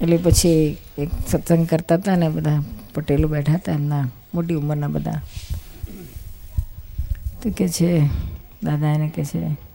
એટલે 0.00 0.16
પછી 0.16 0.76
એક 0.98 1.08
સત્સંગ 1.28 1.66
કરતા 1.66 1.94
હતા 1.94 2.16
ને 2.16 2.28
બધા, 2.28 2.62
પટેલો 2.94 3.28
બેઠા 3.28 3.52
હતા 3.52 3.72
એમના, 3.72 4.08
મોટી 4.34 4.54
ઉંમરના 4.54 4.88
બધા. 4.88 5.20
તો 7.42 7.50
કે 7.50 7.68
છે, 7.68 8.06
દાદા 8.62 8.92
એને 8.92 9.08
કે 9.08 9.24
છે 9.24 9.69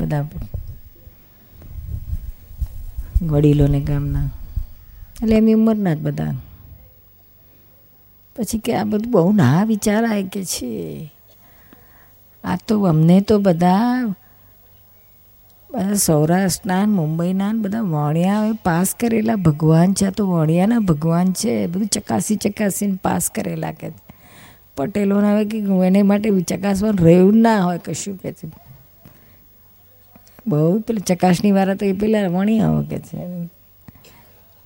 બધા 0.00 0.28
વડીલોને 3.22 3.80
ગામના. 3.80 4.30
એટલે 5.22 5.36
એમની 5.36 5.52
ઉંમરના 5.52 5.94
જ 5.94 5.98
બધા. 5.98 6.32
પછી 8.36 8.58
કે 8.58 8.74
આ 8.74 8.84
બધું 8.84 9.12
બહુ 9.12 9.32
ના 9.32 9.64
વિચારાય 9.64 10.22
કે 10.22 10.44
છે. 10.44 11.12
આ 12.44 12.56
તો 12.56 12.84
અમને 12.84 13.20
તો 13.20 13.38
બધા 13.38 14.04
બધા 15.70 15.94
સૌરાષ્ટ્રના 15.94 16.86
મુંબઈના 16.86 17.52
બધા 17.52 17.80
વણિયા 17.80 18.52
પાસ 18.64 18.94
કરેલા 19.00 19.36
ભગવાન 19.36 19.94
છે. 19.94 20.06
આ 20.06 20.10
તો 20.10 20.30
વણિયાના 20.30 20.78
ભગવાન 20.78 21.32
છે. 21.32 21.66
બધું 21.66 21.86
ચકાસી 21.86 22.36
ચકાસીને 22.36 22.98
પાસ 23.04 23.30
કરેલા 23.30 23.72
કે 23.72 23.90
પટેલોને 24.76 25.32
હવે 25.32 25.44
કે 25.44 25.58
એને 25.58 26.02
માટે 26.02 26.40
ચકાસવાનું 26.40 27.06
રહ્યું 27.06 27.36
ના 27.36 27.64
હોય 27.64 27.78
કશું 27.78 28.16
કે 28.16 28.34
બહુ 30.46 30.80
પેલી 30.80 31.00
ચકાસણી 31.00 31.52
વાળા 31.52 31.74
તો 31.74 31.86
એ 31.86 31.92
પેલા 31.92 32.28
વણિયાઓ 32.28 32.82
કે 32.82 32.98
છે. 32.98 33.46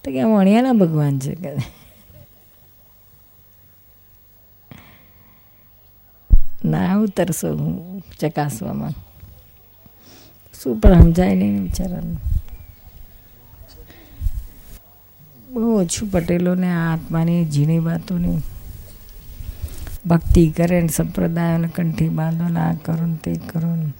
તો 0.05 0.11
કે 0.11 0.23
વણિયાના 0.23 0.73
ભગવાન 0.73 1.19
છે 1.19 1.35
કે. 1.35 1.53
ના, 6.65 6.97
ઉતરશો 6.97 7.57
હું 7.57 8.03
ચકાસવામાં. 8.21 8.91
શું 10.63 10.81
પણ 10.81 11.01
સમજાય 11.01 11.35
નહીં 11.35 11.63
બિચારાનું. 11.63 12.21
બહુ 15.51 15.81
ઓછું 15.81 16.11
પટેલોને, 16.11 16.73
આ 16.73 16.95
આત્માની 16.95 17.51
ઝીણી 17.51 17.79
વાતોની. 17.79 18.39
ભક્તિ 20.07 20.51
કરે 20.51 20.81
ને 20.81 20.89
સંપ્રદાયોને 20.89 21.69
કંઠી 21.69 22.09
બાંધો 22.09 22.49
ને 22.49 22.61
આ 22.61 22.75
કરો 22.75 23.07
ને 23.07 23.17
તે 23.17 23.35
કરો 23.35 23.77
ને. 23.77 23.93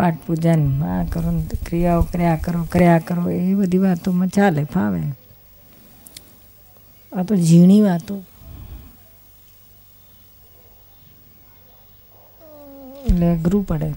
પાઠ 0.00 0.18
પૂજન 0.26 0.62
આ 0.88 1.04
કરો 1.12 1.30
ને 1.30 1.60
ક્રિયાઓ 1.66 2.02
કર્યા 2.12 2.36
કરો 2.44 2.60
કર્યા 2.72 3.06
કરો 3.08 3.22
એ 3.30 3.54
બધી 3.54 3.78
વાતોમાં 3.78 4.34
ચાલે 4.36 4.62
ફાવે. 4.74 5.00
આ 7.12 7.22
તો 7.28 7.34
ઝીણી 7.48 7.80
વાતો. 7.80 8.16
એટલે 13.06 13.26
અઘરું 13.32 13.64
પડે. 13.66 13.90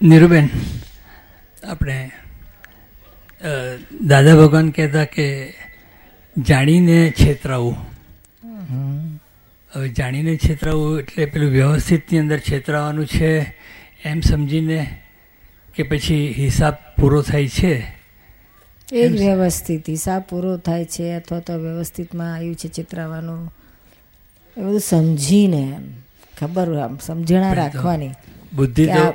નીરુબેન 0.00 0.48
આપણે 1.64 1.98
દાદા 4.06 4.36
ભગવાન 4.36 4.70
કહેતા 4.70 5.06
કે 5.14 5.26
જાણીને 6.36 6.98
છેતરાવું. 7.20 7.78
હવે 9.74 9.88
જાણીને 9.88 10.36
છેતરાવું 10.36 10.98
એટલે 11.00 11.26
પેલું 11.26 11.50
વ્યવસ્થિતની 11.50 12.18
અંદર 12.18 12.38
છેતરાવાનું 12.38 13.06
છે 13.06 13.54
એમ 14.04 14.20
સમજીને 14.20 14.96
કે 15.74 15.82
પછી 15.82 16.32
હિસાબ 16.32 16.74
પૂરો 16.96 17.22
થાય 17.22 17.48
છે? 17.48 17.84
એ 18.92 19.08
જ 19.08 19.12
વ્યવસ્થિત 19.12 19.88
હિસાબ 19.88 20.22
પૂરો 20.22 20.56
થાય 20.56 20.84
છે 20.84 21.14
અથવા 21.14 21.40
તો 21.40 21.58
વ્યવસ્થિતમાં 21.58 22.34
આવ્યું 22.34 22.54
છે 22.54 22.68
ચિતરાવાનું 22.68 23.50
એ 24.56 24.60
બધું 24.60 24.80
સમજીને 24.80 25.62
એમ. 25.76 25.84
ખબર 26.38 26.78
આમ 26.78 26.98
સમજણા 26.98 27.52
રાખવાની. 27.52 28.12
બુદ્ધિ 28.54 28.86
તો 28.86 29.14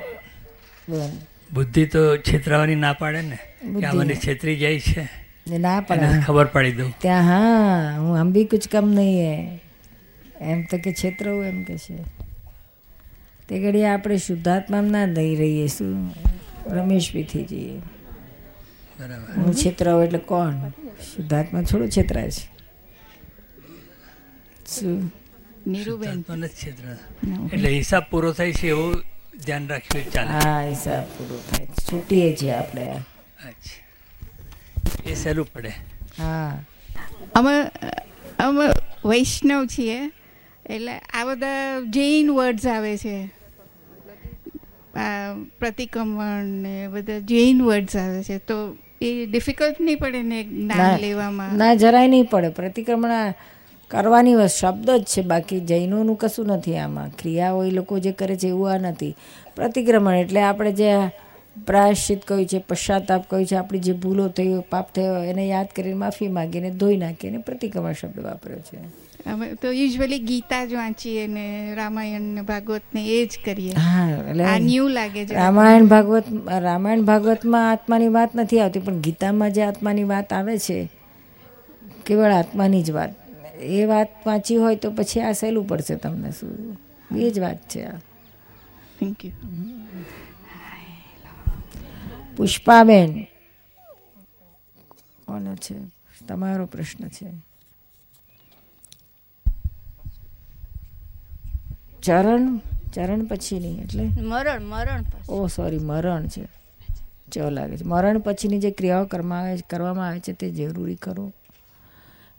બુદ્ધિ 1.54 1.86
તો 1.86 2.18
છેતરાવાની 2.18 2.76
ના 2.76 2.94
પાડે 2.94 3.22
ને 3.22 3.38
કે 3.82 3.92
મને 3.92 4.16
છેતરી 4.16 4.58
જાય 4.58 4.80
છે. 4.80 5.10
ને 5.48 5.58
ના 5.58 5.82
પાડે 5.82 6.08
પડે. 6.08 6.22
ખબર 6.22 6.46
પાડી 6.46 6.72
દઉં. 6.72 6.94
ત્યાં 7.00 7.24
હા 7.24 7.98
હું 8.00 8.20
આમ 8.20 8.32
બી 8.32 8.46
કુછ 8.46 8.68
કમ 8.72 8.90
નહીં 8.90 9.20
હે. 9.20 9.60
એમ 10.42 10.64
તો 10.64 10.78
કે 10.78 10.94
છેતરવું 10.94 11.46
એમ 11.46 11.64
કે 11.64 11.78
છે. 11.78 11.98
તે 13.50 13.60
ઘડીએ 13.60 13.86
આપણે 13.86 14.18
શુદ્ધાત્મા 14.18 14.82
ના 14.82 15.06
દઈ 15.06 15.36
રહીએ 15.36 15.68
શું? 15.68 16.14
રમેશ 16.66 17.14
પીથી 17.14 17.44
જઈએ 17.44 17.78
બરાબર. 19.00 19.42
હું 19.42 19.54
છેતરાવ 19.54 20.04
એટલે 20.04 20.20
કોણ? 20.20 20.70
શુદ્ધાત્મા 21.16 21.62
થોડું 21.62 21.90
છેતરાય 21.90 22.32
છે. 22.32 22.50
શું? 24.68 25.12
નીરુબેન. 25.68 26.24
એટલે 27.54 27.70
હિસાબ 27.70 28.04
પૂરો 28.04 28.34
થાય 28.34 28.54
છે 28.54 28.68
એવું 28.68 29.04
ધ્યાન 29.46 29.68
રાખ્યું 29.68 30.12
ચાલે. 30.12 30.30
હા 30.30 30.62
હિસાબ 30.62 31.04
પૂરો 31.04 31.40
થાય 31.52 31.66
છૂટીએ 31.66 32.36
છીએ 32.36 32.52
આપણે. 32.52 32.86
અચ્છા. 33.48 35.10
એ 35.10 35.16
સહેલું 35.16 35.54
પડે. 35.54 35.70
હા. 36.18 36.64
અમે 37.36 37.64
અમે 38.40 38.66
વૈષ્ણવ 39.06 39.66
છીએ. 39.66 40.12
એટલે 40.70 40.92
આ 40.98 41.26
બધા 41.26 41.82
જૈન 41.90 42.32
વર્ડ્સ 42.32 42.68
આવે 42.68 42.98
છે. 42.98 43.30
પ્રતિક્રમણ 45.60 46.44
ને 46.44 46.88
બધા 46.88 47.20
જૈન 47.20 47.62
વર્ડ્સ 47.62 47.98
આવે 47.98 48.24
છે. 48.24 48.38
તો 48.38 48.78
એ 49.02 49.26
ડિફિકલ્ટ 49.26 49.82
નહીં 49.82 49.98
પડે 49.98 50.24
ને 50.24 50.44
જ્ઞાન 50.44 51.00
લેવામાં? 51.00 51.58
ના 51.58 51.74
જરાય 51.74 52.08
નહીં 52.08 52.30
પડે. 52.30 52.50
પ્રતિક્રમણ 52.50 53.34
કરવાની 53.92 54.36
શબ્દ 54.48 54.90
જ 54.90 55.04
છે. 55.04 55.22
બાકી 55.22 55.60
જૈનોનું 55.60 56.18
કશું 56.18 56.48
નથી 56.48 56.78
આમાં. 56.78 57.10
ક્રિયાઓ 57.10 57.64
એ 57.64 57.72
લોકો 57.72 58.00
જે 58.00 58.12
કરે 58.12 58.36
છે 58.36 58.48
એવું 58.48 58.72
આ 58.72 58.78
નથી. 58.78 59.16
પ્રતિક્રમણ 59.56 60.16
એટલે 60.16 60.42
આપણે 60.42 60.72
જે 60.72 60.92
પ્રાયશ્ચિત 61.68 62.26
કહ્યું 62.26 62.46
છે 62.46 62.60
પશ્ચાતાપ 62.60 63.30
કહ્યું 63.30 63.46
છે 63.46 63.56
આપણી 63.56 63.80
જે 63.80 63.94
ભૂલો 63.94 64.28
થઈ 64.28 64.60
પાપ 64.70 64.94
થયો 64.94 65.24
એને 65.24 65.48
યાદ 65.48 65.68
કરીને 65.76 65.94
માફી 65.94 66.28
માગીને 66.28 66.70
ધોઈ 66.72 66.98
નાખીને 66.98 67.38
પ્રતિક્રમણ 67.38 67.94
શબ્દ 67.94 68.20
વાપર્યો 68.20 68.60
છે. 68.60 69.05
અમે 69.26 69.46
તો 69.56 69.68
યુઝ્યુઅલી 69.72 70.20
ગીતા 70.20 70.66
જ 70.66 70.74
વાંચીએ 70.74 71.28
ને 71.28 71.46
રામાયણ 71.76 72.22
ને 72.36 72.42
ભાગવત 72.42 72.84
ને 72.94 73.02
એ 73.08 73.26
જ 73.26 73.40
કરીએ. 73.46 73.74
હા 73.76 74.10
એટલે 74.12 74.44
આ 74.44 74.60
ન્યૂ 74.60 74.88
લાગે 74.88 75.26
છે. 75.26 75.34
રામાયણ 75.34 75.88
ભાગવત 75.88 76.26
રામાયણ 76.62 77.06
ભાગવતમાં 77.06 77.72
આત્માની 77.72 78.08
વાત 78.08 78.36
નથી 78.36 78.60
આવતી 78.60 78.80
પણ 78.80 79.02
ગીતામાં 79.02 79.52
જે 79.52 79.64
આત્માની 79.64 80.04
વાત 80.04 80.34
આવે 80.34 80.58
છે 80.58 80.78
કેવળ 82.06 82.32
આત્માની 82.32 82.84
જ 82.84 82.92
વાત. 82.92 83.12
એ 83.60 83.86
વાત 83.86 84.10
વાંચી 84.26 84.58
હોય 84.58 84.76
તો 84.76 84.92
પછી 84.92 85.22
આ 85.22 85.34
સહેલું 85.34 85.68
પડશે 85.68 85.96
તમને 85.96 86.32
શું. 86.32 86.78
એ 87.12 87.32
જ 87.32 87.40
વાત 87.40 87.60
છે 87.70 87.84
આ. 87.84 88.00
થેન્ક 89.00 89.24
યુ 89.26 89.34
પુષ્પાબેન 92.38 93.28
કોનો 95.26 95.56
છે? 95.56 95.76
તમારો 96.28 96.66
પ્રશ્ન 96.66 97.08
છે. 97.10 97.28
ચરણ 102.06 102.46
ચરણ 102.94 103.22
પછીની 103.28 103.80
એટલે? 103.82 104.04
મરણ 104.04 104.64
મરણ. 104.64 105.04
ઓ 105.30 105.48
સોરી 105.48 105.80
મરણ 105.80 106.28
છે. 106.28 106.44
ચો 107.32 107.50
લાગે 107.50 107.78
છે. 107.78 107.84
મરણ 107.84 108.22
પછીની 108.22 108.60
જે 108.60 108.72
ક્રિયાઓ 108.72 109.06
કરવામાં 109.06 109.46
આવે 109.46 109.64
કરવામાં 109.68 110.08
આવે 110.08 110.20
છે 110.20 110.34
તે 110.34 110.52
જરૂરી 110.52 110.96
કરો 110.96 111.32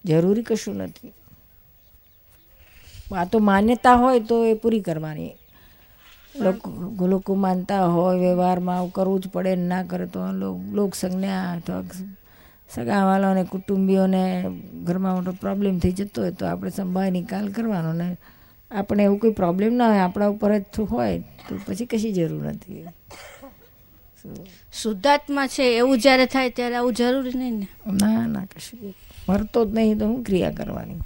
જરૂરી 0.04 0.42
કશું 0.42 0.78
નથી. 0.82 1.12
આ 3.12 3.26
તો 3.26 3.38
માન્યતા 3.40 3.96
હોય 3.96 4.20
તો 4.20 4.44
એ 4.44 4.54
પૂરી 4.54 4.80
કરવાની. 4.80 5.34
લોકો 6.34 6.68
લોકો 7.06 7.32
માનતા 7.34 7.84
હોય 7.86 8.18
વ્યવહારમાં 8.18 8.76
આવું 8.76 8.92
કરવું 8.92 9.20
જ 9.20 9.28
પડે 9.28 9.56
ના 9.56 9.82
કરે 9.82 10.06
તો 10.06 10.20
લોકસંજ્ઞા 10.74 10.74
લોકસંજ્ઞ 10.74 11.30
અથવા 11.56 11.82
સગાવાલાઓને 12.70 13.44
કુટુંબીઓને 13.44 14.22
ઘરમાં 14.84 15.16
મોટો 15.16 15.32
પ્રોબ્લેમ 15.32 15.74
થઈ 15.80 15.92
જતો 15.92 16.20
હોય 16.20 16.32
તો 16.32 16.44
આપણે 16.46 16.70
સંભાળ 16.70 17.10
નિકાલ 17.10 17.46
કરવાનો 17.48 17.92
ને 17.92 18.08
આપણે 18.70 19.04
એવું 19.04 19.18
કોઈ 19.18 19.30
પ્રોબ્લેમ 19.30 19.74
ના 19.74 19.88
હોય 19.88 19.98
આપણા 19.98 20.26
ઉપર 20.26 20.58
જ 20.58 20.62
હોય 20.90 21.18
તો 21.18 21.58
પછી 21.66 21.86
કશી 21.86 22.12
જરૂર 22.12 22.46
નથી. 22.46 22.84
શુદ્ધાત્મા 24.72 25.46
છે 25.46 25.76
એવું 25.76 26.00
જ્યારે 26.00 26.26
થાય 26.26 26.50
ત્યારે 26.50 26.74
આવું 26.74 26.94
જરૂરી 26.94 27.38
નહીં 27.38 27.52
ને. 27.52 27.68
ના 27.92 28.26
ના 28.26 28.44
કશું 28.44 28.94
મરતો 29.28 29.64
જ 29.64 29.74
નહીં 29.74 29.98
તો 29.98 30.06
હું 30.06 30.24
ક્રિયા 30.24 30.50
કરવાની? 30.50 31.00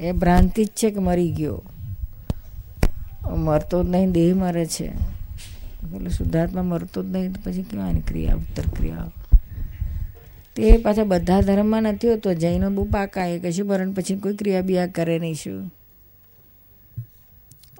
એ 0.00 0.12
ભ્રાંતિ 0.12 0.64
જ 0.64 0.68
છે 0.68 0.90
કે 0.90 0.98
મરી 0.98 1.32
ગયો? 1.32 1.62
મરતો 3.36 3.84
જ 3.84 3.88
નહીં 3.88 4.12
દેહ 4.12 4.34
મરે 4.34 4.66
છે. 4.66 4.86
એટલે 4.86 6.10
શુદ્ધાત્મા 6.10 6.62
મરતો 6.62 7.02
જ 7.02 7.06
નહીં 7.06 7.32
તો 7.32 7.40
પછી 7.44 7.62
કેવાની 7.62 8.00
ક્રિયા 8.00 8.34
ઉત્તર 8.34 8.62
ક્રિયા? 8.62 9.10
તે 10.56 10.76
પાછા 10.76 11.04
બધા 11.04 11.40
ધર્મમાં 11.40 11.82
નથી 11.82 12.08
હોતો. 12.08 12.34
જૈનો 12.34 12.70
બહુ 12.70 12.84
પાકા 12.84 13.26
એ 13.26 13.38
કશું 13.38 13.68
ભરણ 13.68 13.92
પછી 13.92 14.16
કોઈ 14.16 14.36
ક્રિયા 14.36 14.60
બિયા 14.60 14.86
કરે 14.86 15.18
નહીં 15.18 15.34
શું? 15.34 15.74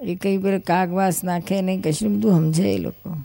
એ 0.03 0.15
કંઈ 0.15 0.39
પેલું 0.39 0.61
કાગવાસ 0.61 1.25
નાખે 1.25 1.63
નહીં, 1.63 1.83
કશું 1.83 2.17
બધું 2.17 2.33
સમજે 2.33 2.75
એ 2.75 2.79
લોકો. 2.79 3.17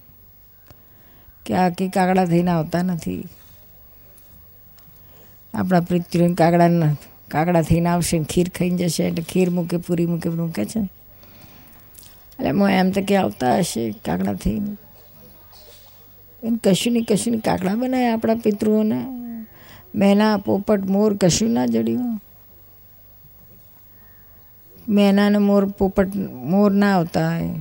કે 1.46 1.54
આ 1.54 1.70
કે 1.70 1.90
કાગડા 1.90 2.26
થઈને 2.26 2.52
આવતા 2.52 2.82
નથી. 2.82 3.28
આપણા 5.54 5.80
પૃથ્વી 5.80 6.34
કાગડા 6.34 6.70
કાગડા 7.28 7.62
થઈને 7.62 7.90
આવશે, 7.90 8.24
ખીર 8.24 8.50
ખાઈને 8.50 8.78
જશે, 8.78 9.04
એટલે 9.04 9.24
ખીર 9.24 9.50
મૂકે, 9.50 9.78
પૂરી 9.78 10.06
મૂકે 10.06 10.30
મૂકે 10.30 10.66
છે 10.66 10.80
એટલે 10.80 12.50
હું 12.50 12.70
એમ 12.70 12.92
તો 12.92 13.02
કે 13.02 13.16
આવતા 13.16 13.58
હશે 13.58 13.92
કાગડા 13.92 14.34
થઈને. 14.34 14.78
એમ 16.44 16.56
કશું 16.56 16.94
નહીં, 16.94 17.06
કશું 17.06 17.40
કાગડા 17.40 17.76
બનાવ્યા 17.76 18.14
આપણા 18.14 18.36
પિતૃઓને. 18.36 19.27
મેના 20.00 20.36
પોપટ 20.46 20.82
મોર 20.94 21.12
કશું 21.22 21.52
ના 21.56 21.68
જડ્યું? 21.74 22.14
મેનાને 24.96 25.40
મોર 25.48 25.64
પોપટ 25.78 26.12
મોર 26.52 26.72
ના 26.82 26.94
આવતા 26.98 27.30
હોય. 27.32 27.56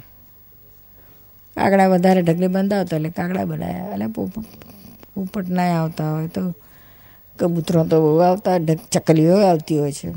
કાગડા 1.57 1.89
વધારે 1.93 2.20
ઢગલી 2.22 2.55
બંધાવતા 2.55 2.97
એટલે 2.99 3.11
કાગડા 3.18 3.47
બનાવ્યા 3.51 3.93
એટલે 3.95 4.07
પોપટ 4.16 4.47
પોપટ 5.14 5.47
ના 5.57 5.70
આવતા 5.80 6.11
હોય 6.12 6.28
તો 6.37 6.43
કબૂતરો 7.39 7.80
તો 7.91 7.97
બહુ 8.05 8.11
આવતા 8.28 8.57
ચકલીઓ 8.95 9.37
આવતી 9.49 9.78
હોય 9.80 9.95
છે. 9.99 10.09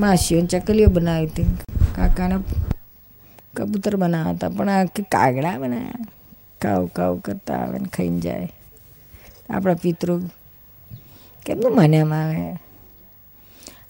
માસીઓ 0.00 0.40
ચકલીઓ 0.52 0.88
બનાવી 0.96 1.28
હતી. 1.30 1.48
કાકાને 1.96 2.36
કબૂતર 3.56 3.94
બનાવતા 4.02 4.50
પણ 4.56 4.70
આ 4.76 4.84
કાગડા 5.14 5.56
બનાવ્યા 5.62 6.06
કાવ 6.62 6.82
કાવ 6.96 7.14
કરતા 7.24 7.58
આવે 7.62 7.78
ને 7.82 7.88
ખાઈને 7.96 8.20
જાય. 8.20 8.48
આપણા 9.48 9.74
પિતૃ 9.74 10.08
કેમનું 11.46 11.76
માન્યામાં 11.76 12.24
આવે? 12.24 12.48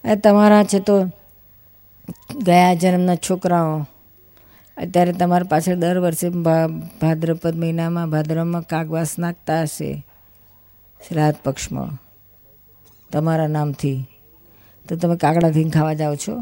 અને 0.05 0.17
તમારા 0.17 0.65
છે 0.65 0.79
તો 0.81 0.97
ગયા 2.45 2.75
જન્મના 2.75 3.19
છોકરાઓ, 3.27 3.73
અત્યારે 4.77 5.13
તમારા 5.13 5.51
પાછળ 5.51 5.75
દર 5.75 5.99
વર્ષે 5.99 6.29
ભાદ્રપદ 7.01 7.55
મહિનામાં 7.57 8.11
ભાદ્રમાં 8.11 8.63
કાગવાસ 8.63 9.19
નાખતા 9.19 9.63
હશે 9.63 9.91
શ્રાદ્ધ 11.01 11.41
પક્ષમાં, 11.45 11.99
તમારા 13.11 13.49
નામથી. 13.49 13.99
તો 14.87 14.97
તમે 14.97 15.17
કાગડાથી 15.17 15.71
ખાવા 15.71 15.95
જાઓ 15.95 16.15
છો? 16.17 16.35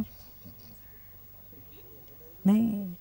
નહીં? 2.47 2.99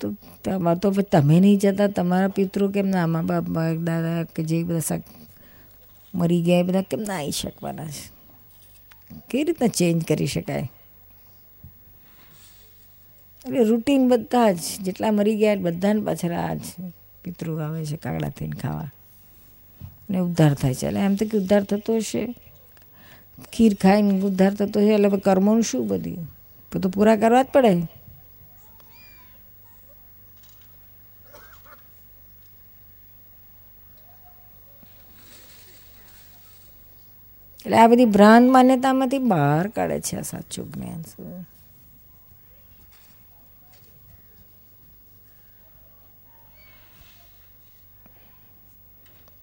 તો 0.00 0.14
તમારે 0.44 0.78
તો 0.78 0.90
તમે 0.90 1.40
નહીં 1.40 1.58
જતા, 1.58 1.86
તમારા 1.86 2.28
પિતૃ 2.28 2.70
કેમ 2.70 2.86
ના 2.86 3.06
મા 3.06 3.22
બાપ 3.22 3.44
દાદા 3.84 4.22
કે 4.22 4.42
જે 4.42 4.62
બધા 4.62 5.00
મરી 6.14 6.42
ગયા 6.42 6.58
એ 6.58 6.62
બધા 6.62 6.82
કેમ 6.82 7.00
ના 7.00 7.14
આવી 7.14 7.30
શકવાના 7.30 7.86
છે? 7.86 8.16
કેવી 9.30 9.44
રીતના 9.44 9.66
ચેન્જ 9.66 10.04
કરી 10.04 10.26
શકાય? 10.26 10.70
એટલે 13.46 13.64
રૂટીન 13.64 14.08
બધા 14.08 14.52
જ, 14.52 14.58
જેટલા 14.82 15.10
મરી 15.10 15.36
ગયા 15.36 15.54
બધાને 15.54 16.00
પાછળ 16.00 16.32
આ 16.32 16.54
જ 16.54 16.60
પિતૃ 17.24 17.60
આવે 17.60 17.84
છે 17.84 17.96
કાગડા 17.96 18.28
થઈને 18.28 18.56
ખાવા. 18.56 18.90
અને 20.08 20.18
ઉદ્ધાર 20.18 20.54
થાય 20.54 20.74
છે. 20.74 20.86
એટલે 20.86 21.00
એમ 21.00 21.14
તો 21.16 21.26
કે 21.26 21.38
ઉદ્ધાર 21.38 21.64
થતો 21.64 21.96
હશે. 21.96 22.34
ખીર 23.52 23.74
ખાઈને 23.74 24.20
ઉદ્ધાર 24.20 24.54
થતો 24.54 24.80
છે 24.80 24.86
એટલે 24.86 25.18
કર્મોનું 25.18 25.62
શું 25.62 25.88
બધું? 25.88 26.30
તો 26.82 26.88
પૂરા 26.88 27.16
કરવા 27.16 27.42
જ 27.42 27.46
પડે. 27.46 27.95
એટલે 37.66 37.78
આ 37.78 37.86
બધી 37.86 38.04
ભ્રાંત 38.04 38.50
માન્યતામાંથી 38.50 39.18
બહાર 39.18 39.68
કાઢે 39.68 40.00
છે 40.00 40.16
આ 40.16 40.22
સાચું 40.22 40.72
જ્ઞાન 40.72 41.02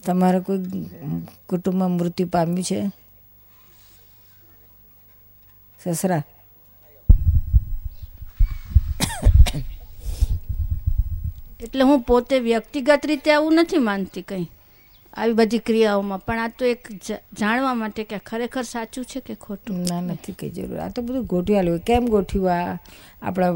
તમારે 0.04 0.40
કોઈ 0.40 0.90
કુટુંબમાં 1.50 1.92
મૃત્યુ 1.92 2.28
પામ્યું 2.28 2.64
છે? 2.64 2.80
સસરા? 5.80 6.24
એટલે 11.60 11.84
હું 11.84 12.02
પોતે 12.02 12.40
વ્યક્તિગત 12.40 13.06
રીતે 13.06 13.32
આવું 13.34 13.54
નથી 13.54 13.78
માનતી 13.78 14.22
કંઈ? 14.22 14.50
આવી 15.18 15.34
બધી 15.34 15.58
ક્રિયાઓમાં. 15.58 16.20
પણ 16.20 16.40
આ 16.40 16.48
તો 16.48 16.66
એક 16.66 16.88
જાણવા 17.40 17.74
માટે 17.74 18.04
કે 18.04 18.18
ખરેખર 18.18 18.62
સાચું 18.62 19.06
છે 19.06 19.20
કે 19.20 19.36
ખોટું? 19.36 19.80
ના, 19.80 20.02
નથી 20.02 20.32
કઈ 20.32 20.50
જરૂર. 20.50 20.80
આ 20.80 20.90
તો 20.90 21.02
બધું 21.02 21.26
ગોઠવાયેલું 21.26 21.80
કેમ 21.80 22.06
ગોઠવ્યું 22.06 22.54
આ 22.54 22.78
આપણા 23.22 23.48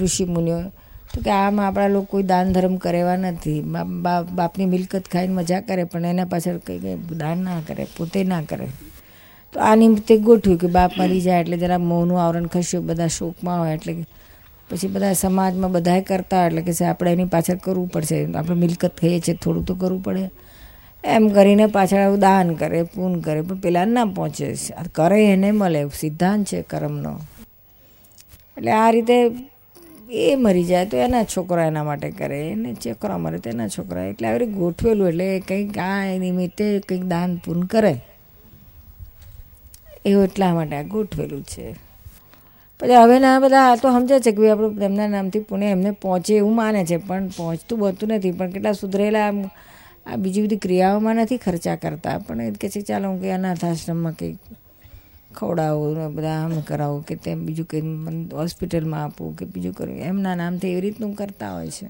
ઋષિ 0.00 0.24
મુનિઓ? 0.24 0.62
તો 1.14 1.20
કે 1.20 1.30
આમાં 1.30 1.66
આપણા 1.66 1.88
લોકો 1.88 2.04
કોઈ 2.04 2.22
દાન 2.22 2.52
ધર્મ 2.52 2.76
કરેવા 2.76 3.16
નથી. 3.16 3.60
બાપ 3.60 3.86
બાપ- 3.86 4.30
બાપની 4.30 4.64
મિલકત 4.64 5.02
ખાઈને 5.12 5.34
મજા 5.34 5.60
કરે, 5.60 5.84
પણ 5.84 6.04
એના 6.04 6.24
પાછળ 6.24 6.56
કંઈ 6.56 6.78
કંઈ 6.78 6.96
દાન 6.96 7.38
ના 7.38 7.60
કરે, 7.60 7.86
પોતે 7.96 8.24
ના 8.24 8.42
કરે. 8.42 8.68
તો 9.52 9.60
આ 9.60 9.74
નિમિત્તે 9.74 10.16
ગોઠવ્યું 10.16 10.58
કે 10.58 10.66
બાપ 10.66 10.92
મરી 10.98 11.20
જાય 11.20 11.40
એટલે 11.40 11.58
જરા 11.58 11.78
મોંનું 11.78 12.22
આવરણ 12.22 12.46
ખસ્યું, 12.46 12.86
બધા 12.86 13.06
શોકમાં 13.06 13.60
હોય 13.60 13.74
એટલે 13.74 14.06
પછી 14.70 14.88
બધા 14.88 15.12
સમાજમાં 15.12 15.72
બધાએ 15.72 16.02
કરતા 16.02 16.46
એટલે 16.46 16.62
કે 16.62 16.84
આપણે 16.84 17.12
એની 17.12 17.24
પાછળ 17.24 17.56
કરવું 17.56 17.88
પડશે. 17.88 18.32
આપણે 18.32 18.56
મિલકત 18.56 18.92
ખાઈએ 19.00 19.20
છીએ 19.20 19.34
થોડું 19.34 19.64
તો 19.64 19.74
કરવું 19.74 20.02
પડે. 20.02 20.30
એમ 21.06 21.28
કરીને 21.28 21.66
પાછળ 21.66 22.16
દાન 22.16 22.54
કરે, 22.54 22.82
પૂન 22.82 23.20
કરે, 23.20 23.40
પણ 23.40 23.54
પેલા 23.54 23.84
ના 23.84 24.04
પહોંચે. 24.04 24.54
કરે 24.94 25.26
એને 25.26 25.50
મળે, 25.50 25.88
સિદ્ધાંત 25.88 26.46
છે 26.46 26.62
કર્મનો. 26.62 27.20
એટલે 28.56 28.70
આ 28.70 28.90
રીતે 28.90 29.30
એ 30.10 30.34
મરી 30.34 30.64
જાય 30.64 30.86
તો 30.86 30.96
એના 30.96 31.24
છોકરા 31.24 31.66
એના 31.66 31.84
માટે 31.84 32.10
કરે, 32.10 32.48
એને 32.50 32.74
છોકરા 32.74 33.18
મરે 33.18 33.38
તો 33.38 33.50
એના 33.50 33.68
છોકરા. 33.68 34.04
એટલે 34.04 34.28
આવી 34.28 34.46
ગોઠવેલું, 34.46 35.08
એટલે 35.08 35.40
કંઈક 35.40 35.78
આ 35.78 36.18
નિમિત્તે 36.18 36.80
કંઈક 36.80 37.04
દાન, 37.04 37.36
પૂન 37.36 37.62
કરે. 37.62 38.00
એવું 40.04 40.24
એટલા 40.24 40.54
માટે 40.54 40.76
આ 40.76 40.82
ગોઠવેલું 40.82 41.42
છે. 41.42 41.74
પછી 42.80 42.94
હવેના 42.94 43.38
બધા 43.38 43.72
આ 43.72 43.76
તો 43.76 43.90
સમજે 43.92 44.20
છે 44.20 44.30
કે 44.30 44.36
ભાઈ 44.36 44.48
આપણું 44.48 44.82
એમના 44.82 45.08
નામથી 45.08 45.38
પુણે 45.38 45.70
એમને 45.70 45.90
પહોંચે 45.90 46.36
એવું 46.36 46.54
માને 46.54 46.84
છે, 46.84 46.96
પણ 46.96 47.28
પહોંચતું 47.28 47.78
બનતું 47.78 48.08
નથી. 48.08 48.32
પણ 48.32 48.50
કેટલા 48.50 48.72
સુધરેલા 48.72 49.28
આમ 49.28 49.44
આ 50.06 50.16
બીજી 50.16 50.44
બધી 50.44 50.56
ક્રિયાઓમાં 50.56 51.16
નથી 51.16 51.36
ખર્ચા 51.36 51.76
કરતા, 51.76 52.18
પણ 52.18 52.40
એ 52.40 52.50
કહે 52.60 52.68
છે, 52.68 52.80
ચાલો 52.80 53.06
હું 53.10 53.20
કે 53.20 53.32
અનાથ 53.32 53.64
આશ્રમમાં 53.64 54.14
કંઈક 54.18 54.38
ખવડાવું 55.34 55.96
બધા 56.14 56.36
આમ 56.42 56.60
કરાવું 56.60 57.02
કે 57.04 57.14
તેમ 57.24 57.38
બીજું 57.46 57.66
કંઈ 57.66 58.28
હોસ્પિટલમાં 58.32 59.02
આપવું 59.04 59.32
કે 59.38 59.44
બીજું 59.44 59.74
કરવું 59.74 60.04
એમના 60.10 60.34
નામથી 60.34 60.70
એવી 60.70 60.84
રીતનું 60.84 61.14
કરતા 61.14 61.52
હોય 61.54 61.70
છે. 61.70 61.88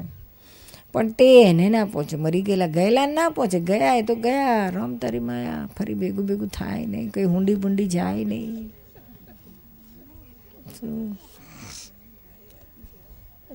પણ 0.95 1.09
તે 1.13 1.29
એને 1.43 1.67
ના 1.69 1.85
પહોંચે, 1.85 2.17
મરી 2.17 2.43
ગયેલા 2.43 2.67
ગયેલા 2.67 3.07
ના 3.07 3.29
પહોંચે, 3.29 3.61
ગયા 3.61 3.95
એ 3.95 4.03
તો 4.03 4.15
ગયા 4.15 4.71
રમતરીમાં 4.71 5.27
માયા, 5.27 5.69
ફરી 5.77 5.95
ભેગું 5.95 6.27
ભેગું 6.27 6.49
થાય 6.49 6.87
નહીં, 6.87 7.09
કંઈ 7.11 7.25
હુંડી 7.25 7.55
ભૂંડી 7.55 7.89
જાય 7.89 8.25
નહીં. 8.25 8.71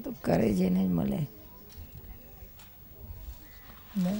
તો 0.04 0.12
કરે 0.22 0.48
છે 0.54 0.66
એને 0.66 0.82
જ 0.88 0.90
મળે. 0.90 1.20
ને? 4.04 4.14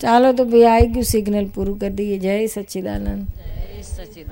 ચાલો 0.00 0.28
તો 0.32 0.44
ભાઈ 0.44 0.68
આવી 0.70 0.92
ગયું 0.94 1.08
સિગ્નલ 1.12 1.46
પૂરું 1.54 1.76
કરી 1.78 1.96
દઈએ. 1.98 2.16
જય 2.18 2.34
સચ્ચિદાનંદ 2.46 3.22
જય 3.36 3.82
સચ્ચિદાનંદ 3.82 4.22